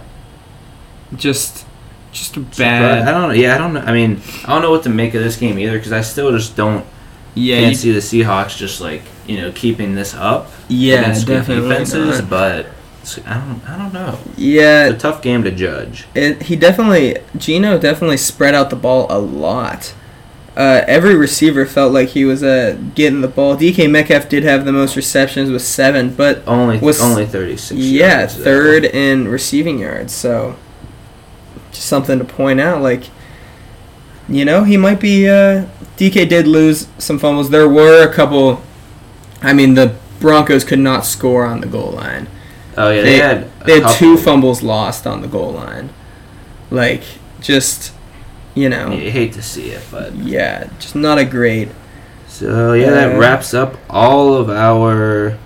just 1.15 1.65
just 2.11 2.35
bad. 2.57 3.07
I 3.07 3.11
don't 3.11 3.29
know. 3.29 3.33
Yeah, 3.33 3.55
I 3.55 3.57
don't 3.57 3.73
know. 3.73 3.81
I 3.81 3.93
mean, 3.93 4.21
I 4.45 4.53
don't 4.53 4.61
know 4.61 4.71
what 4.71 4.83
to 4.83 4.89
make 4.89 5.13
of 5.13 5.23
this 5.23 5.37
game 5.37 5.57
either 5.57 5.77
because 5.77 5.91
I 5.91 6.01
still 6.01 6.31
just 6.31 6.55
don't 6.55 6.85
yeah, 7.33 7.61
can't 7.61 7.71
you, 7.71 7.75
see 7.75 7.91
the 7.91 7.99
Seahawks 7.99 8.57
just 8.57 8.81
like 8.81 9.01
you 9.25 9.37
know 9.37 9.51
keeping 9.53 9.95
this 9.95 10.13
up. 10.13 10.51
Yeah, 10.67 11.13
definitely. 11.13 11.69
Defenses, 11.69 12.19
not. 12.19 12.29
but 12.29 12.67
I 13.25 13.33
don't, 13.39 13.69
I 13.69 13.77
don't 13.77 13.93
know. 13.93 14.19
Yeah, 14.37 14.89
it's 14.89 14.95
a 14.95 14.99
tough 14.99 15.21
game 15.21 15.43
to 15.43 15.51
judge. 15.51 16.05
It, 16.13 16.43
he 16.43 16.55
definitely, 16.55 17.17
Geno 17.37 17.79
definitely 17.79 18.17
spread 18.17 18.53
out 18.53 18.69
the 18.69 18.75
ball 18.75 19.07
a 19.09 19.17
lot. 19.17 19.95
Uh, 20.55 20.83
every 20.85 21.15
receiver 21.15 21.65
felt 21.65 21.93
like 21.93 22.09
he 22.09 22.25
was 22.25 22.43
uh, 22.43 22.77
getting 22.93 23.21
the 23.21 23.27
ball. 23.27 23.55
DK 23.55 23.89
Metcalf 23.89 24.27
did 24.27 24.43
have 24.43 24.65
the 24.65 24.73
most 24.73 24.97
receptions 24.97 25.49
with 25.49 25.61
seven, 25.61 26.13
but 26.13 26.45
only 26.45 26.77
was 26.79 27.01
only 27.01 27.25
thirty 27.25 27.55
six. 27.55 27.79
Yeah, 27.79 28.27
third 28.27 28.83
in 28.83 29.29
receiving 29.29 29.79
yards. 29.79 30.13
So, 30.13 30.57
just 31.71 31.85
something 31.85 32.19
to 32.19 32.25
point 32.25 32.59
out. 32.59 32.81
Like, 32.81 33.05
you 34.27 34.43
know, 34.43 34.65
he 34.65 34.75
might 34.75 34.99
be. 34.99 35.29
Uh, 35.29 35.67
DK 35.95 36.27
did 36.27 36.47
lose 36.47 36.87
some 36.97 37.17
fumbles. 37.17 37.49
There 37.49 37.69
were 37.69 38.05
a 38.05 38.13
couple. 38.13 38.61
I 39.41 39.53
mean, 39.53 39.75
the 39.75 39.95
Broncos 40.19 40.65
could 40.65 40.79
not 40.79 41.05
score 41.05 41.45
on 41.45 41.61
the 41.61 41.67
goal 41.67 41.91
line. 41.91 42.27
Oh 42.77 42.89
yeah, 42.89 43.01
they, 43.01 43.03
they 43.03 43.17
had 43.17 43.59
they 43.65 43.79
had 43.79 43.95
two 43.95 44.17
fumbles 44.17 44.61
lost 44.61 45.07
on 45.07 45.21
the 45.21 45.27
goal 45.29 45.53
line. 45.53 45.91
Like 46.69 47.03
just 47.39 47.93
you 48.55 48.69
know. 48.69 48.91
You 48.91 49.11
hate 49.11 49.33
to 49.33 49.41
see 49.41 49.71
it, 49.71 49.83
but 49.91 50.15
yeah, 50.15 50.69
just 50.79 50.95
not 50.95 51.17
a 51.17 51.25
great. 51.25 51.69
So 52.27 52.73
yeah, 52.73 52.87
uh, 52.87 52.91
that 52.91 53.19
wraps 53.19 53.53
up 53.53 53.77
all 53.89 54.33
of 54.33 54.49
our 54.49 55.37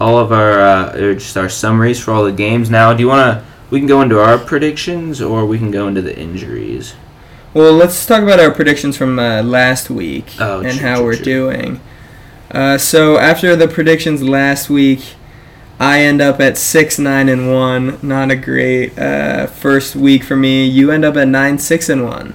all 0.00 0.18
of 0.18 0.32
our 0.32 0.60
uh, 0.60 1.14
just 1.14 1.36
our 1.36 1.48
summaries 1.48 2.02
for 2.02 2.12
all 2.12 2.24
the 2.24 2.32
games. 2.32 2.70
Now, 2.70 2.92
do 2.92 3.02
you 3.02 3.08
want 3.08 3.38
to? 3.40 3.46
We 3.70 3.80
can 3.80 3.88
go 3.88 4.00
into 4.00 4.20
our 4.20 4.38
predictions, 4.38 5.20
or 5.20 5.44
we 5.44 5.58
can 5.58 5.70
go 5.70 5.88
into 5.88 6.02
the 6.02 6.16
injuries. 6.16 6.94
Well, 7.52 7.72
let's 7.72 8.04
talk 8.04 8.22
about 8.22 8.38
our 8.38 8.50
predictions 8.50 8.96
from 8.96 9.18
uh, 9.18 9.42
last 9.42 9.88
week 9.88 10.34
oh, 10.38 10.60
and 10.60 10.78
true, 10.78 10.86
how 10.86 10.96
true, 10.96 11.04
we're 11.04 11.14
true. 11.16 11.24
doing. 11.24 11.80
Uh, 12.50 12.78
so 12.78 13.18
after 13.18 13.56
the 13.56 13.66
predictions 13.66 14.22
last 14.22 14.70
week, 14.70 15.15
I 15.78 16.00
end 16.00 16.22
up 16.22 16.40
at 16.40 16.56
six 16.56 16.98
nine 16.98 17.28
and 17.28 17.52
one. 17.52 17.98
Not 18.02 18.30
a 18.30 18.36
great 18.36 18.98
uh, 18.98 19.46
first 19.46 19.94
week 19.94 20.24
for 20.24 20.36
me. 20.36 20.66
You 20.66 20.90
end 20.90 21.04
up 21.04 21.16
at 21.16 21.28
nine 21.28 21.58
six 21.58 21.88
and 21.88 22.04
one. 22.04 22.34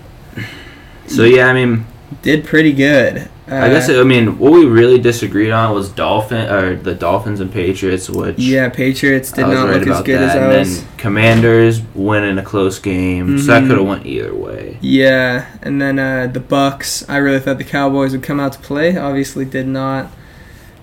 So 1.08 1.24
yeah, 1.24 1.48
I 1.48 1.54
mean, 1.54 1.86
did 2.22 2.46
pretty 2.46 2.74
good. 2.74 3.30
Uh, 3.52 3.56
I 3.56 3.70
guess 3.70 3.90
I 3.90 4.04
mean 4.04 4.38
what 4.38 4.54
we 4.54 4.66
really 4.66 4.98
disagreed 4.98 5.52
on 5.52 5.74
was 5.74 5.90
Dolphin 5.90 6.50
or 6.50 6.76
the 6.76 6.96
Dolphins 6.96 7.42
and 7.42 7.52
Patriots, 7.52 8.10
which 8.10 8.38
yeah, 8.38 8.70
Patriots 8.70 9.32
did 9.32 9.42
not 9.42 9.68
right 9.68 9.80
look 9.80 9.88
as 9.88 10.02
good 10.04 10.20
that. 10.20 10.38
as 10.38 10.42
I 10.42 10.48
was. 10.48 10.78
And 10.78 10.88
then 10.88 10.98
Commanders 10.98 11.82
win 11.94 12.24
in 12.24 12.38
a 12.38 12.44
close 12.44 12.80
game, 12.80 13.28
mm-hmm. 13.28 13.38
so 13.40 13.48
that 13.48 13.60
mm-hmm. 13.60 13.70
could 13.70 13.78
have 13.80 13.88
went 13.88 14.06
either 14.06 14.34
way. 14.34 14.78
Yeah, 14.80 15.48
and 15.62 15.82
then 15.82 16.00
uh, 16.00 16.28
the 16.28 16.40
Bucs. 16.40 17.04
I 17.10 17.18
really 17.18 17.40
thought 17.40 17.58
the 17.58 17.66
Cowboys 17.66 18.14
would 18.14 18.24
come 18.24 18.40
out 18.40 18.54
to 18.54 18.60
play. 18.60 18.96
Obviously, 18.96 19.44
did 19.44 19.68
not. 19.68 20.12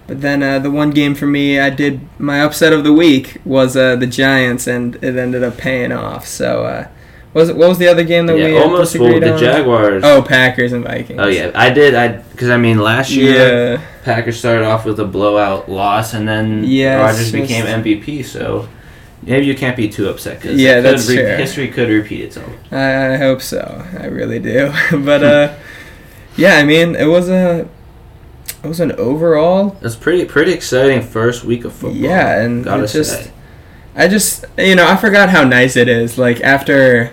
But 0.09 0.23
then 0.23 0.43
uh, 0.43 0.59
the 0.59 0.71
one 0.71 0.91
game 0.91 1.15
for 1.15 1.27
me, 1.27 1.61
I 1.61 1.69
did 1.69 2.01
my 2.19 2.41
upset 2.41 2.73
of 2.73 2.83
the 2.83 2.95
week 2.95 3.41
was 3.45 3.77
uh, 3.77 3.95
the 3.95 4.07
Giants, 4.07 4.67
and 4.67 4.97
it 4.97 5.17
ended 5.17 5.45
up 5.45 5.59
paying 5.59 5.93
off. 5.93 6.27
So 6.27 6.65
uh, 6.65 6.89
was 7.35 7.51
it, 7.51 7.57
what 7.57 7.69
was 7.69 7.77
the 7.77 7.89
other 7.89 8.05
game 8.05 8.25
that 8.27 8.39
yeah, 8.39 8.47
we 8.47 8.59
almost 8.59 8.99
well, 8.99 9.21
the 9.21 9.39
Jaguars? 9.39 10.03
Oh, 10.03 10.23
Packers 10.23 10.73
and 10.73 10.83
Vikings. 10.83 11.21
Oh 11.21 11.29
yeah, 11.29 11.53
I 11.55 11.69
did. 11.69 11.95
I 11.95 12.09
because 12.09 12.49
I 12.49 12.57
mean 12.57 12.79
last 12.79 13.11
year 13.11 13.75
yeah. 13.75 13.87
Packers 14.03 14.39
started 14.39 14.65
off 14.65 14.87
with 14.87 14.99
a 14.99 15.05
blowout 15.05 15.71
loss, 15.71 16.15
and 16.15 16.27
then 16.27 16.65
yeah, 16.65 17.01
Rodgers 17.01 17.31
became 17.31 17.67
MVP. 17.67 18.25
So 18.25 18.67
maybe 19.23 19.45
you 19.45 19.55
can't 19.55 19.77
be 19.77 19.91
too 19.91 20.09
upset 20.09 20.41
because 20.41 20.59
yeah, 20.59 20.81
that's 20.81 21.07
re-. 21.07 21.17
History 21.17 21.69
could 21.69 21.91
repeat 21.91 22.23
itself. 22.23 22.51
I, 22.73 23.13
I 23.13 23.17
hope 23.19 23.43
so. 23.43 23.87
I 23.99 24.07
really 24.07 24.39
do. 24.39 24.73
but 25.05 25.23
uh, 25.23 25.55
yeah, 26.39 26.57
I 26.57 26.65
mean 26.65 26.97
it 26.97 27.07
was 27.07 27.29
a. 27.29 27.69
It 28.63 28.67
was 28.67 28.81
an 28.81 28.93
overall. 28.93 29.77
It's 29.83 29.97
pretty 29.97 30.25
pretty 30.25 30.53
exciting 30.53 31.03
first 31.03 31.45
week 31.45 31.65
of 31.65 31.73
football. 31.73 32.01
Yeah, 32.01 32.41
and 32.41 32.65
Gotta 32.65 32.87
just 32.87 33.25
say 33.25 33.31
I 33.95 34.09
just 34.09 34.45
you 34.57 34.75
know 34.75 34.87
I 34.87 34.97
forgot 34.97 35.29
how 35.29 35.45
nice 35.45 35.77
it 35.77 35.89
is. 35.89 36.19
Like 36.19 36.41
after, 36.41 37.13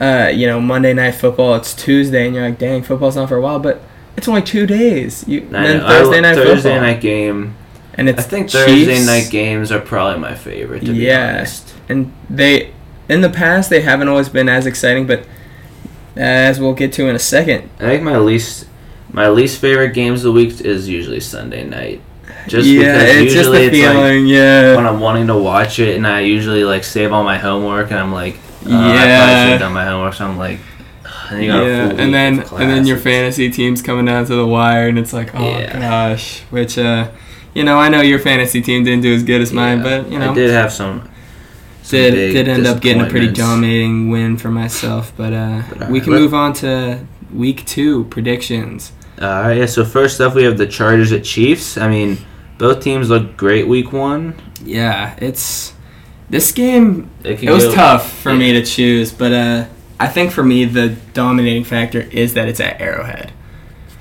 uh, 0.00 0.30
you 0.32 0.46
know 0.46 0.60
Monday 0.60 0.92
night 0.94 1.12
football, 1.12 1.54
it's 1.56 1.74
Tuesday, 1.74 2.26
and 2.26 2.34
you're 2.34 2.48
like, 2.48 2.58
dang, 2.58 2.82
football's 2.82 3.16
not 3.16 3.28
for 3.28 3.36
a 3.36 3.40
while, 3.40 3.58
but 3.58 3.82
it's 4.16 4.28
only 4.28 4.42
two 4.42 4.66
days. 4.66 5.26
You 5.26 5.40
and 5.42 5.52
then 5.54 5.80
Thursday 5.80 6.20
night 6.20 6.34
Thursday 6.36 6.70
football. 6.70 6.80
night 6.80 7.00
game. 7.00 7.56
And 7.94 8.08
it's 8.08 8.20
I 8.20 8.22
think 8.22 8.48
Chiefs. 8.48 8.64
Thursday 8.64 9.04
night 9.04 9.30
games 9.30 9.70
are 9.70 9.80
probably 9.80 10.18
my 10.20 10.34
favorite. 10.34 10.84
To 10.84 10.92
yeah, 10.92 11.32
be 11.32 11.36
honest. 11.38 11.74
and 11.88 12.12
they 12.30 12.72
in 13.08 13.20
the 13.20 13.28
past 13.28 13.68
they 13.68 13.82
haven't 13.82 14.08
always 14.08 14.28
been 14.28 14.48
as 14.48 14.64
exciting, 14.64 15.06
but 15.06 15.26
as 16.16 16.60
we'll 16.60 16.74
get 16.74 16.92
to 16.94 17.08
in 17.08 17.16
a 17.16 17.20
second. 17.20 17.68
I 17.78 17.84
think 17.84 18.02
my 18.02 18.16
least 18.18 18.66
my 19.12 19.28
least 19.28 19.60
favorite 19.60 19.92
games 19.92 20.20
of 20.20 20.24
the 20.24 20.32
week 20.32 20.60
is 20.60 20.88
usually 20.88 21.20
Sunday 21.20 21.64
night. 21.64 22.00
Just 22.48 22.66
yeah, 22.66 22.80
because 22.80 23.02
it's 23.02 23.34
usually 23.34 23.34
just 23.34 23.52
the 23.52 23.70
feeling, 23.70 24.24
like 24.24 24.32
yeah. 24.32 24.74
When 24.74 24.86
I'm 24.86 25.00
wanting 25.00 25.28
to 25.28 25.36
watch 25.36 25.78
it, 25.78 25.96
and 25.96 26.06
I 26.06 26.20
usually 26.20 26.64
like 26.64 26.82
save 26.82 27.12
all 27.12 27.22
my 27.22 27.38
homework, 27.38 27.90
and 27.90 28.00
I'm 28.00 28.12
like, 28.12 28.36
oh, 28.66 28.68
yeah, 28.68 28.76
I 28.76 29.16
probably 29.16 29.34
should 29.34 29.50
have 29.50 29.60
done 29.60 29.72
my 29.72 29.84
homework. 29.84 30.14
So 30.14 30.26
I'm 30.26 30.38
like, 30.38 30.58
and 31.30 31.44
yeah, 31.44 31.90
and 31.90 32.12
then 32.12 32.40
and 32.40 32.70
then 32.70 32.86
your 32.86 32.98
fantasy 32.98 33.50
team's 33.50 33.80
coming 33.82 34.06
down 34.06 34.24
to 34.26 34.34
the 34.34 34.46
wire, 34.46 34.88
and 34.88 34.98
it's 34.98 35.12
like, 35.12 35.34
oh 35.34 35.42
yeah. 35.42 35.78
gosh, 35.78 36.40
which 36.50 36.78
uh, 36.78 37.10
you 37.54 37.64
know, 37.64 37.78
I 37.78 37.88
know 37.88 38.00
your 38.00 38.18
fantasy 38.18 38.60
team 38.60 38.82
didn't 38.82 39.02
do 39.02 39.14
as 39.14 39.22
good 39.22 39.40
as 39.40 39.52
mine, 39.52 39.82
but 39.82 40.10
you 40.10 40.18
know, 40.18 40.32
I 40.32 40.34
did 40.34 40.50
have 40.50 40.72
some. 40.72 41.08
some 41.82 41.98
did 41.98 42.32
did 42.32 42.48
end 42.48 42.66
up 42.66 42.80
getting 42.80 43.02
a 43.02 43.08
pretty 43.08 43.30
dominating 43.30 44.10
win 44.10 44.36
for 44.36 44.50
myself, 44.50 45.12
but 45.16 45.32
uh, 45.32 45.62
but 45.78 45.90
we 45.90 46.00
can 46.00 46.10
move 46.10 46.34
on 46.34 46.54
to 46.54 47.06
week 47.32 47.64
two 47.66 48.04
predictions. 48.04 48.92
All 49.22 49.28
right, 49.28 49.58
yeah. 49.58 49.66
So 49.66 49.84
first 49.84 50.20
up, 50.20 50.34
we 50.34 50.42
have 50.42 50.58
the 50.58 50.66
Chargers 50.66 51.12
at 51.12 51.22
Chiefs. 51.22 51.78
I 51.78 51.88
mean, 51.88 52.18
both 52.58 52.82
teams 52.82 53.08
look 53.08 53.36
great 53.36 53.68
week 53.68 53.92
one. 53.92 54.34
Yeah, 54.64 55.16
it's 55.18 55.74
this 56.28 56.50
game. 56.50 57.08
It, 57.22 57.40
it 57.40 57.50
was 57.50 57.66
go, 57.66 57.74
tough 57.74 58.12
for 58.12 58.32
yeah. 58.32 58.38
me 58.38 58.52
to 58.54 58.64
choose, 58.64 59.12
but 59.12 59.32
uh, 59.32 59.66
I 60.00 60.08
think 60.08 60.32
for 60.32 60.42
me 60.42 60.64
the 60.64 60.96
dominating 61.14 61.62
factor 61.62 62.00
is 62.00 62.34
that 62.34 62.48
it's 62.48 62.58
at 62.58 62.80
Arrowhead. 62.80 63.32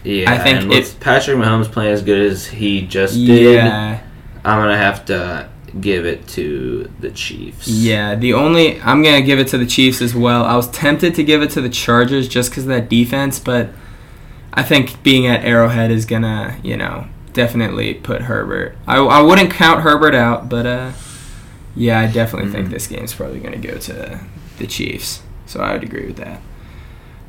Yeah, 0.03 0.32
I 0.32 0.39
think 0.39 0.72
it's 0.74 0.95
Patrick 0.95 1.38
Mahomes 1.38 1.72
playing 1.72 1.93
as 1.93 2.01
good 2.01 2.19
as 2.19 2.47
he 2.47 2.82
just 2.88 3.13
did. 3.13 3.57
Yeah, 3.57 4.01
I'm 4.43 4.59
gonna 4.59 4.76
have 4.76 5.05
to 5.05 5.49
give 5.80 6.07
it 6.07 6.28
to 6.30 6.91
the 6.99 7.11
Chiefs. 7.11 7.67
Yeah, 7.67 8.15
the 8.15 8.34
only 8.34 8.82
I'm 8.82 9.03
gonna 9.03 9.22
give 9.22 9.38
it 9.38 9.49
to 9.49 9.59
the 9.59 9.67
Chiefs 9.67 10.01
as 10.01 10.15
well. 10.15 10.43
I 10.45 10.55
was 10.55 10.67
tempted 10.72 11.13
to 11.13 11.24
give 11.24 11.43
it 11.43 11.51
to 11.51 11.61
the 11.61 11.69
Chargers 11.69 12.28
just 12.28 12.49
because 12.49 12.63
of 12.63 12.69
that 12.69 12.89
defense, 12.89 13.39
but 13.39 13.69
I 14.53 14.63
think 14.63 15.01
being 15.03 15.27
at 15.27 15.45
Arrowhead 15.45 15.91
is 15.91 16.05
gonna, 16.05 16.59
you 16.63 16.77
know, 16.77 17.07
definitely 17.33 17.93
put 17.93 18.23
Herbert. 18.23 18.77
I, 18.85 18.97
I 18.97 19.21
wouldn't 19.21 19.51
count 19.51 19.81
Herbert 19.81 20.13
out, 20.13 20.49
but 20.49 20.65
uh, 20.65 20.91
yeah, 21.75 21.99
I 21.99 22.07
definitely 22.07 22.49
mm-hmm. 22.49 22.55
think 22.55 22.69
this 22.69 22.87
game's 22.87 23.13
probably 23.13 23.39
gonna 23.39 23.57
go 23.57 23.77
to 23.77 24.19
the 24.57 24.67
Chiefs. 24.67 25.23
So 25.45 25.61
I 25.61 25.73
would 25.73 25.83
agree 25.83 26.07
with 26.07 26.17
that. 26.17 26.41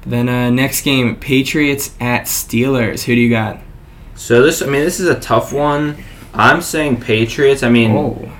Then 0.05 0.29
uh, 0.29 0.51
next 0.51 0.83
game, 0.83 1.17
Patriots 1.17 1.95
at 2.01 2.25
Steelers. 2.25 3.05
Who 3.05 3.15
do 3.15 3.21
you 3.21 3.31
got? 3.31 3.61
So 4.15 4.43
this, 4.43 4.63
I 4.63 4.67
mean, 4.67 4.85
this 4.85 5.01
is 5.01 5.09
a 5.09 5.19
tough 5.19 5.53
one. 5.53 5.97
I'm 6.35 6.61
saying 6.61 7.01
Patriots. 7.01 7.63
I 7.63 7.69
mean, 7.69 7.93
oh. 7.93 8.33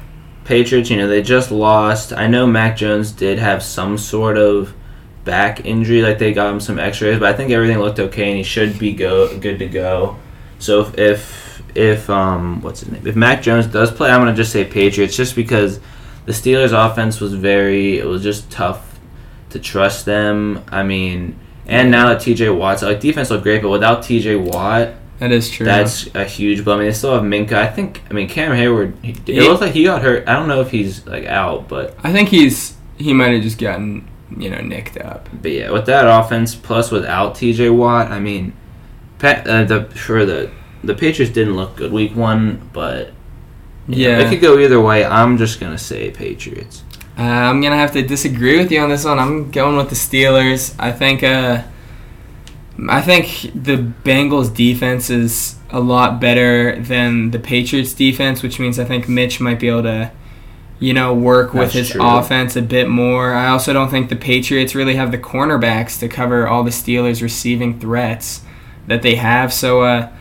Patriots. 0.45 0.91
You 0.91 0.97
know, 0.97 1.09
they 1.09 1.23
just 1.23 1.51
lost. 1.51 2.13
I 2.13 2.27
know 2.27 2.47
Mac 2.47 2.77
Jones 2.77 3.13
did 3.13 3.39
have 3.39 3.63
some 3.63 3.97
sort 3.97 4.39
of 4.39 4.75
back 5.25 5.65
injury, 5.65 6.03
like 6.03 6.19
they 6.19 6.33
got 6.33 6.53
him 6.53 6.61
some 6.61 6.79
X-rays, 6.79 7.19
but 7.19 7.33
I 7.33 7.37
think 7.37 7.51
everything 7.51 7.79
looked 7.79 8.01
okay, 8.01 8.29
and 8.29 8.37
he 8.37 8.43
should 8.43 8.79
be 8.79 8.93
go 8.93 9.37
good 9.39 9.59
to 9.61 9.67
go. 9.67 10.17
So 10.59 10.81
if 10.81 10.99
if, 10.99 11.63
if 11.75 12.11
um 12.11 12.61
what's 12.63 12.81
his 12.81 12.91
name? 12.91 13.07
If 13.07 13.17
Mac 13.17 13.43
Jones 13.43 13.67
does 13.67 13.91
play, 13.91 14.11
I'm 14.11 14.21
gonna 14.21 14.35
just 14.35 14.53
say 14.53 14.65
Patriots, 14.65 15.17
just 15.17 15.37
because 15.37 15.81
the 16.27 16.33
Steelers' 16.33 16.73
offense 16.73 17.21
was 17.21 17.35
very. 17.35 17.99
It 17.99 18.07
was 18.07 18.23
just 18.23 18.51
tough 18.51 18.99
to 19.51 19.59
trust 19.59 20.05
them. 20.05 20.65
I 20.69 20.83
mean 20.83 21.39
and 21.67 21.91
now 21.91 22.09
that 22.09 22.19
TJ 22.19 22.57
Watt's 22.57 22.83
like 22.83 23.01
defense 23.01 23.31
looked 23.31 23.45
great, 23.45 23.63
but 23.63 23.71
without 23.71 24.03
TJ 24.03 24.53
Watt, 24.53 24.95
that 25.19 25.31
is 25.31 25.51
true. 25.51 25.65
That's 25.65 26.13
a 26.15 26.25
huge 26.25 26.65
blow. 26.65 26.75
I 26.75 26.79
mean, 26.79 26.87
they 26.89 26.93
still 26.93 27.15
have 27.15 27.23
Minkah. 27.23 27.53
I 27.53 27.69
think. 27.69 28.03
I 28.11 28.13
mean, 28.13 28.29
Cam 28.29 28.55
Hayward. 28.55 28.97
He, 29.03 29.13
it 29.33 29.43
looks 29.45 29.61
like 29.61 29.73
he 29.73 29.85
got 29.85 30.03
hurt. 30.03 30.29
I 30.29 30.35
don't 30.35 30.49
know 30.49 30.61
if 30.61 30.71
he's 30.71 31.07
like 31.07 31.25
out, 31.27 31.69
but 31.69 31.97
I 32.03 32.13
think 32.13 32.29
he's 32.29 32.77
he 32.99 33.13
might 33.13 33.33
have 33.33 33.43
just 33.43 33.59
gotten 33.59 34.09
you 34.37 34.51
know 34.51 34.61
nicked 34.61 34.97
up. 34.99 35.29
But 35.41 35.53
yeah, 35.53 35.71
with 35.71 35.87
that 35.87 36.07
offense 36.07 36.55
plus 36.55 36.91
without 36.91 37.35
TJ 37.35 37.75
Watt, 37.77 38.11
I 38.11 38.21
mean, 38.21 38.55
Pat, 39.19 39.47
uh, 39.47 39.65
the 39.65 39.85
for 39.85 40.25
the 40.25 40.51
the 40.85 40.95
Patriots 40.95 41.33
didn't 41.33 41.57
look 41.57 41.77
good 41.77 41.93
week 41.93 42.15
one, 42.17 42.69
but 42.73 43.13
yeah, 43.89 44.19
know, 44.19 44.25
it 44.25 44.31
could 44.31 44.41
go 44.41 44.59
either 44.59 44.81
way. 44.81 45.05
I'm 45.05 45.39
just 45.39 45.61
gonna 45.61 45.79
say 45.79 46.11
Patriots. 46.11 46.83
Uh, 47.19 47.23
I'm 47.23 47.61
gonna 47.61 47.77
have 47.77 47.93
to 47.93 48.03
disagree 48.03 48.59
with 48.59 48.73
you 48.73 48.81
on 48.81 48.89
this 48.89 49.05
one. 49.05 49.19
I'm 49.19 49.51
going 49.51 49.77
with 49.77 49.91
the 49.91 49.95
Steelers. 49.95 50.75
I 50.79 50.93
think 50.93 51.23
uh, 51.23 51.63
I 52.89 53.01
think 53.03 53.53
the 53.55 53.77
Bengals 53.77 54.55
defense 54.55 55.11
is 55.11 55.57
a 55.71 55.81
lot 55.81 56.21
better 56.21 56.81
than 56.81 57.31
the 57.31 57.39
Patriots 57.39 57.95
defense, 57.95 58.43
which 58.43 58.59
means 58.59 58.79
I 58.79 58.85
think 58.85 59.09
Mitch 59.09 59.41
might 59.41 59.61
be 59.61 59.69
able 59.69 59.83
to, 59.85 60.11
you 60.83 60.93
know, 60.93 61.15
work 61.15 61.55
with 61.55 61.73
his 61.73 61.91
true. 61.91 62.05
offense 62.05 62.57
a 62.57 62.61
bit 62.61 62.89
more. 62.89 63.33
I 63.35 63.47
also 63.47 63.73
don't 63.73 63.89
think 63.89 64.09
the 64.09 64.17
Patriots 64.17 64.75
really 64.75 64.97
have 64.97 65.13
the 65.13 65.19
cornerbacks 65.19 65.97
to 66.01 66.09
cover 66.09 66.49
all 66.49 66.65
the 66.65 66.73
Steelers' 66.73 67.23
receiving 67.23 67.79
threats 67.79 68.43
that 68.89 69.03
they 69.03 69.15
have. 69.15 69.53
So 69.53 69.83
uh, 69.83 70.13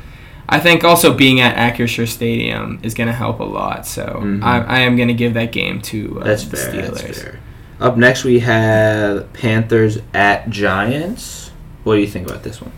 I 0.47 0.59
think 0.59 0.83
also 0.83 1.15
being 1.15 1.41
at 1.41 1.55
Acrisure 1.55 2.07
Stadium 2.07 2.79
is 2.83 2.93
going 2.93 3.07
to 3.07 3.13
help 3.13 3.39
a 3.39 3.43
lot. 3.43 3.87
So 3.87 4.05
mm-hmm. 4.05 4.43
I, 4.43 4.63
I, 4.63 4.79
am 4.81 4.95
going 4.95 5.07
to 5.07 5.15
give 5.15 5.33
that 5.33 5.51
game 5.51 5.81
to 5.81 6.21
uh, 6.21 6.25
that's 6.25 6.45
the 6.45 6.57
fair, 6.57 6.73
Steelers. 6.73 7.01
That's 7.01 7.21
fair. 7.23 7.39
Up 7.79 7.97
next, 7.97 8.23
we 8.23 8.37
have 8.41 9.33
Panthers 9.33 9.97
at 10.13 10.47
Giants. 10.51 11.49
What 11.83 11.95
do 11.95 12.01
you 12.01 12.07
think 12.07 12.29
about 12.29 12.43
this 12.43 12.61
one? 12.61 12.71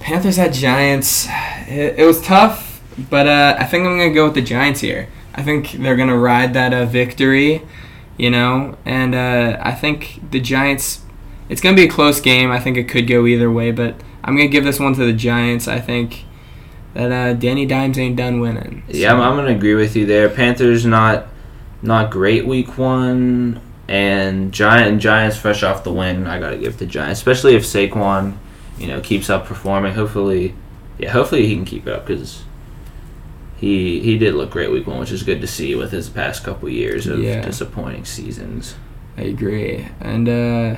Panthers 0.00 0.38
at 0.38 0.54
Giants. 0.54 1.26
It, 1.68 1.98
it 1.98 2.06
was 2.06 2.22
tough, 2.22 2.80
but 3.10 3.26
uh, 3.26 3.56
I 3.58 3.64
think 3.64 3.84
I'm 3.84 3.98
going 3.98 4.08
to 4.08 4.14
go 4.14 4.24
with 4.24 4.34
the 4.34 4.40
Giants 4.40 4.80
here. 4.80 5.10
I 5.36 5.42
think 5.42 5.72
they're 5.72 5.96
going 5.96 6.08
to 6.08 6.16
ride 6.16 6.54
that 6.54 6.72
uh, 6.72 6.86
victory, 6.86 7.62
you 8.16 8.30
know, 8.30 8.76
and 8.84 9.14
uh, 9.14 9.58
I 9.60 9.72
think 9.72 10.30
the 10.30 10.40
Giants. 10.40 11.02
It's 11.48 11.60
going 11.60 11.76
to 11.76 11.80
be 11.80 11.86
a 11.86 11.90
close 11.90 12.20
game. 12.20 12.50
I 12.50 12.58
think 12.58 12.76
it 12.76 12.88
could 12.88 13.06
go 13.06 13.24
either 13.24 13.48
way, 13.50 13.70
but 13.70 13.94
I'm 14.24 14.34
going 14.34 14.48
to 14.48 14.52
give 14.52 14.64
this 14.64 14.80
one 14.80 14.94
to 14.94 15.04
the 15.04 15.12
Giants. 15.12 15.68
I 15.68 15.78
think 15.78 16.24
that 16.96 17.12
uh, 17.12 17.34
Danny 17.34 17.66
Dimes 17.66 17.98
ain't 17.98 18.16
done 18.16 18.40
winning. 18.40 18.82
So. 18.88 18.96
Yeah, 18.96 19.12
I'm, 19.12 19.20
I'm, 19.20 19.36
gonna 19.36 19.54
agree 19.54 19.74
with 19.74 19.96
you 19.96 20.06
there. 20.06 20.30
Panthers 20.30 20.86
not 20.86 21.26
not 21.82 22.10
great 22.10 22.46
week 22.46 22.78
one, 22.78 23.60
and 23.86 24.50
Giant 24.52 25.00
Giants 25.00 25.36
fresh 25.36 25.62
off 25.62 25.84
the 25.84 25.92
win. 25.92 26.26
I 26.26 26.40
gotta 26.40 26.56
give 26.56 26.78
to 26.78 26.86
Giants, 26.86 27.20
especially 27.20 27.54
if 27.54 27.64
Saquon, 27.64 28.38
you 28.78 28.86
know, 28.86 29.00
keeps 29.00 29.28
up 29.28 29.44
performing. 29.44 29.92
Hopefully, 29.92 30.54
yeah, 30.98 31.10
hopefully 31.10 31.46
he 31.46 31.54
can 31.54 31.66
keep 31.66 31.86
it 31.86 31.92
up 31.92 32.06
because 32.06 32.44
he 33.56 34.00
he 34.00 34.18
did 34.18 34.34
look 34.34 34.50
great 34.50 34.70
week 34.70 34.86
one, 34.86 34.98
which 34.98 35.12
is 35.12 35.22
good 35.22 35.40
to 35.40 35.46
see 35.46 35.74
with 35.74 35.90
his 35.90 36.08
past 36.08 36.44
couple 36.44 36.68
years 36.68 37.06
of 37.06 37.20
yeah. 37.20 37.40
disappointing 37.40 38.04
seasons. 38.04 38.76
I 39.16 39.22
agree, 39.22 39.88
and 40.00 40.28
uh, 40.28 40.76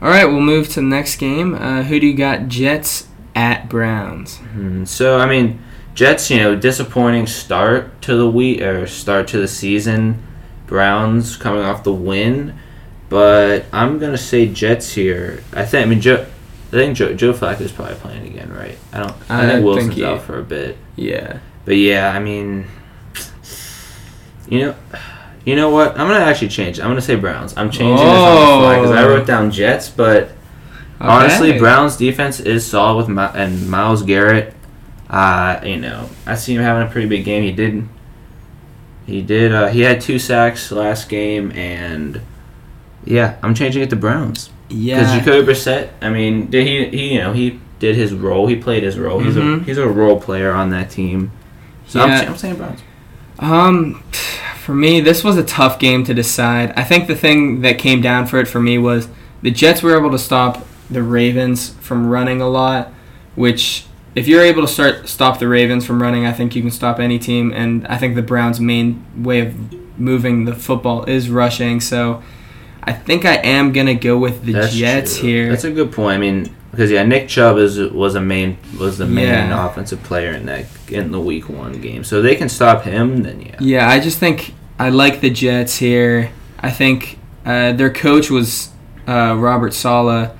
all 0.00 0.08
right, 0.08 0.24
we'll 0.24 0.40
move 0.40 0.68
to 0.70 0.74
the 0.76 0.82
next 0.82 1.16
game. 1.16 1.54
Uh, 1.54 1.82
who 1.82 1.98
do 1.98 2.06
you 2.06 2.16
got? 2.16 2.48
Jets 2.48 3.08
at 3.34 3.68
Browns. 3.68 4.36
Mm-hmm. 4.36 4.84
So 4.84 5.18
I 5.18 5.26
mean, 5.26 5.60
Jets, 5.94 6.30
you 6.30 6.38
know, 6.38 6.54
disappointing 6.54 7.26
start 7.26 8.00
to 8.02 8.16
the 8.16 8.30
week 8.30 8.60
or 8.60 8.86
start 8.86 9.26
to 9.28 9.38
the 9.38 9.48
season. 9.48 10.22
Browns 10.66 11.36
coming 11.36 11.62
off 11.62 11.82
the 11.82 11.92
win, 11.92 12.58
but 13.08 13.64
I'm 13.72 13.98
gonna 13.98 14.16
say 14.16 14.46
Jets 14.46 14.94
here. 14.94 15.42
I 15.52 15.64
think 15.64 15.86
I 15.86 15.90
mean 15.90 16.00
Joe. 16.00 16.26
I 16.68 16.76
think 16.76 16.96
Joe, 16.96 17.12
Joe 17.12 17.34
Flacco 17.34 17.60
is 17.60 17.72
probably 17.72 17.96
playing 17.96 18.26
again, 18.26 18.50
right? 18.50 18.78
I 18.92 19.00
don't. 19.00 19.14
I, 19.28 19.44
I 19.44 19.52
think 19.52 19.64
Wilson's 19.64 19.88
think 19.88 19.98
he, 19.98 20.04
out 20.04 20.22
for 20.22 20.38
a 20.38 20.42
bit. 20.42 20.78
Yeah. 20.96 21.40
But 21.64 21.76
yeah, 21.76 22.10
I 22.10 22.18
mean, 22.18 22.66
you 24.48 24.60
know, 24.60 24.76
you 25.44 25.56
know 25.56 25.70
what? 25.70 25.92
I'm 25.92 26.08
gonna 26.08 26.24
actually 26.24 26.48
change. 26.48 26.80
I'm 26.80 26.88
gonna 26.88 27.00
say 27.00 27.16
Browns. 27.16 27.56
I'm 27.56 27.70
changing 27.70 27.98
oh. 27.98 28.10
this 28.10 28.18
on 28.18 28.40
the 28.40 28.64
fly 28.64 28.80
because 28.80 28.96
I 28.96 29.06
wrote 29.06 29.26
down 29.26 29.50
Jets, 29.50 29.88
but 29.88 30.32
Okay. 31.02 31.10
Honestly, 31.10 31.58
Browns 31.58 31.96
defense 31.96 32.38
is 32.38 32.64
solid 32.64 32.96
with 32.96 33.08
My- 33.08 33.32
and 33.34 33.68
Myles 33.68 34.04
Garrett. 34.04 34.54
Uh, 35.10 35.58
you 35.64 35.76
know, 35.76 36.08
I 36.26 36.36
see 36.36 36.54
him 36.54 36.62
having 36.62 36.86
a 36.86 36.90
pretty 36.90 37.08
big 37.08 37.24
game. 37.24 37.42
He 37.42 37.50
did. 37.50 37.88
He 39.04 39.20
did. 39.20 39.52
Uh, 39.52 39.66
he 39.66 39.80
had 39.80 40.00
two 40.00 40.20
sacks 40.20 40.70
last 40.70 41.08
game, 41.08 41.50
and 41.52 42.20
yeah, 43.04 43.36
I'm 43.42 43.52
changing 43.52 43.82
it 43.82 43.90
to 43.90 43.96
Browns. 43.96 44.50
Yeah, 44.68 45.00
because 45.00 45.12
Jacoby 45.12 45.52
Brissett. 45.52 45.90
I 46.00 46.08
mean, 46.08 46.48
did 46.50 46.68
he? 46.68 46.96
He 46.96 47.14
you 47.14 47.18
know 47.18 47.32
he 47.32 47.58
did 47.80 47.96
his 47.96 48.14
role. 48.14 48.46
He 48.46 48.54
played 48.54 48.84
his 48.84 48.96
role. 48.96 49.18
Mm-hmm. 49.18 49.26
He's 49.26 49.36
a 49.36 49.40
mm-hmm. 49.40 49.64
he's 49.64 49.78
a 49.78 49.88
role 49.88 50.20
player 50.20 50.52
on 50.52 50.70
that 50.70 50.88
team. 50.88 51.32
So 51.92 51.98
yeah. 52.06 52.20
I'm, 52.22 52.28
I'm 52.28 52.36
saying 52.38 52.56
Browns. 52.56 52.80
Um, 53.38 54.02
for 54.56 54.74
me, 54.74 55.02
this 55.02 55.22
was 55.22 55.36
a 55.36 55.44
tough 55.44 55.78
game 55.78 56.04
to 56.04 56.14
decide. 56.14 56.72
I 56.74 56.84
think 56.84 57.06
the 57.06 57.14
thing 57.14 57.60
that 57.60 57.78
came 57.78 58.00
down 58.00 58.26
for 58.26 58.38
it 58.38 58.48
for 58.48 58.60
me 58.60 58.78
was 58.78 59.08
the 59.42 59.50
Jets 59.50 59.82
were 59.82 59.94
able 59.94 60.10
to 60.10 60.18
stop 60.18 60.66
the 60.88 61.02
Ravens 61.02 61.74
from 61.80 62.08
running 62.08 62.40
a 62.40 62.48
lot, 62.48 62.94
which 63.34 63.84
if 64.14 64.26
you're 64.26 64.40
able 64.40 64.62
to 64.62 64.68
start 64.68 65.06
stop 65.06 65.38
the 65.38 65.48
Ravens 65.48 65.84
from 65.84 66.00
running, 66.00 66.24
I 66.24 66.32
think 66.32 66.56
you 66.56 66.62
can 66.62 66.70
stop 66.70 66.98
any 66.98 67.18
team. 67.18 67.52
And 67.52 67.86
I 67.88 67.98
think 67.98 68.14
the 68.14 68.22
Browns' 68.22 68.58
main 68.58 69.04
way 69.22 69.40
of 69.40 69.98
moving 69.98 70.46
the 70.46 70.54
football 70.54 71.04
is 71.04 71.28
rushing. 71.28 71.78
So 71.82 72.22
I 72.82 72.94
think 72.94 73.26
I 73.26 73.34
am 73.34 73.70
gonna 73.72 73.94
go 73.94 74.16
with 74.16 74.44
the 74.44 74.52
That's 74.52 74.72
Jets 74.72 75.18
true. 75.18 75.28
here. 75.28 75.50
That's 75.50 75.64
a 75.64 75.70
good 75.70 75.92
point. 75.92 76.14
I 76.14 76.18
mean, 76.18 76.56
because 76.72 76.90
yeah, 76.90 77.04
Nick 77.04 77.28
Chubb 77.28 77.58
is 77.58 77.78
was 77.92 78.14
a 78.16 78.20
main 78.20 78.58
was 78.80 78.98
the 78.98 79.06
main 79.06 79.26
Yeah. 79.26 79.66
offensive 79.66 80.02
player 80.02 80.32
in 80.32 80.46
that 80.46 80.64
in 80.90 81.12
the 81.12 81.20
Week 81.20 81.48
One 81.48 81.80
game, 81.80 82.02
so 82.02 82.20
they 82.20 82.34
can 82.34 82.48
stop 82.48 82.82
him. 82.82 83.22
Then 83.22 83.40
yeah, 83.42 83.56
Yeah, 83.60 83.88
I 83.88 84.00
just 84.00 84.18
think 84.18 84.54
I 84.78 84.88
like 84.88 85.20
the 85.20 85.30
Jets 85.30 85.76
here. 85.76 86.30
I 86.58 86.70
think 86.70 87.18
uh, 87.46 87.72
their 87.72 87.92
coach 87.92 88.30
was 88.30 88.70
uh, 89.06 89.36
Robert 89.38 89.74
Saleh, 89.74 90.30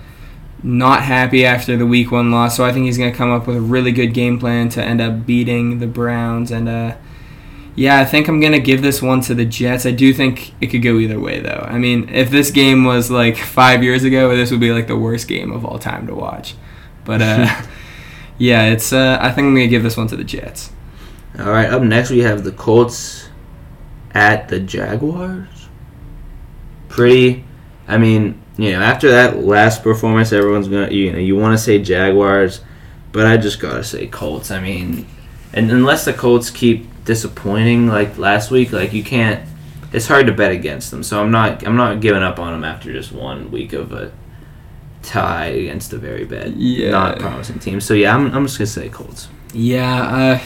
not 0.62 1.02
happy 1.02 1.44
after 1.44 1.76
the 1.76 1.86
Week 1.86 2.10
One 2.10 2.30
loss, 2.30 2.56
so 2.56 2.64
I 2.64 2.72
think 2.72 2.86
he's 2.86 2.98
going 2.98 3.10
to 3.12 3.16
come 3.16 3.30
up 3.30 3.46
with 3.46 3.56
a 3.56 3.60
really 3.60 3.92
good 3.92 4.14
game 4.14 4.38
plan 4.38 4.68
to 4.70 4.82
end 4.82 5.00
up 5.00 5.26
beating 5.26 5.78
the 5.80 5.86
Browns. 5.86 6.50
And 6.50 6.68
uh, 6.68 6.94
yeah, 7.74 7.98
I 7.98 8.04
think 8.04 8.28
I'm 8.28 8.40
going 8.40 8.52
to 8.52 8.60
give 8.60 8.82
this 8.82 9.00
one 9.00 9.20
to 9.22 9.34
the 9.34 9.44
Jets. 9.44 9.86
I 9.86 9.92
do 9.92 10.12
think 10.12 10.52
it 10.60 10.66
could 10.68 10.82
go 10.82 10.98
either 10.98 11.18
way, 11.18 11.40
though. 11.40 11.66
I 11.66 11.78
mean, 11.78 12.08
if 12.10 12.30
this 12.30 12.50
game 12.50 12.84
was 12.84 13.10
like 13.10 13.36
five 13.36 13.82
years 13.82 14.04
ago, 14.04 14.34
this 14.36 14.50
would 14.50 14.60
be 14.60 14.72
like 14.72 14.86
the 14.86 14.96
worst 14.96 15.26
game 15.26 15.50
of 15.52 15.64
all 15.64 15.78
time 15.78 16.06
to 16.06 16.14
watch. 16.14 16.54
But 17.04 17.22
uh, 17.22 17.62
yeah, 18.38 18.64
it's. 18.66 18.92
Uh, 18.92 19.18
I 19.20 19.30
think 19.30 19.46
I'm 19.46 19.54
going 19.54 19.66
to 19.66 19.70
give 19.70 19.82
this 19.82 19.96
one 19.96 20.06
to 20.08 20.16
the 20.16 20.24
Jets. 20.24 20.70
All 21.38 21.50
right, 21.50 21.70
up 21.70 21.82
next 21.82 22.10
we 22.10 22.18
have 22.20 22.44
the 22.44 22.52
Colts 22.52 23.30
at 24.12 24.48
the 24.48 24.60
Jaguars. 24.60 25.48
Pretty, 26.88 27.44
I 27.88 27.96
mean, 27.96 28.42
you 28.58 28.72
know, 28.72 28.80
after 28.80 29.10
that 29.10 29.38
last 29.38 29.82
performance, 29.82 30.30
everyone's 30.30 30.68
gonna, 30.68 30.90
you 30.90 31.10
know, 31.10 31.18
you 31.18 31.36
want 31.36 31.56
to 31.56 31.62
say 31.62 31.78
Jaguars, 31.80 32.60
but 33.12 33.26
I 33.26 33.38
just 33.38 33.60
gotta 33.60 33.82
say 33.82 34.06
Colts. 34.08 34.50
I 34.50 34.60
mean, 34.60 35.06
and 35.54 35.70
unless 35.70 36.04
the 36.04 36.12
Colts 36.12 36.50
keep 36.50 36.86
disappointing 37.04 37.86
like 37.88 38.18
last 38.18 38.50
week, 38.50 38.72
like 38.72 38.92
you 38.92 39.02
can't. 39.04 39.48
It's 39.92 40.06
hard 40.06 40.26
to 40.26 40.32
bet 40.32 40.52
against 40.52 40.90
them, 40.90 41.02
so 41.02 41.20
I'm 41.22 41.30
not. 41.30 41.66
I'm 41.66 41.76
not 41.76 42.00
giving 42.00 42.22
up 42.22 42.38
on 42.38 42.52
them 42.52 42.64
after 42.64 42.92
just 42.92 43.12
one 43.12 43.50
week 43.50 43.72
of 43.72 43.92
a 43.92 44.12
tie 45.02 45.46
against 45.46 45.92
a 45.92 45.98
very 45.98 46.24
bad, 46.24 46.54
Yeah. 46.56 46.90
not 46.92 47.18
promising 47.18 47.58
team. 47.58 47.80
So 47.80 47.92
yeah, 47.94 48.14
I'm, 48.14 48.32
I'm 48.34 48.46
just 48.46 48.56
gonna 48.58 48.66
say 48.66 48.88
Colts. 48.88 49.28
Yeah, 49.52 50.02
uh, 50.02 50.40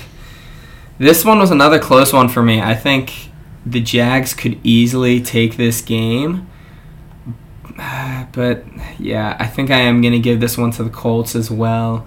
this 0.99 1.25
one 1.25 1.39
was 1.39 1.51
another 1.51 1.79
close 1.79 2.13
one 2.13 2.29
for 2.29 2.43
me. 2.43 2.61
I 2.61 2.75
think 2.75 3.13
the 3.65 3.81
Jags 3.81 4.33
could 4.35 4.59
easily 4.65 5.21
take 5.21 5.57
this 5.57 5.81
game. 5.81 6.49
But 8.33 8.65
yeah, 8.99 9.37
I 9.39 9.47
think 9.47 9.71
I 9.71 9.79
am 9.79 10.01
going 10.03 10.13
to 10.13 10.19
give 10.19 10.41
this 10.41 10.59
one 10.59 10.71
to 10.73 10.85
the 10.85 10.91
Colts 10.91 11.35
as 11.35 11.51
well. 11.51 12.07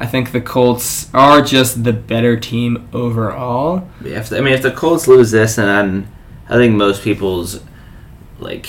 I 0.00 0.06
think 0.06 0.30
the 0.32 0.40
Colts 0.40 1.12
are 1.12 1.42
just 1.42 1.82
the 1.84 1.92
better 1.92 2.38
team 2.38 2.88
overall. 2.92 3.88
Yeah, 4.04 4.20
if 4.20 4.28
the, 4.28 4.38
I 4.38 4.40
mean, 4.40 4.54
if 4.54 4.62
the 4.62 4.70
Colts 4.70 5.08
lose 5.08 5.30
this, 5.30 5.56
then 5.56 6.06
I 6.48 6.54
think 6.54 6.74
most 6.76 7.02
people's 7.02 7.60
like 8.38 8.66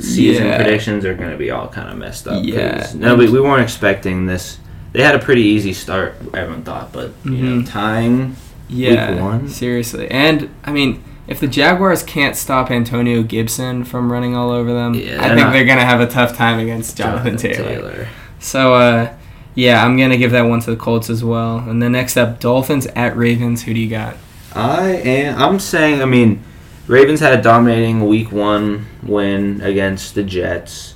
season 0.00 0.46
Yeah. 0.46 0.56
predictions 0.56 1.04
are 1.04 1.14
going 1.14 1.30
to 1.30 1.36
be 1.36 1.50
all 1.50 1.68
kind 1.68 1.88
of 1.90 1.96
messed 1.96 2.26
up. 2.26 2.44
Yeah. 2.44 2.90
no, 2.94 3.14
we, 3.14 3.30
we 3.30 3.40
weren't 3.40 3.62
expecting 3.62 4.26
this. 4.26 4.58
They 4.92 5.02
had 5.02 5.14
a 5.14 5.18
pretty 5.18 5.42
easy 5.42 5.72
start, 5.72 6.14
everyone 6.34 6.62
thought, 6.62 6.92
but 6.92 7.12
you 7.24 7.30
know, 7.32 7.62
Mhm. 7.62 7.70
tying. 7.70 8.36
Yeah, 8.68 9.22
one? 9.22 9.48
seriously. 9.48 10.10
And 10.10 10.50
I 10.64 10.72
mean, 10.72 11.02
if 11.28 11.38
the 11.40 11.46
Jaguars 11.46 12.02
can't 12.02 12.34
stop 12.34 12.70
Antonio 12.70 13.22
Gibson 13.22 13.84
from 13.84 14.10
running 14.10 14.34
all 14.34 14.50
over 14.50 14.72
them, 14.72 14.94
Yeah, 14.94 15.18
I 15.22 15.28
think 15.28 15.40
not- 15.40 15.52
they're 15.52 15.64
going 15.66 15.78
to 15.78 15.84
have 15.84 16.00
a 16.00 16.06
tough 16.06 16.36
time 16.36 16.58
against 16.58 16.96
Jonathan, 16.96 17.36
Taylor. 17.36 17.64
Taylor. 17.68 18.08
So, 18.40 18.74
uh, 18.74 19.08
yeah, 19.54 19.84
I'm 19.84 19.96
going 19.96 20.10
to 20.10 20.16
give 20.16 20.30
that 20.32 20.42
one 20.42 20.60
to 20.60 20.70
the 20.70 20.76
Colts 20.76 21.10
as 21.10 21.24
well. 21.24 21.58
And 21.58 21.82
then 21.82 21.92
next 21.92 22.16
up, 22.16 22.40
Dolphins 22.40 22.86
at 22.88 23.16
Ravens. 23.16 23.62
Who 23.64 23.74
do 23.74 23.80
you 23.80 23.90
got? 23.90 24.16
I 24.54 24.88
am. 24.90 25.40
I'm 25.40 25.58
saying. 25.58 26.02
I 26.02 26.04
mean, 26.04 26.42
Ravens 26.88 27.20
had 27.20 27.38
a 27.38 27.42
dominating 27.42 28.06
Week 28.06 28.32
One 28.32 28.86
win 29.02 29.60
against 29.60 30.14
the 30.14 30.22
Jets, 30.22 30.94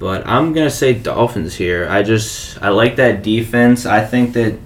but 0.00 0.26
I'm 0.26 0.52
gonna 0.52 0.70
say 0.70 0.92
Dolphins 0.92 1.54
here. 1.54 1.88
I 1.88 2.02
just 2.02 2.60
I 2.60 2.70
like 2.70 2.96
that 2.96 3.22
defense. 3.22 3.86
I 3.86 4.04
think 4.04 4.32
that 4.34 4.58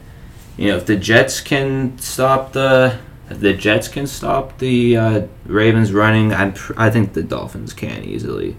you 0.56 0.68
know 0.68 0.76
if 0.76 0.86
the 0.86 0.96
Jets 0.96 1.42
can 1.42 1.98
stop 1.98 2.54
the 2.54 2.98
if 3.28 3.40
the 3.40 3.52
Jets 3.52 3.88
can 3.88 4.06
stop 4.06 4.58
the 4.58 4.96
uh, 4.96 5.26
Ravens 5.44 5.92
running, 5.92 6.32
I 6.32 6.54
I 6.78 6.88
think 6.88 7.12
the 7.12 7.22
Dolphins 7.22 7.74
can 7.74 8.04
easily. 8.04 8.56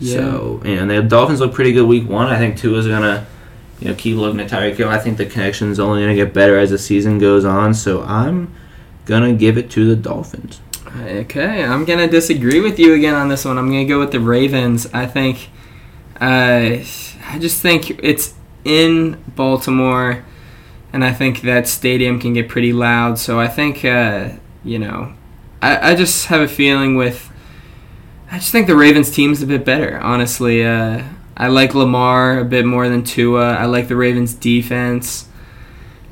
Yeah. 0.00 0.16
So 0.16 0.62
you 0.64 0.74
know 0.84 1.02
the 1.02 1.08
Dolphins 1.08 1.38
look 1.38 1.54
pretty 1.54 1.72
good 1.72 1.86
Week 1.86 2.08
One. 2.08 2.26
I 2.26 2.38
think 2.38 2.58
Tua's 2.58 2.88
gonna. 2.88 3.26
You 3.82 3.88
know, 3.88 3.94
keep 3.94 4.16
looking 4.16 4.38
at 4.38 4.48
Tyreek 4.48 4.76
Hill. 4.76 4.88
I 4.88 4.98
think 4.98 5.18
the 5.18 5.26
connection 5.26 5.70
is 5.72 5.80
only 5.80 6.02
going 6.02 6.16
to 6.16 6.24
get 6.24 6.32
better 6.32 6.56
as 6.56 6.70
the 6.70 6.78
season 6.78 7.18
goes 7.18 7.44
on. 7.44 7.74
So 7.74 8.02
I'm 8.02 8.54
gonna 9.06 9.32
give 9.32 9.58
it 9.58 9.70
to 9.72 9.84
the 9.88 9.96
Dolphins. 9.96 10.60
Okay, 11.00 11.64
I'm 11.64 11.84
going 11.84 11.98
to 11.98 12.06
disagree 12.06 12.60
with 12.60 12.78
you 12.78 12.92
again 12.92 13.14
on 13.14 13.28
this 13.28 13.44
one. 13.46 13.56
I'm 13.56 13.70
going 13.70 13.86
to 13.86 13.88
go 13.88 13.98
with 13.98 14.12
the 14.12 14.20
Ravens. 14.20 14.86
I 14.92 15.06
think, 15.06 15.48
uh, 16.20 16.84
I 16.84 17.38
just 17.40 17.62
think 17.62 17.98
it's 18.04 18.34
in 18.64 19.22
Baltimore, 19.34 20.22
and 20.92 21.02
I 21.02 21.12
think 21.14 21.40
that 21.42 21.66
stadium 21.66 22.20
can 22.20 22.34
get 22.34 22.48
pretty 22.48 22.74
loud. 22.74 23.18
So 23.18 23.40
I 23.40 23.48
think, 23.48 23.86
uh, 23.86 24.32
you 24.62 24.78
know, 24.78 25.14
I, 25.62 25.92
I 25.92 25.94
just 25.94 26.26
have 26.26 26.42
a 26.42 26.48
feeling 26.48 26.94
with. 26.94 27.30
I 28.30 28.38
just 28.38 28.52
think 28.52 28.66
the 28.66 28.76
Ravens 28.76 29.10
team's 29.10 29.42
a 29.42 29.46
bit 29.46 29.64
better, 29.64 29.98
honestly. 29.98 30.64
Uh, 30.64 31.04
I 31.42 31.48
like 31.48 31.74
Lamar 31.74 32.38
a 32.38 32.44
bit 32.44 32.64
more 32.64 32.88
than 32.88 33.02
Tua. 33.02 33.54
I 33.54 33.64
like 33.64 33.88
the 33.88 33.96
Ravens 33.96 34.32
defense. 34.32 35.26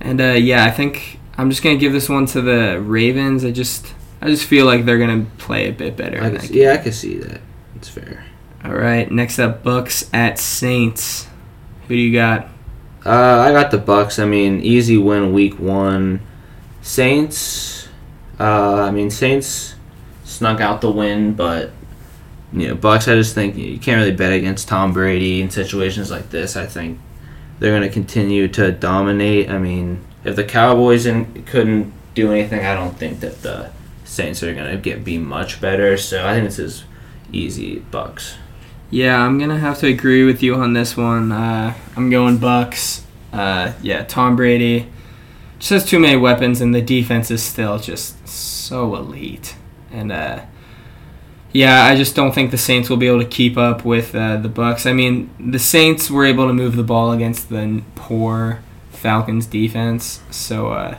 And 0.01 0.21
uh, 0.21 0.33
yeah, 0.33 0.65
I 0.65 0.73
think 0.73 1.21
I'm 1.39 1.51
just 1.51 1.63
gonna 1.63 1.77
give 1.77 1.93
this 1.93 2.09
one 2.09 2.27
to 2.27 2.41
the 2.43 2.81
Ravens. 2.81 3.45
I 3.45 3.53
just 3.53 3.95
I 4.21 4.27
just 4.27 4.45
feel 4.45 4.67
like 4.67 4.85
they're 4.85 4.99
gonna 4.99 5.27
play 5.39 5.69
a 5.69 5.73
bit 5.73 5.97
better. 5.97 6.21
I 6.21 6.37
see, 6.39 6.61
yeah, 6.61 6.73
I 6.73 6.79
can 6.79 6.91
see 6.91 7.19
that. 7.19 7.41
It's 7.77 7.89
fair. 7.89 8.25
All 8.65 8.75
right, 8.75 9.09
next 9.09 9.39
up, 9.39 9.63
Bucs 9.63 10.13
at 10.13 10.37
Saints. 10.41 11.29
Who 11.87 11.95
do 11.95 12.01
you 12.01 12.13
got? 12.13 12.49
Uh, 13.07 13.39
I 13.39 13.53
got 13.53 13.71
the 13.71 13.79
Bucs. 13.79 14.21
I 14.21 14.27
mean, 14.27 14.61
easy 14.63 14.99
win 14.99 15.33
week 15.33 15.61
one. 15.61 16.23
Saints. 16.83 17.89
Uh, 18.41 18.83
I 18.83 18.91
mean, 18.91 19.13
Saints 19.13 19.77
snuck 20.25 20.61
out 20.61 20.81
the 20.81 20.91
win, 20.91 21.35
but 21.35 21.71
you 22.53 22.69
know, 22.69 22.77
Bucs. 22.77 23.11
I 23.11 23.15
just 23.15 23.35
think 23.35 23.57
you 23.57 23.79
can't 23.79 23.99
really 23.99 24.17
bet 24.17 24.33
against 24.33 24.69
Tom 24.69 24.93
Brady 24.93 25.41
in 25.41 25.51
situations 25.51 26.11
like 26.11 26.31
this. 26.31 26.57
I 26.57 26.67
think 26.67 26.99
they're 27.59 27.77
going 27.77 27.89
to 27.89 27.93
continue 27.93 28.49
to 28.49 28.73
dominate. 28.73 29.51
I 29.51 29.59
mean, 29.59 30.05
if 30.25 30.37
the 30.37 30.45
Cowboys 30.45 31.07
in, 31.07 31.45
couldn't 31.45 31.93
do 32.15 32.33
anything, 32.33 32.65
I 32.65 32.75
don't 32.75 32.97
think 32.97 33.21
that 33.21 33.43
the 33.43 33.71
Saints 34.05 34.43
are 34.43 34.55
going 34.55 34.71
to 34.71 34.77
get 34.77 35.05
be 35.05 35.19
much 35.19 35.61
better. 35.61 35.97
So 35.97 36.27
I 36.27 36.35
think 36.35 36.47
this 36.47 36.59
is 36.59 36.85
easy 37.33 37.81
Bucs. 37.91 38.35
Yeah, 38.91 39.25
I'm 39.25 39.39
gonna 39.39 39.59
have 39.59 39.79
to 39.79 39.87
agree 39.87 40.25
with 40.25 40.43
you 40.43 40.57
on 40.57 40.73
this 40.73 40.97
one. 40.97 41.31
Uh, 41.31 41.75
I'm 41.97 42.11
going 42.11 42.39
Bucs. 42.39 43.03
Uh, 43.33 43.73
yeah, 43.83 44.03
Tom 44.03 44.35
Brady 44.35 44.89
just 45.61 45.71
has 45.71 45.85
too 45.85 46.01
many 46.01 46.17
weapons, 46.17 46.61
and 46.61 46.75
the 46.75 46.83
defense 46.83 47.31
is 47.31 47.41
still 47.41 47.79
just 47.79 48.27
so 48.27 48.97
elite. 48.97 49.55
And 49.93 50.11
uh, 50.11 50.43
yeah, 51.53 51.85
I 51.85 51.97
just 51.97 52.15
don't 52.15 52.33
think 52.35 52.51
the 52.51 52.59
Saints 52.59 52.89
will 52.89 52.97
be 52.97 53.07
able 53.09 53.21
to 53.21 53.29
keep 53.29 53.57
up 53.57 53.85
with 53.85 54.15
uh, 54.15 54.37
the 54.37 54.49
Bucs. 54.49 54.89
I 54.89 54.93
mean, 54.93 55.31
the 55.39 55.59
Saints 55.59 56.11
were 56.11 56.25
able 56.25 56.47
to 56.47 56.53
move 56.53 56.77
the 56.77 56.83
ball 56.85 57.13
against 57.13 57.49
the 57.49 57.83
poor 57.95 58.61
Falcons 58.93 59.47
defense, 59.47 60.21
so 60.31 60.69
uh, 60.69 60.97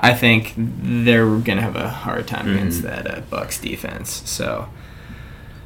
I 0.00 0.14
think 0.14 0.54
they're 0.56 1.36
gonna 1.38 1.60
have 1.60 1.76
a 1.76 1.88
hard 1.88 2.26
time 2.26 2.50
against 2.50 2.80
Mhm. 2.80 2.84
that 2.84 3.06
uh, 3.10 3.20
Bucs 3.30 3.60
defense. 3.60 4.22
So. 4.24 4.68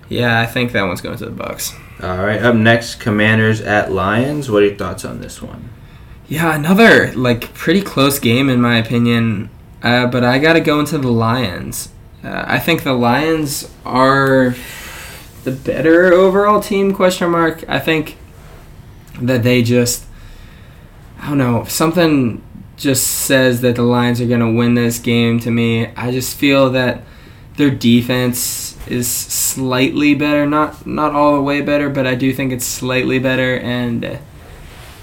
Yeah, 0.08 0.38
I 0.40 0.46
think 0.46 0.70
that 0.70 0.84
one's 0.84 1.00
going 1.00 1.18
to 1.18 1.24
the 1.24 1.32
Bucs. 1.32 1.74
All 2.00 2.24
right. 2.24 2.40
Up 2.40 2.54
next, 2.54 3.00
Commanders 3.00 3.60
at 3.60 3.90
Lions. 3.90 4.48
What 4.48 4.62
are 4.62 4.66
your 4.66 4.76
thoughts 4.76 5.04
on 5.04 5.20
this 5.20 5.42
one? 5.42 5.68
Yeah, 6.28 6.54
another 6.54 7.12
like 7.14 7.52
pretty 7.54 7.82
close 7.82 8.20
game 8.20 8.48
in 8.48 8.60
my 8.60 8.76
opinion. 8.78 9.50
Uh, 9.82 10.06
but 10.06 10.22
I 10.22 10.38
got 10.38 10.52
to 10.52 10.60
go 10.60 10.78
into 10.78 10.98
the 10.98 11.10
Lions. 11.10 11.88
Uh, 12.24 12.44
I 12.46 12.58
think 12.58 12.82
the 12.82 12.92
Lions 12.92 13.70
are 13.84 14.54
the 15.44 15.52
better 15.52 16.12
overall 16.12 16.60
team. 16.60 16.92
Question 16.94 17.30
mark. 17.30 17.64
I 17.68 17.78
think 17.78 18.16
that 19.20 19.42
they 19.42 19.62
just 19.62 20.04
I 21.20 21.28
don't 21.28 21.38
know 21.38 21.64
something 21.64 22.42
just 22.76 23.06
says 23.06 23.62
that 23.62 23.76
the 23.76 23.82
Lions 23.82 24.20
are 24.20 24.26
going 24.26 24.40
to 24.40 24.52
win 24.52 24.74
this 24.74 24.98
game 24.98 25.40
to 25.40 25.50
me. 25.50 25.86
I 25.96 26.10
just 26.10 26.36
feel 26.36 26.70
that 26.70 27.02
their 27.56 27.70
defense 27.70 28.76
is 28.86 29.08
slightly 29.08 30.14
better, 30.14 30.46
not 30.46 30.86
not 30.86 31.14
all 31.14 31.36
the 31.36 31.42
way 31.42 31.62
better, 31.62 31.88
but 31.88 32.06
I 32.06 32.14
do 32.14 32.32
think 32.32 32.52
it's 32.52 32.66
slightly 32.66 33.18
better 33.18 33.56
and 33.58 34.18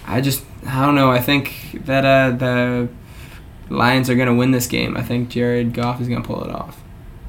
I 0.05 0.21
just 0.21 0.43
I 0.67 0.85
don't 0.85 0.95
know. 0.95 1.09
I 1.11 1.19
think 1.19 1.79
that 1.85 2.05
uh, 2.05 2.35
the 2.35 2.89
Lions 3.69 4.09
are 4.09 4.15
going 4.15 4.27
to 4.27 4.35
win 4.35 4.51
this 4.51 4.67
game. 4.67 4.95
I 4.95 5.01
think 5.01 5.29
Jared 5.29 5.73
Goff 5.73 5.99
is 5.99 6.07
going 6.07 6.21
to 6.21 6.27
pull 6.27 6.43
it 6.43 6.51
off. 6.53 6.82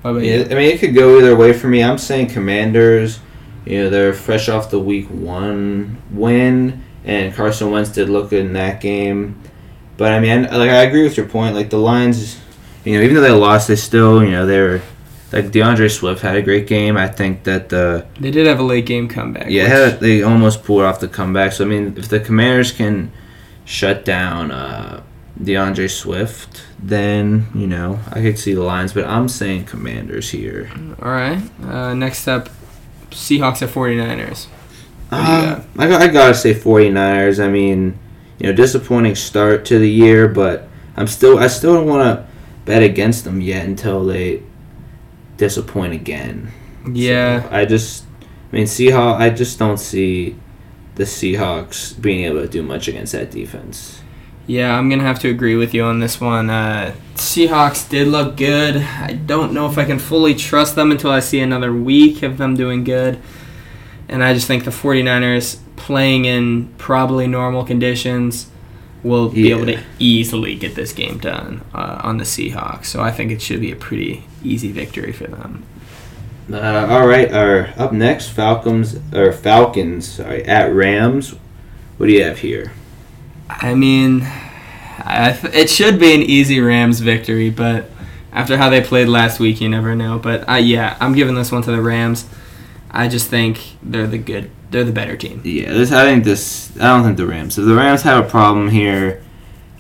What 0.05 0.11
about 0.11 0.25
Yeah, 0.25 0.37
you? 0.37 0.45
I 0.45 0.49
mean, 0.49 0.71
it 0.71 0.81
could 0.81 0.95
go 0.95 1.19
either 1.19 1.35
way 1.35 1.55
for 1.55 1.67
me. 1.67 1.83
I'm 1.83 1.97
saying 1.97 2.27
Commanders. 2.27 3.21
You 3.65 3.85
know, 3.85 3.91
they're 3.91 4.13
fresh 4.13 4.51
off 4.51 4.69
the 4.69 4.79
Week 4.79 5.07
One 5.07 5.97
win, 6.11 6.85
and 7.07 7.35
Carson 7.35 7.71
Wentz 7.71 7.89
did 7.89 8.11
look 8.11 8.29
good 8.29 8.45
in 8.45 8.53
that 8.53 8.83
game. 8.83 9.41
But 9.97 10.13
I 10.13 10.21
mean, 10.21 10.43
like 10.43 10.69
I 10.69 10.83
agree 10.83 11.05
with 11.05 11.17
your 11.17 11.25
point. 11.25 11.55
Like 11.55 11.71
the 11.71 11.79
Lions, 11.79 12.39
you 12.85 12.99
know, 12.99 13.03
even 13.03 13.15
though 13.15 13.23
they 13.23 13.31
lost, 13.31 13.69
they 13.69 13.77
still, 13.77 14.23
you 14.23 14.33
know, 14.33 14.45
they're 14.45 14.83
like 15.33 15.51
D'Andre 15.51 15.89
Swift 15.89 16.21
had 16.21 16.37
a 16.37 16.43
great 16.43 16.67
game. 16.67 16.99
I 16.99 17.09
think 17.09 17.45
that 17.45 17.71
the 17.71 18.07
they 18.21 18.31
did 18.31 18.47
have 18.47 18.61
a 18.61 18.63
late 18.63 18.85
game 18.85 19.09
comeback. 19.09 19.47
Yeah, 19.49 19.87
which... 19.87 20.01
they 20.01 20.23
almost 20.23 20.65
pulled 20.65 20.83
off 20.83 21.01
the 21.01 21.09
comeback. 21.09 21.53
So 21.53 21.65
I 21.65 21.67
mean, 21.69 21.95
if 21.97 22.11
the 22.11 22.21
Commanders 22.21 22.73
can 22.73 23.11
shut 23.65 24.05
down 24.05 24.51
uh, 24.51 25.03
D'Andre 25.43 25.89
Swift, 25.89 26.65
then 26.79 27.47
you 27.55 27.67
know 27.67 27.99
I 28.11 28.21
could 28.21 28.39
see 28.39 28.55
the 28.55 28.63
lines. 28.63 28.93
But 28.93 29.07
I'm 29.07 29.29
saying 29.29 29.65
Commanders 29.65 30.31
here. 30.31 30.71
All 31.03 31.11
right. 31.11 31.43
Uh, 31.63 31.95
next 31.95 32.29
up, 32.29 32.49
Seahawks 33.11 33.63
at 33.63 33.71
49ers. 33.71 34.47
Uh, 35.11 35.63
I, 35.79 35.95
I 35.95 36.09
gotta 36.09 36.35
say 36.35 36.55
49ers. 36.55 37.43
I 37.43 37.49
mean, 37.49 37.99
you 38.39 38.47
know, 38.47 38.53
disappointing 38.53 39.15
start 39.15 39.65
to 39.67 39.79
the 39.79 39.91
year, 39.91 40.29
but 40.29 40.69
I'm 40.97 41.07
still 41.07 41.39
I 41.39 41.49
still 41.49 41.75
don't 41.75 41.89
want 41.89 42.03
to 42.03 42.27
bet 42.65 42.83
against 42.83 43.25
them 43.25 43.41
yet 43.41 43.67
until 43.67 44.05
they 44.05 44.43
disappoint 45.37 45.95
again. 45.95 46.53
Yeah. 46.91 47.43
So 47.43 47.49
I 47.51 47.65
just, 47.65 48.05
I 48.53 48.57
mean, 48.57 48.67
Seahawks. 48.67 49.17
I 49.21 49.31
just 49.31 49.59
don't 49.59 49.79
see 49.79 50.37
the 50.95 51.05
Seahawks 51.05 52.01
being 52.01 52.25
able 52.25 52.41
to 52.43 52.49
do 52.49 52.63
much 52.63 52.89
against 52.89 53.13
that 53.13 53.31
defense. 53.31 54.01
Yeah, 54.47 54.77
I'm 54.77 54.91
gonna 54.91 55.05
have 55.05 55.21
to 55.21 55.31
agree 55.31 55.57
with 55.57 55.73
you 55.73 55.85
on 55.85 56.01
this 56.01 56.21
one. 56.21 56.51
Uh, 56.51 56.95
Seahawks 57.15 57.89
did 57.89 58.09
look 58.09 58.37
good. 58.37 58.77
I 58.77 59.15
don't 59.15 59.53
know 59.55 59.71
if 59.71 59.79
I 59.79 59.85
can 59.85 59.99
fully 59.99 60.35
trust 60.35 60.75
them 60.75 60.91
until 60.91 61.11
I 61.11 61.21
see 61.21 61.41
another 61.41 61.73
week 61.73 62.23
of 62.23 62.37
them 62.37 62.55
doing 62.55 62.85
good. 62.85 63.19
And 64.09 64.23
I 64.23 64.35
just 64.35 64.47
think 64.47 64.65
the 64.65 64.71
49ers 64.71 65.59
playing 65.77 66.27
in 66.27 66.69
probably 66.77 67.27
normal 67.27 67.65
conditions 67.65 68.51
will 69.03 69.29
be 69.29 69.51
able 69.51 69.67
to 69.67 69.83
easily 69.99 70.55
get 70.55 70.75
this 70.75 70.93
game 70.93 71.19
done 71.19 71.63
uh, 71.75 72.01
on 72.03 72.19
the 72.19 72.25
Seahawks. 72.25 72.87
So 72.87 73.03
I 73.03 73.11
think 73.11 73.31
it 73.31 73.41
should 73.41 73.61
be 73.61 73.73
a 73.73 73.77
pretty 73.77 74.25
easy 74.43 74.73
victory 74.73 75.13
for 75.13 75.27
them. 75.27 75.65
Uh, 76.53 76.87
all 76.91 77.07
right, 77.07 77.33
our 77.33 77.69
up 77.79 77.93
next 77.93 78.29
Falcons 78.29 78.99
or 79.15 79.33
Falcons, 79.33 80.07
sorry, 80.07 80.45
at 80.45 80.75
Rams. 80.75 81.35
What 81.97 82.07
do 82.07 82.13
you 82.13 82.25
have 82.25 82.39
here? 82.41 82.73
I 83.49 83.75
mean, 83.75 84.23
I 84.23 85.39
it 85.53 85.71
should 85.71 85.99
be 85.99 86.15
an 86.15 86.23
easy 86.23 86.61
Rams 86.61 87.01
victory, 87.01 87.51
but 87.51 87.91
after 88.33 88.57
how 88.57 88.69
they 88.69 88.81
played 88.81 89.09
last 89.09 89.39
week, 89.41 89.61
you 89.61 89.69
never 89.69 89.95
know. 89.95 90.19
But 90.19 90.49
uh, 90.49 90.55
yeah, 90.55 90.97
I'm 91.01 91.15
giving 91.15 91.35
this 91.35 91.53
one 91.53 91.63
to 91.63 91.71
the 91.71 91.83
Rams. 91.83 92.27
I 92.91 93.09
just 93.09 93.29
think 93.29 93.61
they're 93.83 94.07
the 94.07 94.19
good 94.19 94.51
they're 94.71 94.85
the 94.85 94.93
better 94.93 95.17
team. 95.17 95.41
Yeah, 95.45 95.73
this 95.73 95.93
I 95.93 96.05
think 96.05 96.25
this 96.25 96.77
I 96.77 96.97
don't 96.97 97.05
think 97.05 97.17
the 97.17 97.27
Rams. 97.27 97.59
If 97.59 97.65
the 97.65 97.75
Rams 97.75 98.03
have 98.03 98.25
a 98.25 98.29
problem 98.29 98.69
here, 98.69 99.23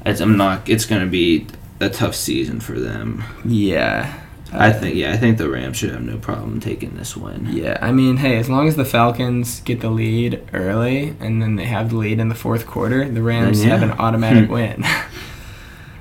it's 0.07 0.21
I'm 0.21 0.37
not. 0.37 0.69
It's 0.69 0.85
gonna 0.85 1.07
be 1.07 1.47
a 1.81 1.91
tough 1.91 2.15
season 2.15 2.61
for 2.61 2.79
them. 2.79 3.25
Yeah. 3.45 4.24
I 4.53 4.73
think 4.73 4.95
yeah, 4.95 5.13
I 5.13 5.17
think 5.17 5.39
the 5.39 5.49
Rams 5.49 5.79
should 5.79 5.91
have 5.91 6.03
no 6.03 6.19
problem 6.19 6.61
taking 6.61 6.97
this 6.97 7.17
win. 7.17 7.49
Yeah, 7.51 7.79
I 7.81 7.93
mean, 7.93 8.19
hey, 8.19 8.39
as 8.39 8.49
long 8.49 8.69
as 8.69 8.77
the 8.77 8.85
Falcons 8.85 9.61
get 9.61 9.81
the 9.81 9.91
lead 9.91 10.43
early 10.53 11.15
and 11.19 11.43
then 11.43 11.57
they 11.57 11.65
have 11.65 11.91
the 11.91 11.97
lead 11.97 12.21
in 12.21 12.29
the 12.29 12.35
fourth 12.35 12.67
quarter, 12.67 13.09
the 13.09 13.23
Rams 13.23 13.65
yeah. 13.65 13.71
have 13.71 13.83
an 13.83 13.93
automatic 13.93 14.49
win. 14.51 14.85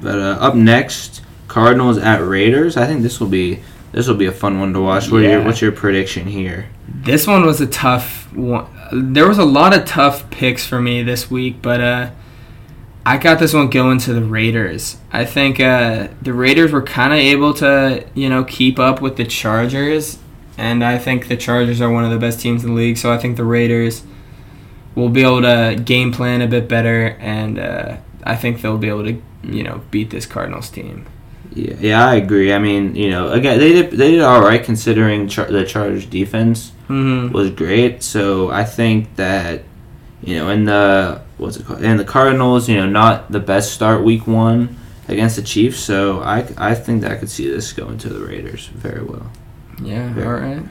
but 0.01 0.19
uh, 0.19 0.37
up 0.39 0.55
next, 0.55 1.21
Cardinals 1.47 1.97
at 1.97 2.19
Raiders. 2.19 2.77
I 2.77 2.85
think 2.85 3.01
this 3.01 3.19
will 3.19 3.29
be 3.29 3.61
this 3.91 4.07
will 4.07 4.15
be 4.15 4.25
a 4.25 4.31
fun 4.31 4.59
one 4.59 4.73
to 4.73 4.81
watch. 4.81 5.09
What 5.09 5.19
yeah. 5.19 5.31
your, 5.31 5.43
what's 5.43 5.61
your 5.61 5.71
prediction 5.71 6.27
here? 6.27 6.69
This 6.87 7.25
one 7.25 7.45
was 7.45 7.61
a 7.61 7.67
tough 7.67 8.31
one 8.33 8.67
there 8.93 9.27
was 9.27 9.37
a 9.37 9.45
lot 9.45 9.75
of 9.75 9.85
tough 9.85 10.29
picks 10.29 10.65
for 10.65 10.79
me 10.79 11.03
this 11.03 11.29
week, 11.31 11.61
but 11.61 11.81
uh, 11.81 12.11
I 13.05 13.17
got 13.17 13.39
this 13.39 13.53
one 13.53 13.69
going 13.69 13.97
to 13.99 14.13
the 14.13 14.23
Raiders. 14.23 14.97
I 15.11 15.25
think 15.25 15.59
uh, 15.59 16.07
the 16.21 16.33
Raiders 16.33 16.71
were 16.71 16.81
kind 16.81 17.11
of 17.11 17.19
able 17.19 17.53
to, 17.55 18.05
you 18.13 18.29
know, 18.29 18.45
keep 18.45 18.79
up 18.79 19.01
with 19.01 19.17
the 19.17 19.25
Chargers, 19.25 20.19
and 20.57 20.83
I 20.83 20.97
think 20.97 21.27
the 21.27 21.35
Chargers 21.35 21.81
are 21.81 21.91
one 21.91 22.05
of 22.05 22.11
the 22.11 22.17
best 22.17 22.39
teams 22.39 22.63
in 22.63 22.69
the 22.69 22.75
league. 22.75 22.97
So 22.97 23.11
I 23.11 23.17
think 23.17 23.35
the 23.35 23.43
Raiders 23.43 24.03
will 24.95 25.09
be 25.09 25.21
able 25.21 25.41
to 25.41 25.81
game 25.83 26.13
plan 26.13 26.41
a 26.41 26.47
bit 26.47 26.69
better, 26.69 27.17
and 27.19 27.59
uh, 27.59 27.97
I 28.23 28.37
think 28.37 28.61
they'll 28.61 28.77
be 28.77 28.89
able 28.89 29.03
to, 29.03 29.21
you 29.43 29.63
know, 29.63 29.81
beat 29.91 30.09
this 30.09 30.25
Cardinals 30.25 30.69
team. 30.69 31.05
Yeah, 31.53 31.75
yeah, 31.79 32.07
I 32.07 32.15
agree. 32.15 32.53
I 32.53 32.57
mean, 32.57 32.95
you 32.95 33.09
know, 33.09 33.31
again, 33.31 33.59
they 33.59 33.73
did 33.73 33.91
they 33.91 34.11
did 34.11 34.21
all 34.21 34.41
right 34.41 34.63
considering 34.63 35.27
char- 35.27 35.51
the 35.51 35.65
Chargers 35.65 36.05
defense 36.05 36.71
mm-hmm. 36.87 37.33
was 37.33 37.51
great. 37.51 38.01
So 38.01 38.49
I 38.49 38.63
think 38.63 39.17
that 39.17 39.63
you 40.23 40.37
know, 40.37 40.49
in 40.49 40.63
the 40.65 41.21
what's 41.37 41.57
it 41.57 41.65
called? 41.65 41.83
And 41.83 41.99
the 41.99 42.05
Cardinals, 42.05 42.69
you 42.69 42.77
know, 42.77 42.87
not 42.87 43.31
the 43.31 43.39
best 43.39 43.73
start 43.73 44.03
week 44.03 44.27
one 44.27 44.77
against 45.07 45.35
the 45.35 45.41
Chiefs. 45.41 45.79
So 45.79 46.21
I 46.21 46.47
I 46.57 46.75
think 46.75 47.01
that 47.01 47.11
I 47.11 47.15
could 47.15 47.29
see 47.29 47.49
this 47.49 47.73
going 47.73 47.97
to 47.99 48.09
the 48.09 48.25
Raiders 48.25 48.67
very 48.67 49.03
well. 49.03 49.31
Yeah. 49.81 50.13
Very 50.13 50.27
all 50.27 50.33
right. 50.33 50.63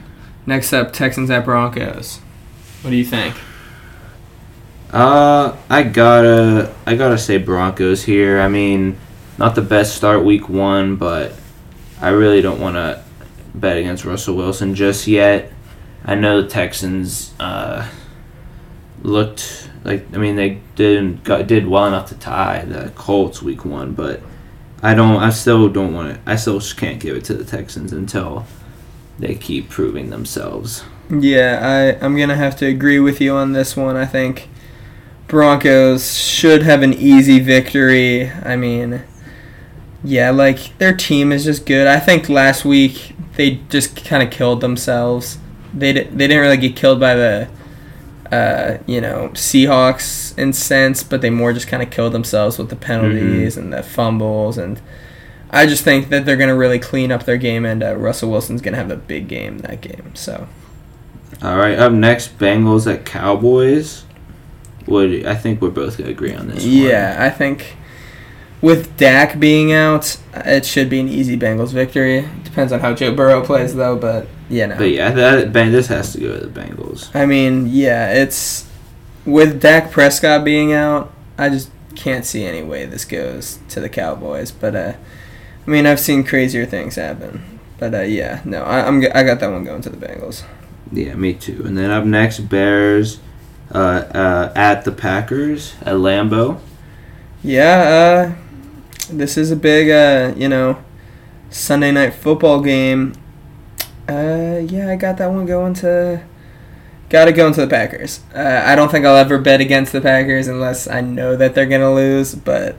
Next 0.45 0.73
up, 0.73 0.93
Texans 0.93 1.29
at 1.29 1.45
Broncos. 1.45 2.17
What 2.81 2.91
do 2.91 2.97
you 2.97 3.05
think? 3.05 3.35
Uh, 4.91 5.55
I 5.69 5.83
gotta 5.83 6.73
I 6.85 6.95
gotta 6.95 7.17
say 7.17 7.37
Broncos 7.37 8.03
here. 8.03 8.39
I 8.39 8.47
mean 8.47 8.97
not 9.37 9.55
the 9.55 9.61
best 9.61 9.95
start 9.95 10.23
week 10.23 10.47
one, 10.47 10.95
but 10.95 11.33
I 11.99 12.09
really 12.09 12.41
don't 12.41 12.59
want 12.59 12.75
to 12.75 13.03
bet 13.55 13.77
against 13.77 14.05
Russell 14.05 14.35
Wilson 14.35 14.75
just 14.75 15.07
yet. 15.07 15.51
I 16.05 16.15
know 16.15 16.41
the 16.41 16.49
Texans 16.49 17.33
uh, 17.39 17.87
looked 19.01 19.62
like 19.83 20.05
I 20.13 20.17
mean 20.17 20.35
they 20.35 20.61
did 20.75 21.23
got, 21.23 21.47
did 21.47 21.67
well 21.67 21.87
enough 21.87 22.09
to 22.09 22.15
tie 22.15 22.65
the 22.65 22.91
Colts 22.95 23.41
week 23.41 23.65
one, 23.65 23.93
but 23.93 24.21
I 24.81 24.93
don't. 24.93 25.21
I 25.21 25.29
still 25.29 25.69
don't 25.69 25.93
want 25.93 26.13
to. 26.13 26.31
I 26.31 26.35
still 26.35 26.59
can't 26.59 26.99
give 26.99 27.15
it 27.15 27.23
to 27.25 27.33
the 27.33 27.45
Texans 27.45 27.93
until 27.93 28.45
they 29.19 29.35
keep 29.35 29.69
proving 29.69 30.09
themselves. 30.09 30.83
Yeah, 31.09 31.97
I 31.99 32.05
I'm 32.05 32.17
gonna 32.17 32.35
have 32.35 32.55
to 32.57 32.65
agree 32.65 32.99
with 32.99 33.21
you 33.21 33.33
on 33.33 33.53
this 33.53 33.77
one. 33.77 33.95
I 33.95 34.05
think 34.05 34.49
Broncos 35.27 36.17
should 36.17 36.63
have 36.63 36.81
an 36.81 36.93
easy 36.93 37.39
victory. 37.39 38.29
I 38.29 38.55
mean 38.55 39.03
yeah, 40.03 40.31
like 40.31 40.77
their 40.79 40.95
team 40.95 41.31
is 41.31 41.45
just 41.45 41.65
good. 41.65 41.87
I 41.87 41.99
think 41.99 42.27
last 42.27 42.65
week 42.65 43.15
they 43.35 43.61
just 43.69 44.03
kind 44.03 44.21
of 44.21 44.31
killed 44.31 44.61
themselves. 44.61 45.37
They 45.73 45.93
they 45.93 46.27
didn't 46.27 46.41
really 46.41 46.57
get 46.57 46.75
killed 46.75 46.99
by 46.99 47.15
the 47.15 47.47
uh, 48.33 48.77
you 48.85 49.01
know 49.01 49.29
Seahawks 49.33 50.37
in 50.37 50.53
sense, 50.53 51.03
but 51.03 51.21
they 51.21 51.29
more 51.29 51.53
just 51.53 51.67
kind 51.67 51.83
of 51.83 51.89
killed 51.89 52.13
themselves 52.13 52.57
with 52.57 52.69
the 52.69 52.75
penalties 52.75 53.55
mm-hmm. 53.55 53.63
and 53.63 53.73
the 53.73 53.83
fumbles 53.83 54.57
and. 54.57 54.81
I 55.55 55.67
just 55.67 55.83
think 55.83 56.09
that 56.09 56.25
they're 56.25 56.35
going 56.35 56.49
to 56.49 56.55
really 56.55 56.79
clean 56.79 57.11
up 57.11 57.25
their 57.25 57.37
game, 57.37 57.63
and 57.63 57.83
uh, 57.83 57.95
Russell 57.95 58.31
Wilson's 58.31 58.59
going 58.59 58.73
to 58.73 58.79
have 58.79 58.89
a 58.89 58.95
big 58.95 59.27
game 59.27 59.59
that 59.59 59.81
game. 59.81 60.15
So. 60.15 60.47
All 61.43 61.57
right. 61.57 61.77
Up 61.77 61.91
next, 61.91 62.39
Bengals 62.39 62.91
at 62.91 63.05
Cowboys. 63.05 64.05
Would 64.87 65.25
I 65.25 65.35
think 65.35 65.61
we're 65.61 65.69
both 65.69 65.97
going 65.97 66.07
to 66.07 66.11
agree 66.11 66.33
on 66.33 66.47
this? 66.47 66.65
Yeah, 66.65 67.13
one. 67.13 67.21
I 67.21 67.29
think 67.29 67.75
with 68.61 68.97
Dak 68.97 69.39
being 69.39 69.71
out, 69.71 70.17
it 70.33 70.65
should 70.65 70.89
be 70.89 70.99
an 70.99 71.07
easy 71.07 71.37
Bengals 71.37 71.71
victory. 71.71 72.27
Depends 72.43 72.71
on 72.71 72.79
how 72.79 72.93
Joe 72.93 73.13
Burrow 73.13 73.43
plays, 73.43 73.75
though. 73.75 73.95
But 73.97 74.27
yeah, 74.53 74.67
no. 74.67 74.77
But 74.77 74.91
yeah, 74.91 75.11
that 75.11 75.51
this 75.51 75.87
has 75.87 76.13
to 76.13 76.19
go 76.19 76.39
to 76.39 76.45
the 76.45 76.61
Bengals. 76.61 77.13
I 77.15 77.25
mean, 77.25 77.67
yeah, 77.67 78.13
it's 78.13 78.69
with 79.25 79.59
Dak 79.59 79.91
Prescott 79.91 80.43
being 80.43 80.73
out. 80.73 81.11
I 81.37 81.49
just 81.49 81.71
can't 81.95 82.23
see 82.23 82.45
any 82.45 82.61
way 82.61 82.85
this 82.85 83.03
goes 83.03 83.59
to 83.69 83.79
the 83.79 83.89
Cowboys. 83.89 84.51
But 84.51 84.75
uh, 84.75 84.93
I 85.65 85.69
mean, 85.69 85.87
I've 85.87 85.99
seen 85.99 86.23
crazier 86.23 86.67
things 86.67 86.95
happen. 86.95 87.59
But 87.79 87.95
uh, 87.95 88.01
yeah, 88.01 88.41
no, 88.45 88.63
I, 88.63 88.85
I'm 88.85 89.03
I 89.15 89.23
got 89.23 89.39
that 89.39 89.49
one 89.49 89.63
going 89.63 89.81
to 89.81 89.89
the 89.89 89.97
Bengals. 89.97 90.43
Yeah, 90.91 91.15
me 91.15 91.33
too. 91.33 91.63
And 91.65 91.75
then 91.75 91.89
up 91.89 92.05
next, 92.05 92.41
Bears 92.41 93.19
uh, 93.73 93.77
uh, 93.77 94.53
at 94.55 94.85
the 94.85 94.91
Packers 94.91 95.73
at 95.81 95.95
Lambeau. 95.95 96.59
Yeah, 97.41 98.35
uh, 98.37 99.11
this 99.11 99.35
is 99.35 99.49
a 99.49 99.55
big, 99.55 99.89
uh, 99.89 100.37
you 100.37 100.47
know, 100.47 100.77
Sunday 101.49 101.91
night 101.91 102.13
football 102.13 102.61
game. 102.61 103.15
Uh, 104.07 104.61
yeah, 104.67 104.89
I 104.89 104.95
got 104.95 105.17
that 105.17 105.31
one 105.31 105.45
going 105.45 105.73
to. 105.75 106.23
Got 107.09 107.25
to 107.25 107.31
go 107.31 107.47
into 107.47 107.61
the 107.61 107.67
Packers. 107.67 108.21
Uh, 108.33 108.63
I 108.65 108.75
don't 108.75 108.89
think 108.89 109.05
I'll 109.05 109.17
ever 109.17 109.37
bet 109.37 109.61
against 109.61 109.91
the 109.91 110.01
Packers 110.01 110.47
unless 110.47 110.87
I 110.87 111.01
know 111.01 111.35
that 111.35 111.53
they're 111.53 111.67
gonna 111.67 111.93
lose. 111.93 112.33
But 112.33 112.75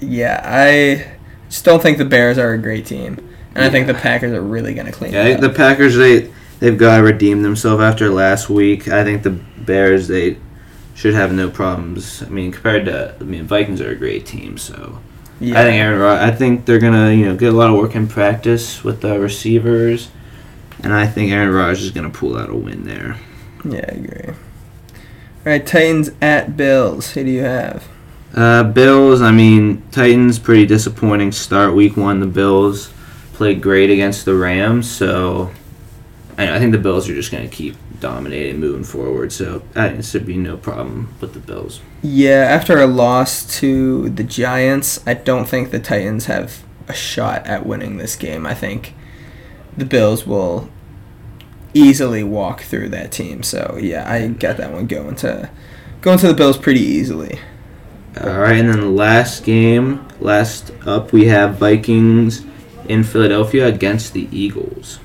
yeah, 0.00 0.40
I 0.44 1.16
just 1.48 1.64
don't 1.64 1.80
think 1.80 1.98
the 1.98 2.04
Bears 2.04 2.38
are 2.38 2.52
a 2.52 2.58
great 2.58 2.86
team, 2.86 3.18
and 3.50 3.56
yeah. 3.56 3.66
I 3.66 3.70
think 3.70 3.86
the 3.86 3.94
Packers 3.94 4.32
are 4.32 4.42
really 4.42 4.74
gonna 4.74 4.92
clean. 4.92 5.12
Yeah, 5.12 5.36
the 5.36 5.50
Packers 5.50 5.96
they 5.96 6.30
they've 6.60 6.78
got 6.78 6.96
to 6.98 7.02
redeem 7.02 7.42
themselves 7.42 7.82
after 7.82 8.10
last 8.10 8.48
week. 8.48 8.88
I 8.88 9.04
think 9.04 9.22
the 9.22 9.30
Bears 9.30 10.08
they 10.08 10.38
should 10.94 11.14
have 11.14 11.32
no 11.32 11.48
problems. 11.48 12.22
I 12.22 12.28
mean, 12.28 12.52
compared 12.52 12.86
to 12.86 13.14
I 13.20 13.24
mean, 13.24 13.44
Vikings 13.44 13.80
are 13.80 13.90
a 13.90 13.94
great 13.94 14.26
team, 14.26 14.58
so 14.58 14.98
yeah. 15.40 15.60
I 15.60 15.64
think 15.64 15.76
Aaron. 15.76 16.02
I 16.02 16.30
think 16.30 16.66
they're 16.66 16.80
gonna 16.80 17.12
you 17.12 17.26
know 17.26 17.36
get 17.36 17.52
a 17.52 17.56
lot 17.56 17.70
of 17.70 17.76
work 17.76 17.94
in 17.94 18.08
practice 18.08 18.82
with 18.82 19.00
the 19.00 19.18
receivers, 19.18 20.08
and 20.82 20.92
I 20.92 21.06
think 21.06 21.32
Aaron 21.32 21.50
Rodgers 21.50 21.84
is 21.84 21.90
gonna 21.90 22.10
pull 22.10 22.36
out 22.36 22.50
a 22.50 22.54
win 22.54 22.84
there. 22.84 23.16
Yeah, 23.64 23.84
I 23.88 23.92
agree. 23.92 24.34
All 25.48 25.52
right, 25.52 25.66
Titans 25.66 26.10
at 26.20 26.56
Bills. 26.56 27.12
Who 27.12 27.24
do 27.24 27.30
you 27.30 27.42
have? 27.42 27.86
Uh, 28.34 28.64
Bills. 28.64 29.22
I 29.22 29.32
mean, 29.32 29.82
Titans 29.90 30.38
pretty 30.38 30.66
disappointing 30.66 31.32
start 31.32 31.74
week 31.74 31.96
one. 31.96 32.20
The 32.20 32.26
Bills 32.26 32.92
played 33.32 33.62
great 33.62 33.90
against 33.90 34.24
the 34.24 34.34
Rams, 34.34 34.90
so 34.90 35.50
I 36.36 36.58
think 36.58 36.72
the 36.72 36.78
Bills 36.78 37.08
are 37.08 37.14
just 37.14 37.32
going 37.32 37.48
to 37.48 37.54
keep 37.54 37.76
dominating 38.00 38.60
moving 38.60 38.84
forward. 38.84 39.32
So 39.32 39.62
I 39.74 39.88
think 39.88 40.04
should 40.04 40.26
be 40.26 40.36
no 40.36 40.56
problem 40.56 41.14
with 41.20 41.34
the 41.34 41.40
Bills. 41.40 41.80
Yeah, 42.02 42.46
after 42.48 42.78
a 42.80 42.86
loss 42.86 43.44
to 43.58 44.08
the 44.10 44.24
Giants, 44.24 45.00
I 45.06 45.14
don't 45.14 45.48
think 45.48 45.70
the 45.70 45.80
Titans 45.80 46.26
have 46.26 46.62
a 46.86 46.94
shot 46.94 47.46
at 47.46 47.66
winning 47.66 47.96
this 47.96 48.16
game. 48.16 48.46
I 48.46 48.54
think 48.54 48.94
the 49.78 49.84
Bills 49.84 50.26
will 50.26 50.68
easily 51.74 52.24
walk 52.24 52.62
through 52.62 52.88
that 52.90 53.12
team. 53.12 53.42
So 53.42 53.78
yeah, 53.80 54.10
I 54.10 54.26
got 54.28 54.56
that 54.56 54.72
one 54.72 54.86
going 54.86 55.16
to 55.16 55.50
going 56.00 56.18
to 56.18 56.28
the 56.28 56.34
Bills 56.34 56.58
pretty 56.58 56.80
easily. 56.80 57.38
All 58.20 58.38
right, 58.38 58.58
and 58.58 58.68
then 58.68 58.80
the 58.80 58.86
last 58.86 59.44
game, 59.44 60.06
last 60.18 60.72
up, 60.86 61.12
we 61.12 61.26
have 61.26 61.56
Vikings 61.56 62.44
in 62.88 63.04
Philadelphia 63.04 63.66
against 63.66 64.12
the 64.12 64.28
Eagles. 64.32 64.98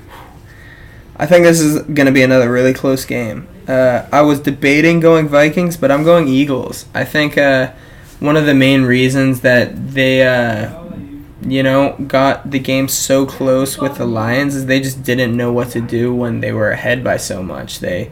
I 1.16 1.26
think 1.26 1.44
this 1.44 1.60
is 1.60 1.82
going 1.82 2.06
to 2.06 2.12
be 2.12 2.22
another 2.22 2.50
really 2.50 2.74
close 2.74 3.04
game. 3.04 3.46
Uh, 3.68 4.06
I 4.10 4.22
was 4.22 4.40
debating 4.40 4.98
going 4.98 5.28
Vikings, 5.28 5.76
but 5.76 5.92
I'm 5.92 6.02
going 6.02 6.26
Eagles. 6.26 6.86
I 6.92 7.04
think 7.04 7.38
uh, 7.38 7.72
one 8.18 8.36
of 8.36 8.46
the 8.46 8.54
main 8.54 8.82
reasons 8.82 9.42
that 9.42 9.92
they, 9.94 10.26
uh, 10.26 10.82
you 11.42 11.62
know, 11.62 11.96
got 12.06 12.50
the 12.50 12.58
game 12.58 12.88
so 12.88 13.26
close 13.26 13.78
with 13.78 13.96
the 13.96 14.06
Lions 14.06 14.54
is 14.54 14.66
they 14.66 14.80
just 14.80 15.02
didn't 15.02 15.36
know 15.36 15.52
what 15.52 15.70
to 15.70 15.80
do 15.80 16.14
when 16.14 16.40
they 16.40 16.52
were 16.52 16.70
ahead 16.70 17.02
by 17.02 17.16
so 17.16 17.42
much. 17.42 17.80
They 17.80 18.10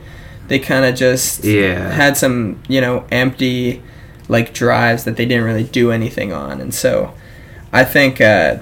they 0.49 0.59
kind 0.59 0.85
of 0.85 0.95
just 0.95 1.45
yeah. 1.45 1.91
had 1.91 2.17
some, 2.17 2.63
you 2.69 2.81
know, 2.81 3.07
empty 3.11 3.83
like 4.29 4.53
drives 4.53 5.05
that 5.05 5.17
they 5.17 5.25
didn't 5.25 5.45
really 5.45 5.65
do 5.65 5.91
anything 5.91 6.33
on, 6.33 6.61
and 6.61 6.75
so 6.75 7.15
I 7.73 7.85
think 7.85 8.21
uh, 8.21 8.59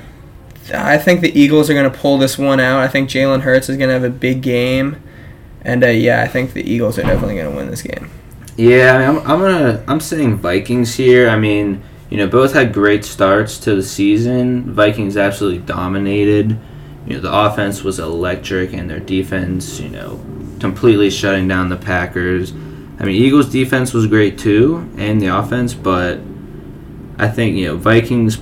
I 0.73 0.99
think 0.99 1.21
the 1.21 1.37
Eagles 1.39 1.69
are 1.69 1.75
going 1.75 1.91
to 1.91 1.99
pull 1.99 2.19
this 2.19 2.39
one 2.39 2.61
out. 2.61 2.81
I 2.81 2.89
think 2.89 3.09
Jalen 3.09 3.41
Hurts 3.41 3.69
is 3.69 3.77
going 3.77 3.89
to 3.89 3.95
have 3.95 4.05
a 4.05 4.11
big 4.11 4.43
game, 4.43 5.03
and 5.63 5.83
uh, 5.83 5.89
yeah, 5.89 6.23
I 6.23 6.29
think 6.29 6.53
the 6.53 6.63
Eagles 6.63 6.99
are 6.99 7.03
definitely 7.03 7.37
going 7.37 7.51
to 7.51 7.57
win 7.57 7.71
this 7.71 7.83
game. 7.83 8.11
Yeah, 8.57 8.95
I 8.95 8.99
mean, 8.99 9.09
I'm, 9.09 9.31
I'm 9.31 9.41
gonna 9.41 9.85
I'm 9.89 10.01
saying 10.01 10.37
Vikings 10.37 10.95
here. 10.95 11.29
I 11.29 11.39
mean, 11.39 11.83
you 12.11 12.17
know, 12.17 12.27
both 12.27 12.53
had 12.53 12.73
great 12.73 13.05
starts 13.05 13.57
to 13.59 13.77
the 13.77 13.83
season. 13.83 14.75
Vikings 14.75 15.17
absolutely 15.17 15.61
dominated. 15.61 16.59
You 17.07 17.15
know, 17.15 17.21
the 17.21 17.33
offense 17.33 17.83
was 17.83 17.99
electric, 17.99 18.73
and 18.73 18.91
their 18.91 19.01
defense, 19.01 19.81
you 19.81 19.89
know, 19.89 20.21
completely 20.59 21.09
shutting 21.09 21.49
down 21.49 21.69
the 21.69 21.77
Packers. 21.77 22.53
I 22.99 23.05
mean, 23.05 23.15
Eagles' 23.23 23.49
defense 23.49 23.95
was 23.95 24.07
great 24.07 24.39
too, 24.39 24.91
and 24.99 25.21
the 25.21 25.29
offense, 25.29 25.73
but 25.73 26.21
I 27.17 27.29
think 27.29 27.57
you 27.57 27.67
know 27.67 27.77
Vikings 27.77 28.39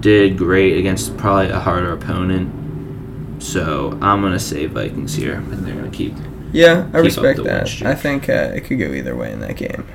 did 0.00 0.36
great 0.36 0.76
against 0.78 1.16
probably 1.16 1.50
a 1.50 1.58
harder 1.58 1.92
opponent. 1.92 3.42
So 3.42 3.98
I'm 4.02 4.20
gonna 4.20 4.38
say 4.38 4.66
Vikings 4.66 5.14
here, 5.14 5.34
and 5.34 5.66
they're 5.66 5.74
gonna 5.74 5.90
keep. 5.90 6.14
Yeah, 6.52 6.86
I 6.92 6.98
keep 6.98 7.04
respect 7.04 7.42
that. 7.44 7.82
I 7.82 7.94
think 7.94 8.28
uh, 8.28 8.52
it 8.54 8.64
could 8.64 8.78
go 8.78 8.92
either 8.92 9.16
way 9.16 9.32
in 9.32 9.40
that 9.40 9.56
game. 9.56 9.86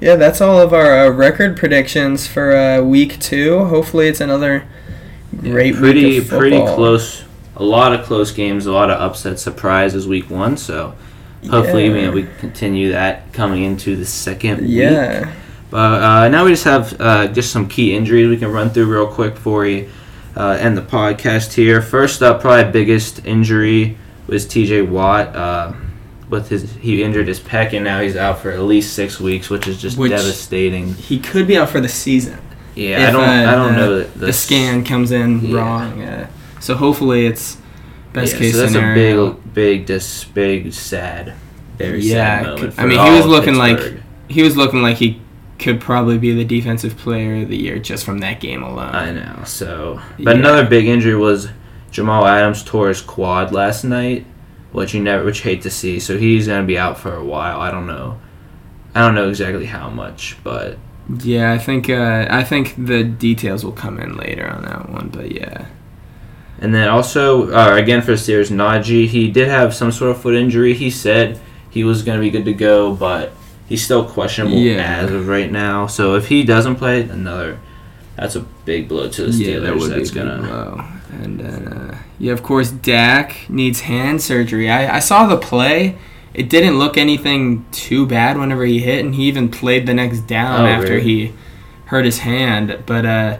Yeah, 0.00 0.16
that's 0.16 0.40
all 0.40 0.60
of 0.60 0.72
our 0.72 1.06
uh, 1.06 1.08
record 1.10 1.56
predictions 1.56 2.26
for 2.26 2.54
uh, 2.54 2.82
week 2.82 3.18
two. 3.18 3.64
Hopefully, 3.64 4.08
it's 4.08 4.20
another 4.20 4.66
great 5.40 5.74
yeah, 5.74 5.80
pretty 5.80 6.24
pretty 6.24 6.58
close. 6.58 7.24
A 7.56 7.64
lot 7.64 7.94
of 7.94 8.04
close 8.04 8.32
games, 8.32 8.66
a 8.66 8.72
lot 8.72 8.90
of 8.90 9.00
upset 9.00 9.38
surprises 9.38 10.06
week 10.06 10.28
one. 10.28 10.58
So 10.58 10.94
hopefully, 11.48 11.86
yeah. 11.86 11.94
you 11.94 12.02
know, 12.02 12.12
we 12.12 12.28
continue 12.38 12.92
that 12.92 13.32
coming 13.32 13.62
into 13.64 13.96
the 13.96 14.04
second 14.04 14.68
yeah. 14.68 15.20
week. 15.20 15.34
But 15.70 16.02
uh, 16.02 16.28
now 16.28 16.44
we 16.44 16.50
just 16.50 16.64
have 16.64 17.00
uh, 17.00 17.28
just 17.28 17.50
some 17.50 17.68
key 17.68 17.96
injuries 17.96 18.28
we 18.28 18.36
can 18.36 18.52
run 18.52 18.70
through 18.70 18.86
real 18.86 19.06
quick 19.06 19.36
for 19.36 19.66
you 19.66 19.90
uh, 20.36 20.58
end 20.60 20.76
the 20.76 20.82
podcast 20.82 21.54
here. 21.54 21.80
First 21.80 22.22
up, 22.22 22.40
probably 22.40 22.70
biggest 22.70 23.24
injury 23.24 23.96
was 24.26 24.46
T.J. 24.46 24.82
Watt. 24.82 25.34
Uh, 26.26 26.30
with 26.30 26.48
his 26.48 26.74
he 26.74 27.02
injured 27.02 27.28
his 27.28 27.40
pec 27.40 27.72
and 27.72 27.84
now 27.84 28.00
he's 28.00 28.16
out 28.16 28.40
for 28.40 28.50
at 28.50 28.60
least 28.60 28.94
six 28.94 29.20
weeks, 29.20 29.48
which 29.48 29.66
is 29.66 29.80
just 29.80 29.96
which 29.96 30.10
devastating. 30.10 30.94
He 30.94 31.18
could 31.18 31.46
be 31.46 31.56
out 31.56 31.70
for 31.70 31.80
the 31.80 31.88
season. 31.88 32.38
Yeah, 32.74 33.02
if, 33.02 33.08
I 33.08 33.12
don't 33.12 33.24
I 33.24 33.54
don't 33.54 33.74
uh, 33.74 33.76
know 33.76 33.98
that 33.98 34.14
the 34.14 34.32
scan 34.32 34.84
comes 34.84 35.10
in 35.10 35.40
yeah. 35.40 35.56
wrong. 35.56 36.28
so 36.60 36.74
hopefully 36.74 37.26
it's 37.26 37.56
best 38.12 38.34
yeah, 38.34 38.38
case 38.38 38.54
so 38.54 38.60
that's 38.60 38.72
scenario. 38.72 39.26
a 39.26 39.34
big, 39.34 39.54
big, 39.54 39.86
just 39.86 40.34
big, 40.34 40.72
sad, 40.72 41.34
very 41.76 42.00
yeah, 42.00 42.42
sad 42.42 42.46
moment. 42.46 42.78
I 42.78 42.86
mean, 42.86 42.98
he 42.98 43.10
was 43.16 43.26
looking 43.26 43.54
Pittsburgh. 43.54 43.94
like 43.94 44.30
he 44.30 44.42
was 44.42 44.56
looking 44.56 44.82
like 44.82 44.96
he 44.96 45.20
could 45.58 45.80
probably 45.80 46.18
be 46.18 46.34
the 46.34 46.44
defensive 46.44 46.96
player 46.96 47.42
of 47.42 47.48
the 47.48 47.56
year 47.56 47.78
just 47.78 48.04
from 48.04 48.18
that 48.18 48.40
game 48.40 48.62
alone. 48.62 48.94
I 48.94 49.10
know. 49.10 49.44
So, 49.44 50.00
but 50.18 50.34
yeah. 50.34 50.40
another 50.40 50.66
big 50.66 50.86
injury 50.86 51.14
was 51.14 51.48
Jamal 51.90 52.26
Adams 52.26 52.62
tore 52.62 52.88
his 52.88 53.00
quad 53.00 53.52
last 53.52 53.84
night, 53.84 54.26
which 54.76 54.92
you 54.92 55.02
never, 55.02 55.24
which 55.24 55.40
hate 55.40 55.62
to 55.62 55.70
see. 55.70 55.98
So 55.98 56.18
he's 56.18 56.48
gonna 56.48 56.66
be 56.66 56.76
out 56.76 56.98
for 56.98 57.16
a 57.16 57.24
while. 57.24 57.60
I 57.60 57.70
don't 57.70 57.86
know. 57.86 58.20
I 58.94 59.00
don't 59.00 59.14
know 59.14 59.30
exactly 59.30 59.64
how 59.64 59.88
much, 59.88 60.36
but 60.44 60.76
yeah, 61.22 61.50
I 61.50 61.56
think 61.56 61.88
uh, 61.88 62.26
I 62.28 62.44
think 62.44 62.74
the 62.76 63.02
details 63.02 63.64
will 63.64 63.72
come 63.72 63.98
in 63.98 64.18
later 64.18 64.46
on 64.46 64.64
that 64.64 64.90
one. 64.90 65.08
But 65.08 65.32
yeah. 65.32 65.64
And 66.58 66.74
then 66.74 66.88
also, 66.88 67.52
uh, 67.52 67.74
again 67.74 68.02
for 68.02 68.12
the 68.12 68.18
Steelers, 68.18 68.50
Najee, 68.50 69.06
he 69.06 69.30
did 69.30 69.48
have 69.48 69.74
some 69.74 69.90
sort 69.90 70.10
of 70.10 70.20
foot 70.20 70.34
injury. 70.34 70.74
He 70.74 70.90
said 70.90 71.40
he 71.70 71.82
was 71.82 72.02
going 72.02 72.18
to 72.18 72.22
be 72.22 72.30
good 72.30 72.44
to 72.44 72.54
go, 72.54 72.94
but 72.94 73.32
he's 73.66 73.82
still 73.82 74.06
questionable 74.06 74.58
yeah. 74.58 74.98
as 74.98 75.10
of 75.10 75.26
right 75.26 75.50
now. 75.50 75.86
So 75.86 76.16
if 76.16 76.28
he 76.28 76.44
doesn't 76.44 76.76
play, 76.76 77.00
another 77.00 77.58
that's 78.16 78.36
a 78.36 78.40
big 78.40 78.88
blow 78.88 79.08
to 79.08 79.22
the 79.22 79.28
Steelers. 79.30 79.52
Yeah, 79.54 79.58
that 79.60 79.76
would 79.76 79.90
that's 79.90 80.10
be 80.10 80.18
a 80.18 80.22
gonna. 80.22 80.42
Blow. 80.42 80.95
And 81.22 81.40
then 81.40 81.68
uh, 81.68 81.98
yeah, 82.18 82.32
of 82.32 82.42
course, 82.42 82.70
Dak 82.70 83.48
needs 83.48 83.80
hand 83.80 84.22
surgery. 84.22 84.70
I, 84.70 84.96
I 84.96 84.98
saw 84.98 85.26
the 85.26 85.36
play. 85.36 85.96
It 86.34 86.50
didn't 86.50 86.78
look 86.78 86.98
anything 86.98 87.64
too 87.72 88.06
bad 88.06 88.36
whenever 88.38 88.64
he 88.64 88.80
hit, 88.80 89.04
and 89.04 89.14
he 89.14 89.24
even 89.24 89.50
played 89.50 89.86
the 89.86 89.94
next 89.94 90.20
down 90.20 90.62
oh, 90.62 90.66
after 90.66 90.94
really? 90.94 91.26
he 91.28 91.32
hurt 91.86 92.04
his 92.04 92.18
hand. 92.18 92.82
But 92.84 93.06
uh, 93.06 93.38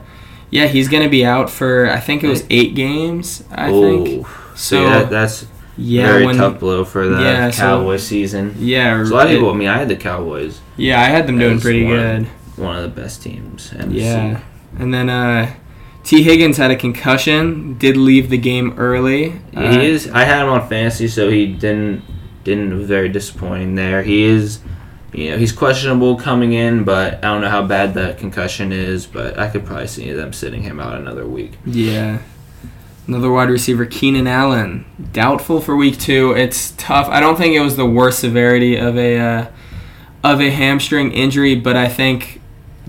yeah, 0.51 0.67
he's 0.67 0.89
gonna 0.89 1.09
be 1.09 1.25
out 1.25 1.51
for 1.51 1.91
I 1.91 2.01
think 2.01 2.25
it 2.25 2.29
was 2.29 2.45
eight 2.51 2.75
games. 2.75 3.45
I 3.51 3.71
oh, 3.71 4.05
think. 4.05 4.27
So 4.55 4.83
yeah, 4.85 5.03
that's 5.05 5.47
yeah, 5.77 6.07
very 6.07 6.27
when, 6.27 6.37
tough 6.37 6.59
blow 6.59 6.85
for 6.85 7.07
the 7.07 7.21
yeah, 7.21 7.51
Cowboys 7.51 8.03
so, 8.03 8.09
season. 8.09 8.55
Yeah, 8.59 9.05
so 9.05 9.13
a 9.13 9.15
lot 9.15 9.27
of 9.27 9.33
people. 9.33 9.51
I 9.51 9.55
mean, 9.55 9.69
I 9.69 9.79
had 9.79 9.89
the 9.89 9.97
Cowboys. 9.97 10.61
Yeah, 10.77 11.01
I 11.01 11.05
had 11.05 11.27
them 11.27 11.39
doing 11.39 11.61
pretty 11.61 11.85
one, 11.85 11.95
good. 11.95 12.27
One 12.57 12.77
of 12.77 12.83
the 12.83 13.01
best 13.01 13.23
teams. 13.23 13.75
Yeah, 13.89 14.41
and 14.79 14.95
then 14.95 15.11
uh, 15.11 15.55
Tee 16.07 16.23
Higgins 16.23 16.57
had 16.57 16.71
a 16.71 16.77
concussion. 16.77 17.77
Did 17.79 17.97
leave 17.97 18.31
the 18.31 18.39
game 18.39 18.79
early. 18.79 19.41
Uh, 19.53 19.73
he 19.73 19.87
is. 19.87 20.09
I 20.09 20.23
had 20.23 20.45
him 20.45 20.51
on 20.51 20.69
fantasy, 20.69 21.09
so 21.09 21.29
he 21.29 21.53
didn't. 21.53 22.05
Didn't 22.45 22.87
very 22.87 23.09
disappointing 23.09 23.75
there. 23.75 24.05
He 24.05 24.23
is. 24.23 24.61
You 25.13 25.31
know, 25.33 25.37
he's 25.37 25.51
questionable 25.51 26.15
coming 26.15 26.53
in, 26.53 26.85
but 26.85 27.15
I 27.15 27.23
don't 27.23 27.41
know 27.41 27.51
how 27.51 27.67
bad 27.67 27.95
that 27.95 28.19
concussion 28.19 28.71
is. 28.71 29.05
But 29.05 29.37
I 29.37 29.51
could 29.51 29.67
probably 29.67 29.89
see 29.89 30.13
them 30.13 30.33
sitting 30.33 30.63
him 30.63 30.79
out 30.79 30.95
another 30.95 31.27
week. 31.27 31.55
Yeah. 31.67 32.21
Another 33.09 33.33
wide 33.33 33.51
receiver, 33.51 33.85
Keenan 33.85 34.29
Allen, 34.29 34.85
doubtful 35.13 35.61
for 35.61 35.75
week 35.75 35.99
two. 35.99 36.33
It's 36.37 36.73
tough. 36.77 37.09
I 37.09 37.19
don't 37.19 37.37
think 37.37 37.57
it 37.57 37.61
was 37.61 37.77
the 37.77 37.87
worst 37.87 38.21
severity 38.21 38.77
of 38.77 38.97
a 38.97 39.19
uh, 39.19 39.47
of 40.23 40.41
a 40.41 40.51
hamstring 40.51 41.11
injury, 41.11 41.57
but 41.57 41.75
I 41.75 41.89
think 41.89 42.41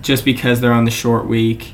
just 0.02 0.24
because 0.24 0.62
they're 0.62 0.72
on 0.72 0.86
the 0.86 0.92
short 0.92 1.26
week, 1.26 1.74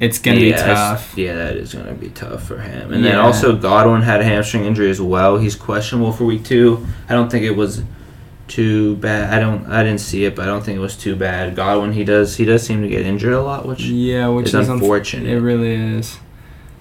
it's 0.00 0.18
gonna 0.18 0.40
yeah, 0.40 0.56
be 0.56 0.62
tough. 0.62 1.16
Yeah, 1.16 1.34
that 1.34 1.56
is 1.56 1.74
gonna 1.74 1.92
be 1.92 2.08
tough 2.08 2.42
for 2.44 2.58
him. 2.58 2.92
And 2.92 3.04
yeah. 3.04 3.12
then 3.12 3.20
also 3.20 3.54
Godwin 3.54 4.02
had 4.02 4.20
a 4.20 4.24
hamstring 4.24 4.64
injury 4.64 4.90
as 4.90 5.00
well. 5.00 5.36
He's 5.36 5.54
questionable 5.54 6.12
for 6.12 6.24
week 6.24 6.44
two. 6.44 6.86
I 7.08 7.12
don't 7.12 7.30
think 7.30 7.44
it 7.44 7.54
was 7.54 7.82
too 8.48 8.96
bad. 8.96 9.32
I 9.32 9.38
don't. 9.38 9.66
I 9.66 9.84
didn't 9.84 10.00
see 10.00 10.24
it, 10.24 10.34
but 10.34 10.44
I 10.44 10.46
don't 10.46 10.64
think 10.64 10.76
it 10.76 10.80
was 10.80 10.96
too 10.96 11.14
bad. 11.14 11.54
Godwin, 11.54 11.92
he 11.92 12.04
does. 12.04 12.36
He 12.36 12.46
does 12.46 12.66
seem 12.66 12.80
to 12.82 12.88
get 12.88 13.04
injured 13.06 13.34
a 13.34 13.42
lot, 13.42 13.66
which 13.66 13.82
yeah, 13.82 14.28
which 14.28 14.48
is, 14.48 14.54
is 14.54 14.68
unfortunate. 14.68 15.26
Unf- 15.26 15.36
it 15.36 15.40
really 15.40 15.74
is. 15.74 16.18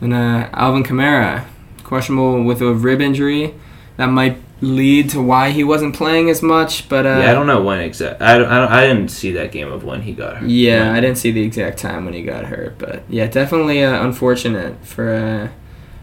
And 0.02 0.14
uh, 0.14 0.50
Alvin 0.54 0.84
Kamara, 0.84 1.46
questionable 1.84 2.44
with 2.44 2.62
a 2.62 2.74
rib 2.74 3.02
injury. 3.02 3.54
That 3.98 4.08
might 4.08 4.38
lead 4.62 5.10
to 5.12 5.22
why 5.22 5.52
he 5.52 5.64
wasn't 5.64 5.96
playing 5.96 6.30
as 6.30 6.42
much. 6.42 6.90
But 6.90 7.06
uh, 7.06 7.20
yeah, 7.22 7.32
I 7.32 7.34
don't 7.34 7.48
know 7.48 7.62
when 7.62 7.80
exact. 7.80 8.22
I, 8.22 8.36
I, 8.36 8.80
I 8.80 8.88
didn't 8.88 9.10
see 9.10 9.32
that 9.34 9.52
game 9.52 9.72
of 9.72 9.84
when 9.84 10.02
he 10.02 10.14
got 10.14 10.38
hurt. 10.38 10.50
Yeah, 10.50 10.88
when. 10.88 10.96
I 10.96 11.00
didn't 11.02 11.18
see 11.18 11.32
the 11.32 11.44
exact 11.44 11.78
time 11.78 12.06
when 12.06 12.14
he 12.14 12.24
got 12.24 12.46
hurt. 12.46 12.78
But 12.78 13.04
yeah, 13.10 13.28
definitely 13.28 13.84
uh, 13.84 14.04
unfortunate 14.04 14.86
for 14.86 15.14
uh, 15.14 15.50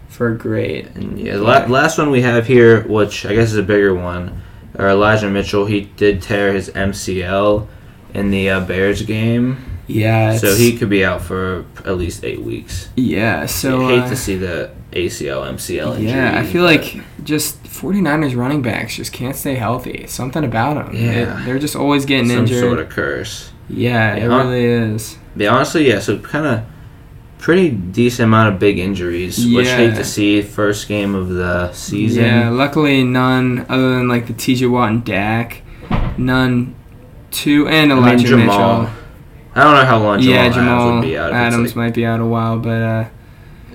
for 0.09 0.35
great. 0.35 0.87
And 0.95 1.19
yeah, 1.19 1.35
the 1.35 1.43
la- 1.43 1.67
last 1.67 1.99
one 1.99 2.11
we 2.11 2.23
have 2.23 2.47
here, 2.47 2.87
which 2.87 3.27
I 3.27 3.35
guess 3.35 3.51
is 3.51 3.57
a 3.57 3.63
bigger 3.63 3.95
one, 3.95 4.43
or 4.79 4.89
Elijah 4.89 5.31
Mitchell. 5.31 5.67
He 5.67 5.83
did 5.97 6.23
tear 6.23 6.53
his 6.53 6.71
MCL 6.71 7.67
in 8.15 8.31
the 8.31 8.51
uh, 8.51 8.61
Bears 8.61 9.03
game. 9.03 9.76
Yeah. 9.87 10.37
So 10.37 10.55
he 10.55 10.77
could 10.77 10.91
be 10.91 11.05
out 11.05 11.23
for 11.23 11.65
at 11.85 11.97
least 11.97 12.25
eight 12.25 12.43
weeks. 12.43 12.89
Yeah. 12.97 13.47
So 13.47 13.87
I 13.87 13.91
hate 13.91 14.01
uh, 14.01 14.09
to 14.11 14.17
see 14.17 14.37
the 14.37 14.71
ACL, 14.93 15.49
MCL 15.55 15.97
injury. 15.97 16.11
Yeah, 16.11 16.39
I 16.39 16.45
feel 16.45 16.65
like 16.65 16.97
just 17.23 17.63
49ers 17.65 18.37
running 18.37 18.63
backs 18.63 18.97
just 18.97 19.13
can't 19.13 19.37
stay 19.37 19.55
healthy. 19.55 20.07
Something 20.07 20.45
about 20.45 20.75
them. 20.75 20.97
Yeah. 20.97 21.43
It, 21.43 21.47
they're 21.47 21.59
just 21.59 21.77
always 21.77 22.05
getting 22.05 22.29
Some 22.29 22.39
injured. 22.41 22.61
sort 22.61 22.79
of 22.79 22.89
curse. 22.89 23.53
Yeah, 23.69 24.15
it 24.15 24.27
really 24.27 24.65
is. 24.65 25.19
Yeah, 25.35 25.55
honestly, 25.55 25.89
yeah. 25.89 25.99
So 25.99 26.19
kind 26.19 26.47
of 26.47 26.65
pretty 27.39 27.71
decent 27.71 28.29
amount 28.29 28.55
of 28.55 28.61
big 28.61 28.79
injuries, 28.79 29.45
yeah. 29.45 29.57
which 29.57 29.69
hate 29.69 29.95
to 29.97 30.05
see. 30.05 30.41
First 30.43 30.89
game 30.89 31.15
of 31.15 31.29
the 31.29 31.73
season. 31.73 32.25
Yeah, 32.25 32.51
luckily 32.51 33.05
none 33.05 33.67
other 33.69 33.97
than 33.97 34.09
like 34.09 34.27
the 34.29 34.33
T.J. 34.33 34.67
Watt 34.67 34.91
and 34.91 35.05
Dak, 35.05 35.63
none 36.17 36.75
two 37.31 37.69
and 37.69 37.93
Elijah 37.93 38.29
I 38.29 38.37
mean. 38.37 38.47
Mitchell. 38.47 38.91
I 39.57 39.65
don't 39.65 39.75
know 39.75 39.85
how 39.87 39.99
long 39.99 40.21
Jamal, 40.21 40.35
yeah, 40.35 40.49
Jamal 40.51 40.89
Adams, 40.89 41.07
be 41.07 41.19
out, 41.19 41.33
Adams 41.33 41.69
like, 41.71 41.77
might 41.77 41.95
be 41.95 42.05
out 42.05 42.21
a 42.21 42.27
while, 42.27 42.59
but 42.59 42.83
uh, 42.83 43.09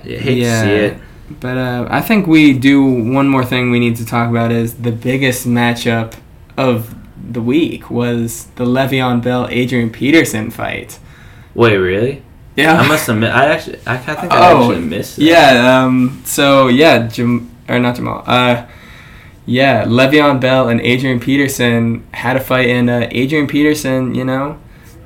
yeah, 0.03 0.17
hate 0.19 0.37
yeah. 0.37 0.61
to 0.61 0.67
see 0.67 0.73
it. 0.85 0.97
But 1.39 1.57
uh, 1.57 1.87
I 1.89 2.01
think 2.01 2.27
we 2.27 2.53
do 2.53 2.83
one 2.83 3.27
more 3.27 3.43
thing 3.43 3.71
we 3.71 3.79
need 3.79 3.95
to 3.95 4.05
talk 4.05 4.29
about 4.29 4.51
is 4.51 4.75
the 4.75 4.91
biggest 4.91 5.47
matchup 5.47 6.13
of 6.55 6.95
the 7.33 7.41
week 7.41 7.89
was 7.89 8.45
the 8.55 8.65
Le'Veon 8.65 9.23
Bell 9.23 9.47
Adrian 9.49 9.89
Peterson 9.89 10.51
fight. 10.51 10.99
Wait, 11.55 11.77
really? 11.77 12.21
Yeah. 12.55 12.79
I 12.79 12.87
must 12.87 13.09
admit, 13.09 13.31
I 13.31 13.45
actually. 13.45 13.79
I 13.87 13.97
think 13.97 14.31
I 14.31 14.51
oh, 14.51 14.61
actually 14.61 14.85
missed. 14.85 15.15
That. 15.15 15.23
Yeah. 15.23 15.83
Um. 15.83 16.21
So 16.25 16.67
yeah, 16.67 17.07
Jam 17.07 17.49
or 17.67 17.79
not 17.79 17.95
Jamal. 17.95 18.23
Uh. 18.27 18.67
Yeah, 19.47 19.85
Le'Veon 19.85 20.39
Bell 20.39 20.69
and 20.69 20.79
Adrian 20.81 21.19
Peterson 21.19 22.05
had 22.13 22.37
a 22.37 22.39
fight, 22.39 22.69
and 22.69 22.89
uh, 22.89 23.07
Adrian 23.09 23.47
Peterson, 23.47 24.13
you 24.13 24.23
know, 24.23 24.59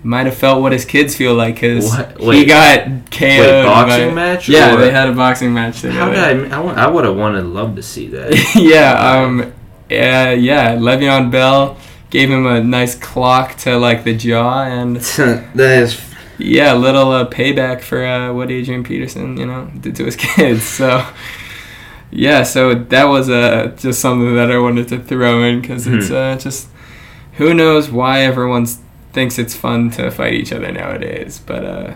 might 0.05 0.27
have 0.27 0.37
felt 0.37 0.61
what 0.61 0.71
his 0.71 0.85
kids 0.85 1.15
feel 1.15 1.33
like 1.33 1.55
because 1.55 1.91
he 2.19 2.45
got 2.45 2.85
KO'd. 3.09 3.21
Wait, 3.21 3.63
boxing 3.63 4.09
by, 4.09 4.13
match? 4.13 4.47
Yeah, 4.47 4.75
they 4.75 4.91
had 4.91 5.09
a 5.09 5.13
boxing 5.13 5.53
match 5.53 5.81
together. 5.81 5.99
How 5.99 6.09
did 6.11 6.53
I? 6.53 6.57
I, 6.57 6.85
I 6.85 6.87
would 6.87 7.05
have 7.05 7.15
wanted, 7.15 7.41
to 7.41 7.47
love 7.47 7.75
to 7.75 7.83
see 7.83 8.07
that. 8.09 8.55
yeah. 8.55 8.93
Um. 8.93 9.51
Yeah. 9.89 10.31
Yeah. 10.31 10.75
Le'Veon 10.75 11.31
Bell 11.31 11.77
gave 12.11 12.29
him 12.29 12.45
a 12.45 12.63
nice 12.63 12.93
clock 12.93 13.57
to 13.57 13.77
like 13.77 14.03
the 14.03 14.15
jaw, 14.15 14.63
and 14.63 14.95
that 15.55 15.79
is. 15.83 15.99
Yeah, 16.37 16.73
a 16.73 16.75
little 16.75 17.11
uh, 17.11 17.29
payback 17.29 17.81
for 17.81 18.05
uh, 18.05 18.33
what 18.33 18.51
Adrian 18.51 18.83
Peterson, 18.83 19.37
you 19.37 19.45
know, 19.45 19.71
did 19.79 19.95
to 19.95 20.05
his 20.05 20.15
kids. 20.35 20.63
So 20.63 21.07
yeah, 22.11 22.43
so 22.43 22.75
that 22.75 23.05
was 23.05 23.29
uh, 23.29 23.73
just 23.77 24.01
something 24.01 24.35
that 24.35 24.51
I 24.51 24.59
wanted 24.59 24.87
to 24.89 24.99
throw 24.99 25.43
in 25.43 25.61
because 25.61 25.87
mm-hmm. 25.87 25.97
it's 25.97 26.11
uh, 26.11 26.37
just 26.37 26.67
who 27.33 27.53
knows 27.53 27.89
why 27.89 28.19
everyone 28.19 28.67
thinks 29.15 29.39
it's 29.39 29.55
fun 29.55 29.89
to 29.91 30.11
fight 30.11 30.33
each 30.33 30.51
other 30.51 30.71
nowadays. 30.71 31.41
But 31.43 31.65
uh, 31.65 31.93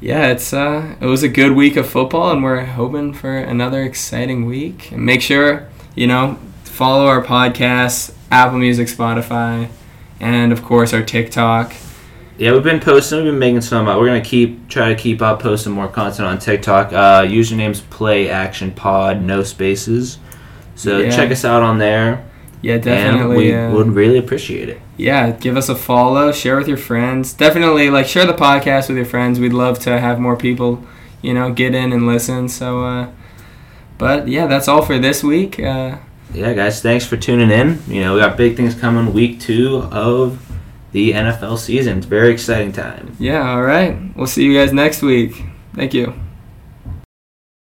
yeah, 0.00 0.28
it's 0.28 0.52
uh, 0.52 0.94
it 1.00 1.06
was 1.06 1.24
a 1.24 1.28
good 1.28 1.52
week 1.52 1.74
of 1.74 1.88
football, 1.88 2.30
and 2.30 2.44
we're 2.44 2.64
hoping 2.64 3.12
for 3.12 3.36
another 3.36 3.82
exciting 3.82 4.44
week. 4.46 4.92
And 4.92 5.04
make 5.04 5.22
sure 5.22 5.66
you 5.96 6.06
know 6.06 6.38
follow 6.62 7.06
our 7.06 7.24
podcast, 7.24 8.14
Apple 8.30 8.58
Music, 8.58 8.86
Spotify, 8.86 9.68
and 10.20 10.52
of 10.52 10.62
course 10.62 10.92
our 10.92 11.02
TikTok. 11.02 11.72
Yeah, 12.36 12.52
we've 12.52 12.64
been 12.64 12.80
posting. 12.80 13.18
We've 13.22 13.32
been 13.32 13.38
making 13.38 13.62
some. 13.62 13.88
Uh, 13.88 13.98
we're 13.98 14.06
gonna 14.06 14.20
keep 14.20 14.68
try 14.68 14.90
to 14.90 14.94
keep 14.94 15.22
up 15.22 15.40
posting 15.40 15.72
more 15.72 15.88
content 15.88 16.28
on 16.28 16.38
TikTok. 16.38 16.92
Uh, 16.92 17.22
usernames 17.22 17.80
Play 17.90 18.28
Action 18.28 18.70
Pod, 18.70 19.22
no 19.22 19.42
spaces. 19.42 20.18
So 20.74 20.98
yeah. 20.98 21.16
check 21.16 21.30
us 21.30 21.44
out 21.44 21.62
on 21.62 21.78
there. 21.78 22.28
Yeah, 22.60 22.78
definitely. 22.78 23.52
And 23.52 23.70
we 23.70 23.76
uh, 23.76 23.76
would 23.76 23.88
really 23.88 24.18
appreciate 24.18 24.68
it. 24.68 24.80
Yeah, 24.96 25.32
give 25.32 25.56
us 25.56 25.68
a 25.68 25.74
follow, 25.74 26.30
share 26.32 26.56
with 26.56 26.68
your 26.68 26.76
friends. 26.76 27.32
Definitely, 27.32 27.90
like 27.90 28.06
share 28.06 28.26
the 28.26 28.32
podcast 28.32 28.88
with 28.88 28.96
your 28.96 29.06
friends. 29.06 29.40
We'd 29.40 29.52
love 29.52 29.78
to 29.80 29.98
have 29.98 30.20
more 30.20 30.36
people, 30.36 30.84
you 31.20 31.34
know, 31.34 31.52
get 31.52 31.74
in 31.74 31.92
and 31.92 32.06
listen. 32.06 32.48
So, 32.48 32.84
uh, 32.84 33.10
but 33.98 34.28
yeah, 34.28 34.46
that's 34.46 34.68
all 34.68 34.82
for 34.82 34.98
this 34.98 35.22
week. 35.22 35.58
Uh, 35.58 35.98
yeah, 36.32 36.52
guys, 36.52 36.80
thanks 36.80 37.06
for 37.06 37.16
tuning 37.16 37.50
in. 37.50 37.80
You 37.86 38.02
know, 38.02 38.14
we 38.14 38.20
got 38.20 38.36
big 38.36 38.56
things 38.56 38.74
coming 38.74 39.12
week 39.12 39.40
two 39.40 39.78
of 39.90 40.40
the 40.92 41.12
NFL 41.12 41.58
season. 41.58 41.98
It's 41.98 42.06
a 42.06 42.08
very 42.08 42.32
exciting 42.32 42.72
time. 42.72 43.16
Yeah, 43.18 43.50
all 43.50 43.62
right. 43.62 43.96
We'll 44.16 44.26
see 44.26 44.44
you 44.44 44.54
guys 44.54 44.72
next 44.72 45.02
week. 45.02 45.44
Thank 45.74 45.92
you. 45.92 46.14